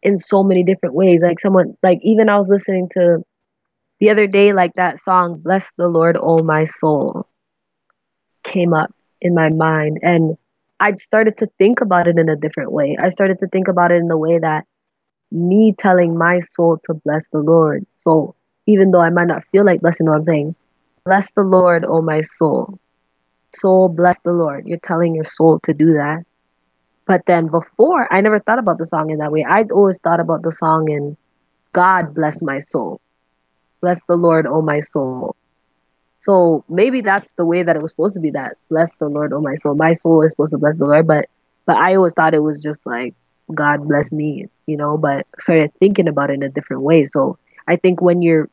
in 0.02 0.18
so 0.18 0.42
many 0.42 0.64
different 0.64 0.96
ways. 0.96 1.20
Like 1.22 1.40
someone, 1.40 1.78
like 1.84 2.00
even 2.02 2.30
I 2.30 2.38
was 2.38 2.50
listening 2.50 2.90
to 2.94 3.24
the 4.00 4.10
other 4.10 4.26
day, 4.26 4.54
like 4.54 4.74
that 4.76 5.00
song, 5.00 5.40
Bless 5.40 5.74
the 5.74 5.88
Lord, 5.88 6.18
Oh 6.20 6.42
My 6.42 6.64
Soul, 6.64 7.28
came 8.44 8.74
up 8.74 8.94
in 9.22 9.36
my 9.36 9.50
mind. 9.50 10.00
And 10.02 10.38
I 10.80 10.96
started 10.96 11.38
to 11.40 11.48
think 11.58 11.82
about 11.82 12.08
it 12.08 12.18
in 12.18 12.30
a 12.30 12.38
different 12.38 12.72
way. 12.72 12.96
I 13.00 13.10
started 13.10 13.40
to 13.40 13.48
think 13.48 13.68
about 13.68 13.92
it 13.92 13.96
in 13.96 14.08
the 14.08 14.18
way 14.18 14.40
that 14.40 14.66
me 15.32 15.76
telling 15.78 16.18
my 16.18 16.40
soul 16.40 16.80
to 16.86 16.94
bless 16.94 17.30
the 17.30 17.40
Lord. 17.40 17.86
So 17.98 18.36
even 18.66 18.92
though 18.92 19.02
I 19.02 19.10
might 19.10 19.28
not 19.28 19.44
feel 19.52 19.66
like 19.66 19.82
blessing, 19.82 20.08
what 20.08 20.16
I'm 20.16 20.24
saying, 20.24 20.56
bless 21.10 21.32
the 21.32 21.41
Lord, 21.41 21.86
oh 21.88 22.03
my 22.03 22.22
soul. 22.22 22.78
Soul, 23.55 23.89
bless 23.89 24.20
the 24.20 24.32
Lord. 24.32 24.68
You're 24.68 24.78
telling 24.78 25.16
your 25.16 25.24
soul 25.24 25.60
to 25.62 25.74
do 25.74 25.93
that. 25.93 26.24
But 27.07 27.26
then 27.26 27.47
before, 27.47 28.07
I 28.14 28.22
never 28.22 28.39
thought 28.39 28.60
about 28.60 28.78
the 28.78 28.86
song 28.86 29.10
in 29.10 29.18
that 29.18 29.32
way. 29.32 29.43
I'd 29.43 29.72
always 29.72 29.99
thought 29.99 30.20
about 30.20 30.43
the 30.43 30.51
song 30.51 30.88
in 30.88 31.18
God 31.74 32.14
bless 32.14 32.43
my 32.43 32.60
soul. 32.60 33.01
Bless 33.82 34.03
the 34.05 34.16
Lord, 34.16 34.45
oh 34.45 34.62
my 34.62 34.82
soul. 34.82 35.36
So 36.20 36.64
maybe 36.70 37.01
that's 37.01 37.34
the 37.34 37.45
way 37.45 37.64
that 37.64 37.76
it 37.76 37.82
was 37.82 37.89
supposed 37.89 38.14
to 38.14 38.22
be 38.22 38.30
that 38.32 38.57
bless 38.70 38.95
the 38.97 39.10
Lord, 39.10 39.34
oh 39.34 39.41
my 39.41 39.55
soul. 39.55 39.74
My 39.74 39.93
soul 39.93 40.22
is 40.22 40.34
supposed 40.34 40.51
to 40.51 40.60
bless 40.60 40.78
the 40.78 40.86
Lord, 40.86 41.07
but 41.07 41.26
but 41.66 41.78
I 41.78 41.95
always 41.95 42.14
thought 42.14 42.36
it 42.36 42.43
was 42.43 42.62
just 42.62 42.86
like 42.86 43.16
God 43.55 43.88
bless 43.88 44.12
me, 44.12 44.45
you 44.68 44.78
know, 44.78 44.95
but 44.95 45.26
started 45.39 45.72
thinking 45.74 46.07
about 46.07 46.30
it 46.30 46.34
in 46.34 46.43
a 46.43 46.49
different 46.49 46.84
way. 46.84 47.03
So 47.05 47.39
I 47.68 47.78
think 47.78 47.99
when 47.99 48.22
you're 48.22 48.47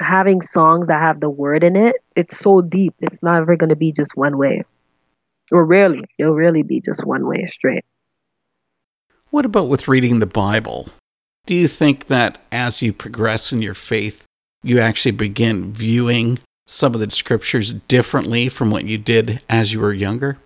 having 0.00 0.42
songs 0.42 0.86
that 0.86 1.00
have 1.00 1.20
the 1.20 1.30
word 1.30 1.64
in 1.64 1.76
it, 1.76 1.96
it's 2.16 2.38
so 2.38 2.60
deep. 2.60 2.94
It's 3.00 3.22
not 3.22 3.40
ever 3.40 3.56
going 3.56 3.70
to 3.70 3.76
be 3.76 3.92
just 3.92 4.16
one 4.16 4.38
way. 4.38 4.64
Or 5.50 5.64
rarely. 5.64 6.04
It'll 6.18 6.34
really 6.34 6.62
be 6.62 6.80
just 6.80 7.04
one 7.04 7.26
way 7.26 7.46
straight. 7.46 7.84
What 9.30 9.44
about 9.44 9.68
with 9.68 9.88
reading 9.88 10.20
the 10.20 10.26
Bible? 10.26 10.88
Do 11.46 11.54
you 11.54 11.68
think 11.68 12.06
that 12.06 12.38
as 12.52 12.82
you 12.82 12.92
progress 12.92 13.52
in 13.52 13.62
your 13.62 13.74
faith, 13.74 14.24
you 14.62 14.80
actually 14.80 15.12
begin 15.12 15.72
viewing 15.72 16.38
some 16.66 16.94
of 16.94 17.00
the 17.00 17.10
scriptures 17.10 17.72
differently 17.72 18.48
from 18.48 18.70
what 18.70 18.84
you 18.84 18.98
did 18.98 19.40
as 19.48 19.72
you 19.72 19.80
were 19.80 19.92
younger? 19.92 20.36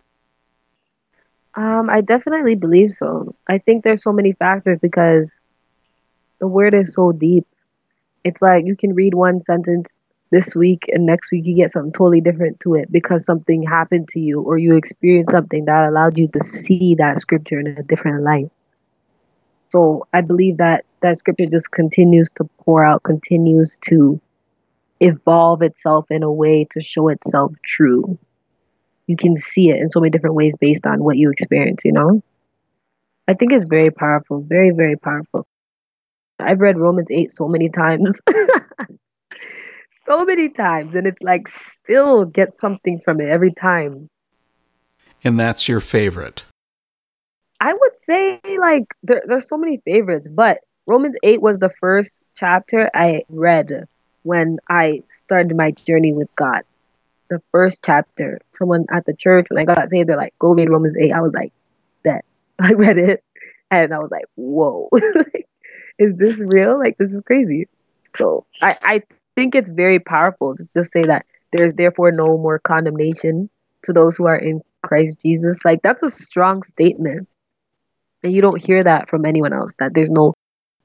Um, 1.54 1.90
I 1.90 2.00
definitely 2.00 2.54
believe 2.54 2.92
so. 2.92 3.34
I 3.48 3.58
think 3.58 3.84
there's 3.84 4.02
so 4.02 4.12
many 4.12 4.32
factors 4.32 4.78
because 4.80 5.30
the 6.38 6.46
word 6.46 6.74
is 6.74 6.94
so 6.94 7.12
deep. 7.12 7.46
It's 8.24 8.42
like 8.42 8.66
you 8.66 8.76
can 8.76 8.94
read 8.94 9.14
one 9.14 9.40
sentence 9.40 10.00
this 10.30 10.54
week 10.54 10.84
and 10.88 11.04
next 11.04 11.30
week 11.30 11.46
you 11.46 11.54
get 11.54 11.70
something 11.70 11.92
totally 11.92 12.20
different 12.20 12.60
to 12.60 12.74
it 12.74 12.90
because 12.90 13.24
something 13.24 13.62
happened 13.62 14.08
to 14.08 14.20
you 14.20 14.40
or 14.40 14.58
you 14.58 14.76
experienced 14.76 15.30
something 15.30 15.66
that 15.66 15.88
allowed 15.88 16.18
you 16.18 16.28
to 16.28 16.40
see 16.40 16.94
that 16.96 17.18
scripture 17.18 17.60
in 17.60 17.66
a 17.66 17.82
different 17.82 18.22
light. 18.22 18.50
So 19.70 20.06
I 20.12 20.20
believe 20.20 20.58
that 20.58 20.84
that 21.00 21.16
scripture 21.16 21.46
just 21.46 21.70
continues 21.70 22.32
to 22.32 22.44
pour 22.60 22.84
out, 22.84 23.02
continues 23.02 23.78
to 23.84 24.20
evolve 25.00 25.62
itself 25.62 26.10
in 26.10 26.22
a 26.22 26.32
way 26.32 26.64
to 26.70 26.80
show 26.80 27.08
itself 27.08 27.52
true 27.64 28.18
you 29.06 29.16
can 29.16 29.36
see 29.36 29.70
it 29.70 29.76
in 29.76 29.88
so 29.88 30.00
many 30.00 30.10
different 30.10 30.36
ways 30.36 30.56
based 30.56 30.86
on 30.86 31.02
what 31.02 31.16
you 31.16 31.30
experience, 31.30 31.84
you 31.84 31.92
know? 31.92 32.22
I 33.28 33.34
think 33.34 33.52
it's 33.52 33.68
very 33.68 33.90
powerful, 33.90 34.40
very, 34.40 34.70
very 34.70 34.96
powerful. 34.96 35.46
I've 36.42 36.60
read 36.60 36.78
Romans 36.78 37.10
8 37.10 37.30
so 37.32 37.48
many 37.48 37.68
times. 37.68 38.20
so 39.90 40.24
many 40.24 40.48
times. 40.48 40.94
And 40.94 41.06
it's 41.06 41.22
like 41.22 41.48
still 41.48 42.24
get 42.24 42.58
something 42.58 43.00
from 43.00 43.20
it 43.20 43.28
every 43.28 43.52
time. 43.52 44.08
And 45.24 45.38
that's 45.38 45.68
your 45.68 45.80
favorite? 45.80 46.44
I 47.60 47.72
would 47.72 47.96
say 47.96 48.40
like 48.58 48.92
there, 49.02 49.22
there's 49.26 49.48
so 49.48 49.56
many 49.56 49.80
favorites, 49.84 50.28
but 50.28 50.58
Romans 50.86 51.14
8 51.22 51.40
was 51.40 51.58
the 51.58 51.68
first 51.68 52.24
chapter 52.34 52.90
I 52.92 53.22
read 53.28 53.86
when 54.24 54.58
I 54.68 55.02
started 55.06 55.56
my 55.56 55.70
journey 55.70 56.12
with 56.12 56.28
God 56.34 56.62
the 57.32 57.42
first 57.50 57.80
chapter. 57.82 58.40
Someone 58.54 58.84
at 58.92 59.06
the 59.06 59.14
church 59.14 59.46
when 59.48 59.58
I 59.58 59.64
got 59.64 59.88
saved, 59.88 60.08
they're 60.08 60.16
like, 60.16 60.34
"Go 60.38 60.52
read 60.52 60.68
Romans 60.68 60.96
8. 60.98 61.12
I 61.12 61.20
was 61.20 61.32
like, 61.32 61.52
that. 62.04 62.24
I 62.60 62.72
read 62.74 62.98
it, 62.98 63.24
and 63.70 63.92
I 63.92 63.98
was 63.98 64.10
like, 64.10 64.26
"Whoa, 64.36 64.90
is 66.02 66.14
this 66.16 66.42
real? 66.44 66.78
Like, 66.78 66.98
this 66.98 67.12
is 67.12 67.20
crazy." 67.22 67.68
So 68.16 68.44
I 68.60 68.76
I 68.82 69.02
think 69.36 69.54
it's 69.54 69.70
very 69.70 69.98
powerful 69.98 70.54
to 70.54 70.66
just 70.66 70.92
say 70.92 71.04
that 71.04 71.26
there's 71.52 71.74
therefore 71.74 72.12
no 72.12 72.36
more 72.38 72.58
condemnation 72.58 73.48
to 73.82 73.92
those 73.92 74.16
who 74.16 74.26
are 74.26 74.36
in 74.36 74.60
Christ 74.82 75.20
Jesus. 75.20 75.64
Like 75.64 75.82
that's 75.82 76.02
a 76.02 76.10
strong 76.10 76.62
statement. 76.62 77.28
And 78.22 78.32
you 78.32 78.40
don't 78.40 78.62
hear 78.62 78.84
that 78.84 79.08
from 79.08 79.24
anyone 79.24 79.52
else 79.52 79.76
that 79.76 79.94
there's 79.94 80.10
no 80.10 80.34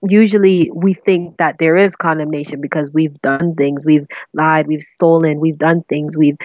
usually 0.07 0.69
we 0.73 0.93
think 0.93 1.37
that 1.37 1.57
there 1.57 1.75
is 1.75 1.95
condemnation 1.95 2.61
because 2.61 2.91
we've 2.93 3.19
done 3.21 3.55
things, 3.55 3.85
we've 3.85 4.07
lied, 4.33 4.67
we've 4.67 4.83
stolen, 4.83 5.39
we've 5.39 5.57
done 5.57 5.83
things, 5.83 6.17
we've 6.17 6.37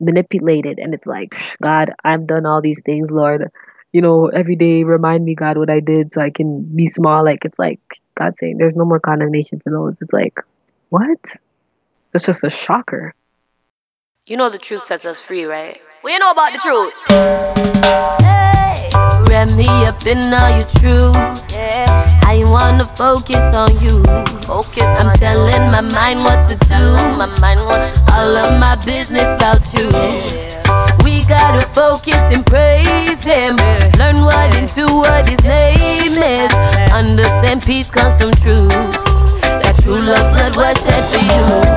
manipulated. 0.00 0.78
And 0.78 0.94
it's 0.94 1.06
like, 1.06 1.34
God, 1.62 1.92
I've 2.04 2.26
done 2.26 2.46
all 2.46 2.60
these 2.60 2.82
things, 2.82 3.10
Lord. 3.10 3.50
You 3.92 4.00
know, 4.02 4.28
every 4.28 4.54
day 4.56 4.84
remind 4.84 5.24
me, 5.24 5.34
God, 5.34 5.58
what 5.58 5.70
I 5.70 5.80
did 5.80 6.12
so 6.12 6.20
I 6.20 6.30
can 6.30 6.62
be 6.62 6.86
small. 6.86 7.24
Like, 7.24 7.44
it's 7.44 7.58
like 7.58 7.80
God 8.14 8.36
saying 8.36 8.58
there's 8.58 8.76
no 8.76 8.84
more 8.84 9.00
condemnation 9.00 9.60
for 9.60 9.70
those. 9.70 9.96
It's 10.00 10.12
like, 10.12 10.38
what? 10.90 11.36
It's 12.14 12.26
just 12.26 12.44
a 12.44 12.50
shocker. 12.50 13.14
You 14.26 14.36
know 14.36 14.48
the 14.48 14.58
truth 14.58 14.84
sets 14.84 15.04
us 15.04 15.20
free, 15.20 15.44
right? 15.44 15.80
We 16.04 16.16
know 16.18 16.30
about 16.30 16.52
the 16.52 16.58
truth. 16.58 16.94
Hey, 18.20 18.88
wrap 19.28 19.50
me 19.56 19.66
up 19.86 20.06
in 20.06 20.18
all 20.32 20.50
your 20.50 20.68
truth. 20.78 21.52
Yeah. 21.52 22.20
I 22.22 22.44
wanna 22.46 22.84
focus 22.84 23.42
on 23.56 23.70
you. 23.82 24.04
Focus. 24.46 24.84
I'm 24.84 25.16
telling 25.18 25.70
my 25.72 25.80
mind 25.80 26.20
what 26.20 26.48
to 26.48 26.56
do. 26.68 26.78
My 27.18 27.26
mind 27.40 27.60
what 27.66 28.12
All 28.12 28.36
of 28.36 28.58
my 28.60 28.76
business 28.86 29.24
about 29.24 29.60
you. 29.74 29.88
We 29.88 30.69
gotta 31.50 31.66
focus 31.74 32.14
and 32.14 32.46
praise 32.46 33.24
Him. 33.24 33.56
Learn 33.98 34.16
what 34.24 34.54
into 34.54 34.86
what 34.86 35.26
His 35.26 35.42
name 35.42 36.12
is. 36.12 36.52
Understand 36.92 37.62
peace 37.62 37.90
comes 37.90 38.20
from 38.20 38.30
truth. 38.32 38.70
That 39.42 39.76
true 39.82 39.98
love 39.98 40.32
blood 40.32 40.56
was 40.56 40.76
shed 40.84 41.02
for 41.10 41.66
you. 41.66 41.69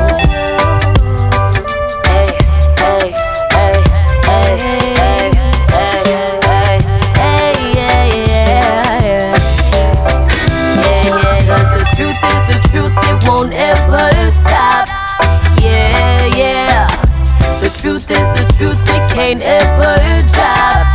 Can't 19.34 19.46
ever 19.46 20.28
drop. 20.32 20.86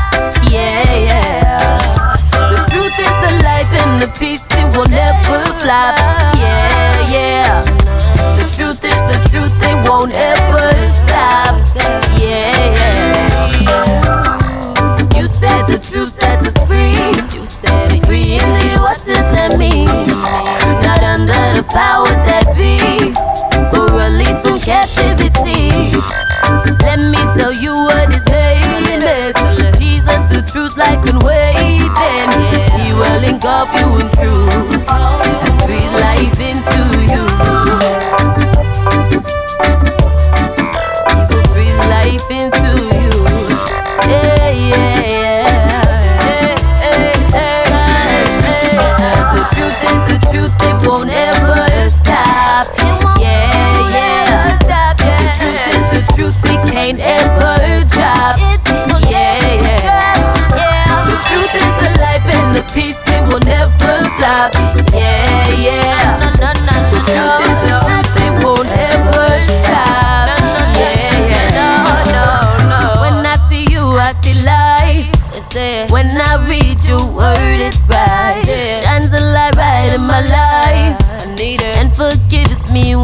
Yeah, 0.51 0.95
yeah. 1.09 2.16
The 2.30 2.70
truth 2.70 2.99
is 2.99 3.14
the 3.24 3.43
life 3.43 3.70
and 3.72 4.01
the 4.01 4.09
peace, 4.18 4.45
it 4.51 4.76
will 4.76 4.86
never 4.86 5.43
flop. 5.61 6.07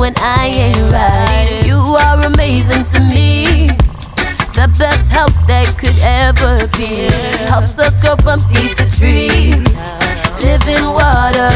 When 0.04 0.12
I 0.18 0.52
ain't 0.52 0.76
right. 0.92 1.64
You 1.64 1.80
are 1.80 2.20
amazing 2.28 2.84
to 2.92 3.00
me. 3.08 3.72
The 4.52 4.68
best 4.76 5.08
help 5.08 5.32
that 5.48 5.64
could 5.80 5.96
ever 6.04 6.68
be. 6.76 7.08
Helps 7.48 7.80
us 7.80 7.96
grow 8.04 8.12
from 8.20 8.36
seed 8.36 8.76
to 8.76 8.84
tree. 8.84 9.56
Living 10.44 10.84
water. 10.92 11.48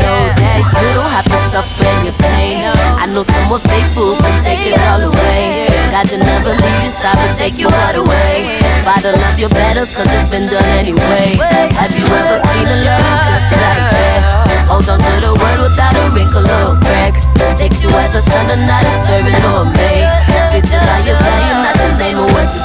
Know 0.00 0.20
that 0.40 0.64
you 0.72 0.88
don't 0.96 1.12
have 1.12 1.28
to 1.28 1.38
suffer 1.52 1.84
your 2.00 2.16
pain. 2.16 2.64
I 2.96 3.04
know 3.12 3.28
someone 3.28 3.60
faithful 3.60 4.16
can 4.24 4.40
take 4.40 4.64
it 4.64 4.80
all 4.88 5.04
away. 5.04 5.68
God 5.92 6.08
to 6.08 6.16
never 6.16 6.48
leave 6.48 6.80
you 6.80 6.92
side 6.96 7.20
but 7.20 7.36
take 7.36 7.60
your 7.60 7.68
heart 7.76 8.00
away. 8.00 8.56
Father, 8.88 9.12
love 9.12 9.38
your 9.38 9.52
battles 9.52 9.92
cause 9.92 10.08
it's 10.16 10.30
been 10.32 10.48
done 10.48 10.64
anyway. 10.80 11.36
Have 11.76 11.92
you 11.92 12.08
ever 12.08 12.40
seen 12.40 12.68
a 12.72 12.78
love 12.88 13.20
just 13.28 13.52
like 13.52 13.84
that? 13.92 14.33
Hold 14.66 14.88
on 14.88 14.98
to 14.98 15.12
the 15.20 15.32
word 15.40 15.60
without 15.62 15.94
a 15.94 16.10
wrinkle 16.14 16.44
or 16.44 16.74
a 16.74 16.80
crack. 16.80 17.14
Takes 17.56 17.82
you 17.82 17.90
as 17.90 18.14
a 18.14 18.22
son 18.22 18.50
and 18.50 18.66
not 18.66 18.82
a 18.84 18.92
servant 19.06 19.44
or 19.44 19.62
a 19.62 19.64
maid. 19.64 20.08
Fits 20.50 20.72
it 20.72 20.82
on 20.82 21.00
your 21.04 21.16
value, 21.20 21.56
not 21.62 21.76
your 21.78 21.94
name 22.00 22.18
or 22.18 22.28
what 22.32 22.48
you. 22.48 22.64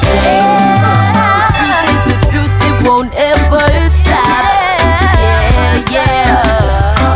The 1.28 1.60
truth 1.60 1.84
is 1.92 2.02
the 2.10 2.18
truth, 2.32 2.54
it 2.68 2.76
won't 2.88 3.14
ever 3.14 3.68
stop. 3.92 4.44
Yeah, 5.20 5.92
yeah. 5.92 6.40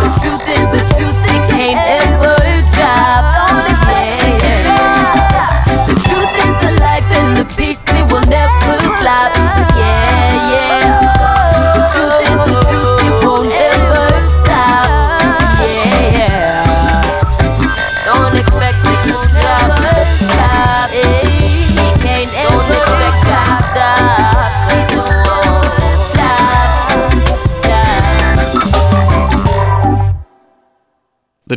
The 0.03 0.09
truth 0.19 0.45
is 0.51 0.65
the 0.75 0.83
truth, 0.93 1.17
it 1.31 1.41
can't 1.49 1.79
ever 2.03 2.37
drop. 2.75 3.23
Yeah, 3.87 4.35
yeah. 4.43 5.63
The 5.87 5.95
truth 6.05 6.33
is 6.43 6.53
the 6.59 6.71
life 6.83 7.07
and 7.17 7.29
the 7.39 7.45
peace, 7.55 7.81
it 7.95 8.03
will 8.11 8.25
never 8.27 8.77
flop. 8.99 9.31
Yeah, 9.79 10.51
yeah. 10.51 11.07
The 11.73 11.81
truth 11.91 12.17
is 12.27 12.37
the 12.51 12.52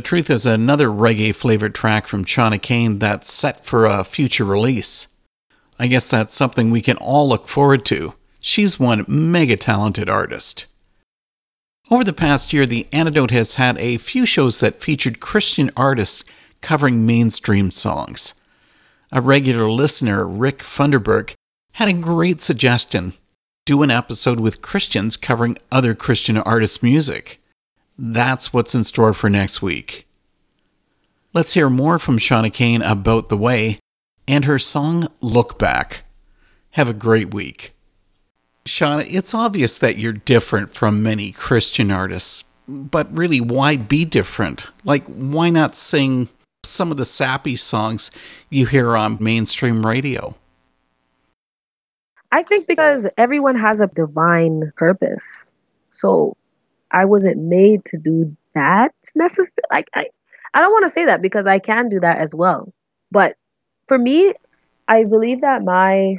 Truth 0.06 0.30
is 0.30 0.46
another 0.46 0.86
reggae 0.86 1.34
flavored 1.34 1.74
track 1.74 2.06
from 2.06 2.24
Shawna 2.24 2.62
Cain 2.62 3.00
that's 3.00 3.28
set 3.32 3.66
for 3.66 3.86
a 3.86 4.04
future 4.04 4.44
release. 4.44 5.08
I 5.80 5.88
guess 5.88 6.08
that's 6.08 6.32
something 6.32 6.70
we 6.70 6.80
can 6.80 6.96
all 6.98 7.28
look 7.28 7.48
forward 7.48 7.84
to. 7.86 8.14
She's 8.38 8.78
one 8.78 9.04
mega 9.08 9.56
talented 9.56 10.08
artist. 10.08 10.66
Over 11.90 12.04
the 12.04 12.12
past 12.12 12.52
year, 12.52 12.66
The 12.66 12.86
Antidote 12.92 13.32
has 13.32 13.56
had 13.56 13.76
a 13.78 13.98
few 13.98 14.26
shows 14.26 14.60
that 14.60 14.80
featured 14.80 15.18
Christian 15.18 15.72
artists 15.76 16.22
covering 16.60 17.04
mainstream 17.04 17.72
songs. 17.72 18.34
A 19.10 19.20
regular 19.20 19.68
listener, 19.68 20.24
Rick 20.24 20.60
Funderburg, 20.60 21.34
had 21.72 21.88
a 21.88 21.92
great 21.94 22.40
suggestion 22.40 23.14
do 23.64 23.82
an 23.82 23.90
episode 23.90 24.38
with 24.38 24.62
Christians 24.62 25.16
covering 25.16 25.58
other 25.72 25.96
Christian 25.96 26.38
artists' 26.38 26.80
music. 26.80 27.42
That's 27.98 28.52
what's 28.52 28.74
in 28.74 28.84
store 28.84 29.14
for 29.14 29.30
next 29.30 29.62
week. 29.62 30.06
Let's 31.32 31.54
hear 31.54 31.70
more 31.70 31.98
from 31.98 32.18
Shawna 32.18 32.52
Cain 32.52 32.82
about 32.82 33.28
The 33.28 33.36
Way 33.36 33.78
and 34.28 34.44
her 34.44 34.58
song 34.58 35.08
Look 35.20 35.58
Back. 35.58 36.04
Have 36.72 36.88
a 36.88 36.94
great 36.94 37.32
week. 37.32 37.72
Shawna, 38.66 39.06
it's 39.08 39.34
obvious 39.34 39.78
that 39.78 39.98
you're 39.98 40.12
different 40.12 40.70
from 40.70 41.02
many 41.02 41.30
Christian 41.32 41.90
artists, 41.90 42.44
but 42.68 43.10
really, 43.16 43.40
why 43.40 43.76
be 43.76 44.04
different? 44.04 44.68
Like, 44.84 45.06
why 45.06 45.50
not 45.50 45.76
sing 45.76 46.28
some 46.64 46.90
of 46.90 46.96
the 46.96 47.04
sappy 47.04 47.56
songs 47.56 48.10
you 48.50 48.66
hear 48.66 48.96
on 48.96 49.18
mainstream 49.20 49.86
radio? 49.86 50.34
I 52.32 52.42
think 52.42 52.66
because 52.66 53.06
everyone 53.16 53.56
has 53.56 53.80
a 53.80 53.86
divine 53.86 54.72
purpose. 54.76 55.44
So 55.92 56.36
I 56.96 57.04
wasn't 57.04 57.42
made 57.42 57.84
to 57.86 57.98
do 57.98 58.34
that 58.54 58.94
necessarily. 59.14 59.52
Like 59.70 59.90
I, 59.94 60.06
I 60.54 60.60
don't 60.62 60.72
want 60.72 60.86
to 60.86 60.90
say 60.90 61.04
that 61.04 61.20
because 61.20 61.46
I 61.46 61.58
can 61.58 61.90
do 61.90 62.00
that 62.00 62.18
as 62.18 62.34
well. 62.34 62.72
But 63.10 63.36
for 63.86 63.98
me, 63.98 64.32
I 64.88 65.04
believe 65.04 65.42
that 65.42 65.62
my 65.62 66.16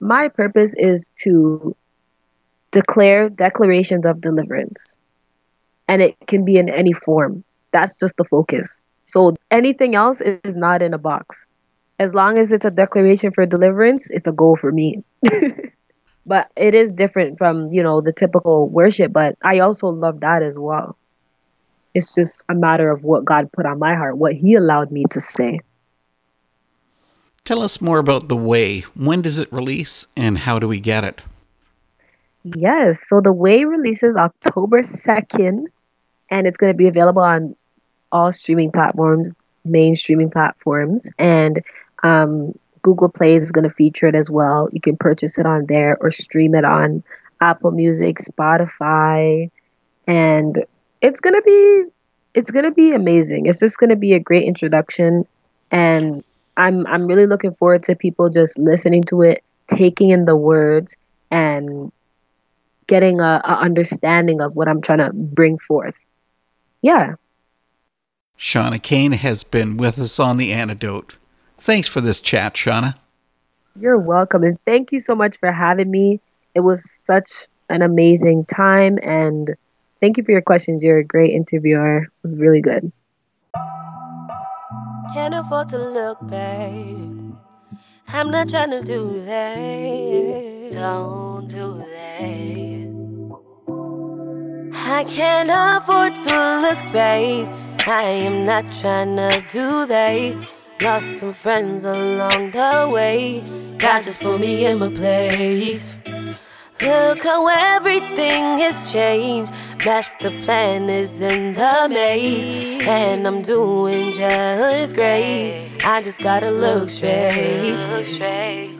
my 0.00 0.28
purpose 0.28 0.74
is 0.78 1.12
to 1.24 1.76
declare 2.70 3.28
declarations 3.28 4.06
of 4.06 4.22
deliverance. 4.22 4.96
And 5.86 6.00
it 6.00 6.16
can 6.26 6.46
be 6.46 6.56
in 6.56 6.70
any 6.70 6.94
form. 6.94 7.44
That's 7.70 7.98
just 7.98 8.16
the 8.16 8.24
focus. 8.24 8.80
So 9.04 9.34
anything 9.50 9.94
else 9.94 10.22
is 10.22 10.56
not 10.56 10.80
in 10.82 10.94
a 10.94 10.98
box. 10.98 11.46
As 11.98 12.14
long 12.14 12.38
as 12.38 12.52
it's 12.52 12.64
a 12.64 12.70
declaration 12.70 13.32
for 13.32 13.44
deliverance, 13.44 14.08
it's 14.08 14.26
a 14.26 14.32
goal 14.32 14.56
for 14.56 14.72
me. 14.72 15.04
but 16.26 16.50
it 16.56 16.74
is 16.74 16.92
different 16.94 17.38
from, 17.38 17.72
you 17.72 17.82
know, 17.82 18.00
the 18.00 18.12
typical 18.12 18.68
worship, 18.68 19.12
but 19.12 19.36
I 19.42 19.58
also 19.58 19.88
love 19.88 20.20
that 20.20 20.42
as 20.42 20.58
well. 20.58 20.96
It's 21.94 22.14
just 22.14 22.42
a 22.48 22.54
matter 22.54 22.90
of 22.90 23.04
what 23.04 23.24
God 23.24 23.52
put 23.52 23.66
on 23.66 23.78
my 23.78 23.94
heart, 23.94 24.16
what 24.16 24.32
he 24.32 24.54
allowed 24.54 24.90
me 24.90 25.04
to 25.10 25.20
say. 25.20 25.60
Tell 27.44 27.62
us 27.62 27.80
more 27.80 27.98
about 27.98 28.28
The 28.28 28.36
Way. 28.36 28.80
When 28.94 29.22
does 29.22 29.38
it 29.38 29.52
release 29.52 30.06
and 30.16 30.38
how 30.38 30.58
do 30.58 30.66
we 30.66 30.80
get 30.80 31.04
it? 31.04 31.22
Yes, 32.42 33.06
so 33.08 33.20
the 33.20 33.32
way 33.32 33.64
releases 33.64 34.16
October 34.16 34.82
2nd 34.82 35.66
and 36.30 36.46
it's 36.46 36.56
going 36.56 36.72
to 36.72 36.76
be 36.76 36.88
available 36.88 37.22
on 37.22 37.54
all 38.12 38.32
streaming 38.32 38.70
platforms, 38.70 39.32
main 39.64 39.94
streaming 39.94 40.30
platforms 40.30 41.08
and 41.18 41.62
um, 42.02 42.58
Google 42.84 43.08
Play 43.08 43.34
is 43.34 43.50
going 43.50 43.68
to 43.68 43.74
feature 43.74 44.06
it 44.06 44.14
as 44.14 44.30
well. 44.30 44.68
You 44.72 44.80
can 44.80 44.96
purchase 44.96 45.38
it 45.38 45.46
on 45.46 45.66
there 45.66 45.98
or 46.00 46.12
stream 46.12 46.54
it 46.54 46.64
on 46.64 47.02
Apple 47.40 47.72
Music, 47.72 48.18
Spotify, 48.18 49.50
and 50.06 50.64
it's 51.00 51.18
going 51.18 51.34
to 51.34 51.42
be 51.42 51.84
it's 52.34 52.50
going 52.50 52.64
to 52.64 52.70
be 52.70 52.92
amazing. 52.92 53.46
It's 53.46 53.58
just 53.58 53.78
going 53.78 53.90
to 53.90 53.96
be 53.96 54.12
a 54.12 54.20
great 54.20 54.44
introduction 54.44 55.26
and 55.70 56.22
I'm 56.56 56.86
I'm 56.86 57.06
really 57.06 57.26
looking 57.26 57.54
forward 57.54 57.82
to 57.84 57.96
people 57.96 58.30
just 58.30 58.58
listening 58.58 59.02
to 59.04 59.22
it, 59.22 59.42
taking 59.66 60.10
in 60.10 60.24
the 60.24 60.36
words 60.36 60.96
and 61.30 61.90
getting 62.86 63.20
a, 63.20 63.40
a 63.44 63.54
understanding 63.54 64.40
of 64.40 64.54
what 64.54 64.68
I'm 64.68 64.80
trying 64.80 64.98
to 64.98 65.10
bring 65.12 65.58
forth. 65.58 65.96
Yeah. 66.82 67.14
Shawna 68.38 68.82
Cain 68.82 69.12
has 69.12 69.42
been 69.42 69.76
with 69.76 69.98
us 69.98 70.20
on 70.20 70.36
The 70.36 70.52
Antidote. 70.52 71.16
Thanks 71.64 71.88
for 71.88 72.02
this 72.02 72.20
chat, 72.20 72.52
Shawna. 72.56 72.94
You're 73.80 73.96
welcome. 73.96 74.42
And 74.42 74.58
thank 74.66 74.92
you 74.92 75.00
so 75.00 75.14
much 75.14 75.38
for 75.38 75.50
having 75.50 75.90
me. 75.90 76.20
It 76.54 76.60
was 76.60 76.84
such 76.90 77.48
an 77.70 77.80
amazing 77.80 78.44
time. 78.44 78.98
And 79.02 79.56
thank 79.98 80.18
you 80.18 80.24
for 80.24 80.32
your 80.32 80.42
questions. 80.42 80.84
You're 80.84 80.98
a 80.98 81.04
great 81.04 81.30
interviewer. 81.30 82.02
It 82.02 82.10
was 82.22 82.36
really 82.36 82.60
good. 82.60 82.92
Can't 85.14 85.34
afford 85.34 85.70
to 85.70 85.78
look 85.78 86.18
back. 86.28 86.68
I'm 88.08 88.30
not 88.30 88.50
trying 88.50 88.72
to 88.72 88.82
do 88.82 89.24
that. 89.24 90.70
Don't 90.74 91.48
do 91.48 91.78
that. 91.78 91.94
I 94.86 95.04
can't 95.04 95.50
afford 95.50 96.14
to 96.14 96.60
look 96.60 96.92
back. 96.92 97.88
I 97.88 98.02
am 98.02 98.44
not 98.44 98.70
trying 98.70 99.16
to 99.16 99.42
do 99.50 99.86
that. 99.86 100.53
Lost 100.80 101.20
some 101.20 101.32
friends 101.32 101.84
along 101.84 102.50
the 102.50 102.90
way. 102.92 103.44
God 103.78 104.02
just 104.02 104.20
put 104.20 104.40
me 104.40 104.66
in 104.66 104.78
my 104.80 104.88
place. 104.88 105.96
Look 106.82 107.22
how 107.22 107.46
everything 107.46 108.58
has 108.58 108.90
changed. 108.92 109.52
Master 109.84 110.30
plan 110.42 110.90
is 110.90 111.22
in 111.22 111.54
the 111.54 111.88
maze, 111.88 112.82
and 112.86 113.24
I'm 113.26 113.42
doing 113.42 114.12
just 114.12 114.94
great. 114.94 115.70
I 115.84 116.02
just 116.02 116.20
gotta 116.20 116.50
look 116.50 116.90
straight. 116.90 117.76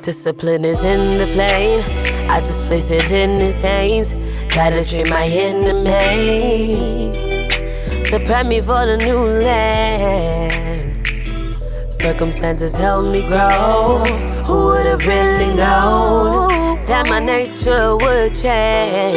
Discipline 0.03 0.65
is 0.65 0.85
in 0.85 1.19
the 1.19 1.27
plane. 1.33 1.83
I 2.29 2.41
just 2.41 2.63
place 2.63 2.91
it 2.91 3.11
in 3.13 3.41
his 3.41 3.61
hands. 3.61 4.13
Gotta 4.53 4.85
train 4.85 5.09
my 5.09 5.27
enemy 5.27 6.75
to 8.07 8.19
prep 8.27 8.47
me 8.47 8.61
for 8.61 8.85
the 8.85 8.97
new 8.97 9.25
land. 9.25 10.74
Circumstances 12.05 12.75
helped 12.75 13.09
me 13.09 13.23
grow. 13.27 14.05
Who 14.45 14.67
would 14.67 14.85
have 14.85 15.07
really 15.07 15.55
known 15.55 16.51
that 16.85 17.07
my 17.09 17.19
nature 17.19 17.97
would 17.97 18.35
change? 18.35 19.15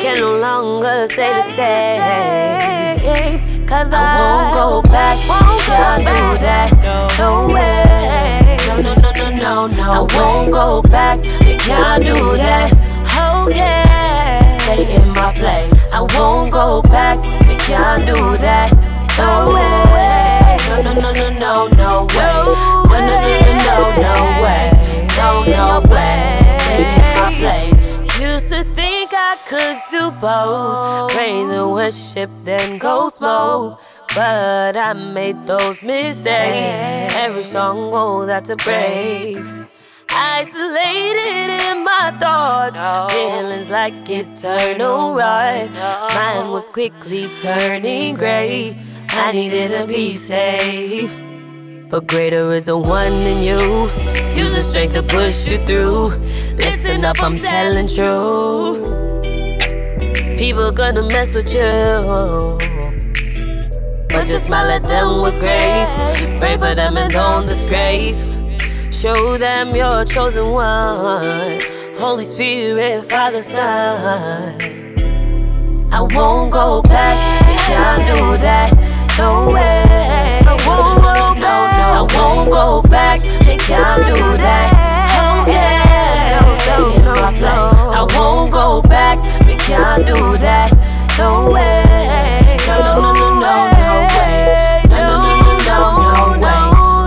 Can 0.00 0.20
no 0.20 0.38
longer 0.38 1.06
stay 1.06 1.32
the 1.34 1.42
same. 1.58 3.40
Cause 3.66 3.92
I 3.92 4.14
won't 4.14 4.54
go 4.54 4.80
back. 4.92 5.18
Can't 5.66 6.04
do 6.06 6.38
that. 6.44 6.70
No 7.18 7.48
way. 7.52 8.58
No, 8.68 8.76
no, 8.80 8.94
no, 8.94 9.10
no, 9.10 9.30
no, 9.34 9.66
no. 9.66 9.92
I 9.92 9.98
won't 10.14 10.52
go 10.52 10.82
back. 10.82 11.18
You 11.44 11.56
can't 11.56 12.04
do 12.04 12.36
that. 12.36 12.72
Oh, 13.10 13.48
okay. 13.48 14.40
Stay 14.62 14.86
in 15.02 15.08
my 15.08 15.32
place. 15.34 15.74
I 15.92 16.02
won't 16.16 16.52
go 16.52 16.80
back. 16.80 17.20
Can't 17.58 18.06
do 18.06 18.36
that. 18.36 18.72
No 19.18 19.52
way. 19.52 20.23
No, 20.74 20.82
no, 20.82 20.92
no, 20.92 21.12
no, 21.12 21.30
no, 21.30 21.68
no 21.68 22.06
way. 22.06 22.16
No, 22.16 22.98
no, 22.98 23.14
no, 23.14 23.54
no, 23.62 23.76
no 24.02 24.42
way. 24.42 24.72
No, 25.16 25.44
no 25.44 25.80
way. 25.88 26.40
Stay 26.64 26.82
in 26.82 27.04
my 27.14 27.32
place. 27.38 28.20
Used 28.20 28.48
to 28.52 28.64
think 28.74 29.10
I 29.14 29.36
could 29.48 29.78
do 29.92 30.10
both. 30.20 31.12
Praise 31.12 31.48
and 31.48 31.70
worship, 31.70 32.28
then 32.42 32.78
go 32.78 33.08
smoke. 33.08 33.80
But 34.16 34.76
I 34.76 34.94
made 34.94 35.46
those 35.46 35.80
mistakes. 35.80 37.14
Every 37.14 37.44
song, 37.44 37.90
oh, 37.92 38.26
that's 38.26 38.50
a 38.50 38.56
break. 38.56 39.38
Isolated 40.08 41.50
in 41.50 41.84
my 41.84 42.16
thoughts, 42.18 42.78
feelings 43.12 43.70
like 43.70 43.94
eternal 44.10 45.14
rot. 45.14 45.70
Mine 45.70 46.50
was 46.50 46.68
quickly 46.68 47.30
turning 47.40 48.16
gray. 48.16 48.76
I 49.16 49.30
needed 49.30 49.70
to 49.70 49.86
be 49.86 50.16
safe. 50.16 51.12
But 51.88 52.08
greater 52.08 52.52
is 52.52 52.64
the 52.64 52.76
one 52.76 53.12
in 53.12 53.44
you. 53.44 53.88
Use 54.36 54.52
the 54.52 54.60
strength 54.60 54.94
to 54.94 55.04
push 55.04 55.48
you 55.48 55.58
through. 55.58 56.08
Listen 56.56 57.04
up, 57.04 57.22
I'm 57.22 57.38
telling 57.38 57.86
truth. 57.86 58.98
People 60.36 60.72
gonna 60.72 61.02
mess 61.04 61.32
with 61.32 61.54
you. 61.54 62.58
But 64.08 64.26
just 64.26 64.46
smile 64.46 64.68
at 64.70 64.82
them 64.82 65.22
with 65.22 65.38
grace. 65.38 66.38
Pray 66.40 66.56
for 66.56 66.74
them 66.74 66.96
and 66.96 67.12
don't 67.12 67.46
disgrace. 67.46 68.40
Show 68.90 69.38
them 69.38 69.76
you're 69.76 70.04
chosen 70.04 70.50
one. 70.50 71.62
Holy 71.96 72.24
Spirit, 72.24 73.04
Father, 73.04 73.42
Son. 73.42 74.60
I 75.92 76.02
won't 76.02 76.50
go 76.50 76.82
back. 76.82 77.16
You 77.48 77.58
can't 77.60 78.06
do 78.08 78.42
that. 78.42 78.83
No 79.16 79.48
way. 79.52 79.84
I 80.44 80.54
won't 80.66 81.00
go 81.00 81.34
back. 81.40 81.70
I 81.94 82.02
won't 82.14 82.50
go 82.50 82.82
back. 82.82 83.22
You 83.22 83.56
can't 83.58 84.04
do 84.06 84.16
that. 84.42 84.70
Oh 85.20 85.46
yeah. 85.46 86.42
In 86.96 87.04
my 87.04 87.30
place. 87.32 87.46
I 87.46 88.02
won't 88.16 88.50
go 88.50 88.82
back. 88.82 89.18
You 89.48 89.56
can't 89.56 90.04
do 90.04 90.36
that. 90.38 90.72
No 91.16 91.52
way. 91.52 91.84
No, 92.66 92.76
no, 92.80 92.92
no, 93.02 93.12
no, 93.14 93.28
no, 93.38 93.54
no 93.78 93.92
way. 94.18 94.82
No, 94.90 94.98
no, 95.06 95.18
no, 95.22 95.54
no, 95.62 95.78
no, 96.42 96.42
no 96.42 96.42
way. 96.42 96.62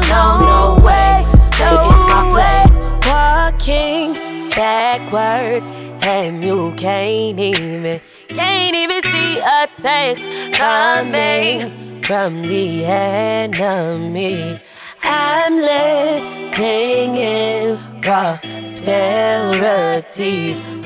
No, 0.08 0.22
no 0.47 0.80
way. 0.86 1.26
Stay 1.41 1.76
in 1.76 1.99
my 2.08 2.22
place. 2.32 2.78
Walking 3.05 4.16
backwards, 4.55 5.66
and 6.05 6.41
you 6.41 6.74
can't 6.78 7.38
even, 7.38 7.99
can't 8.30 8.76
even 8.76 9.01
see 9.12 9.39
a 9.39 9.68
text 9.82 10.24
coming 10.53 11.86
from 12.08 12.41
the 12.43 12.86
enemy. 12.86 14.60
I'm 15.03 15.58
living 15.58 17.18
in 17.18 18.01
prosperity, 18.01 18.93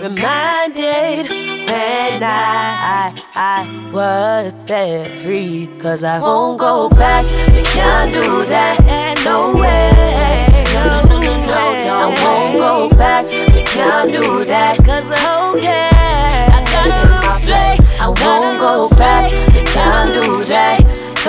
reminded 0.01 1.29
when 1.69 2.23
I, 2.23 3.13
I 3.35 3.91
was 3.93 4.65
set 4.65 5.11
free. 5.11 5.69
Cause 5.79 6.03
I 6.03 6.19
won't 6.19 6.59
go 6.59 6.89
back, 6.89 7.23
we 7.53 7.61
can't 7.61 8.11
do 8.11 8.43
that, 8.45 9.21
no 9.23 9.53
way. 9.53 10.47
No, 10.73 11.03
no, 11.03 11.19
no, 11.21 11.33
no, 11.37 11.73
no, 11.85 11.97
I 12.01 12.09
won't 12.23 12.57
go 12.57 12.89
back, 12.97 13.25
we 13.53 13.61
can't 13.61 14.11
do 14.11 14.43
that. 14.45 14.83
Cause 14.83 15.05
okay, 15.05 15.89
I 15.91 16.65
gotta 16.71 17.05
look 17.13 17.29
straight, 17.37 17.79
I 17.99 18.07
won't 18.07 18.59
go 18.59 18.89
back, 18.97 19.29
we 19.53 19.61
can't 19.61 20.11
do 20.15 20.43
that, 20.45 20.80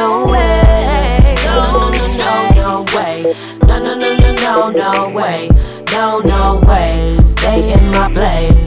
no 0.03 0.27
way. 0.27 1.37
No, 1.45 1.57
no, 1.73 1.91
no, 1.91 2.07
no, 2.23 2.33
no 2.61 2.97
way. 2.97 3.23
No, 3.69 3.79
no, 3.85 3.95
no, 3.95 4.09
no, 4.17 4.31
no, 4.33 4.71
no 4.71 5.11
way. 5.11 5.49
No, 5.93 6.19
no 6.21 6.61
way. 6.67 7.17
Stay 7.25 7.73
in 7.73 7.85
my 7.91 8.09
place. 8.13 8.62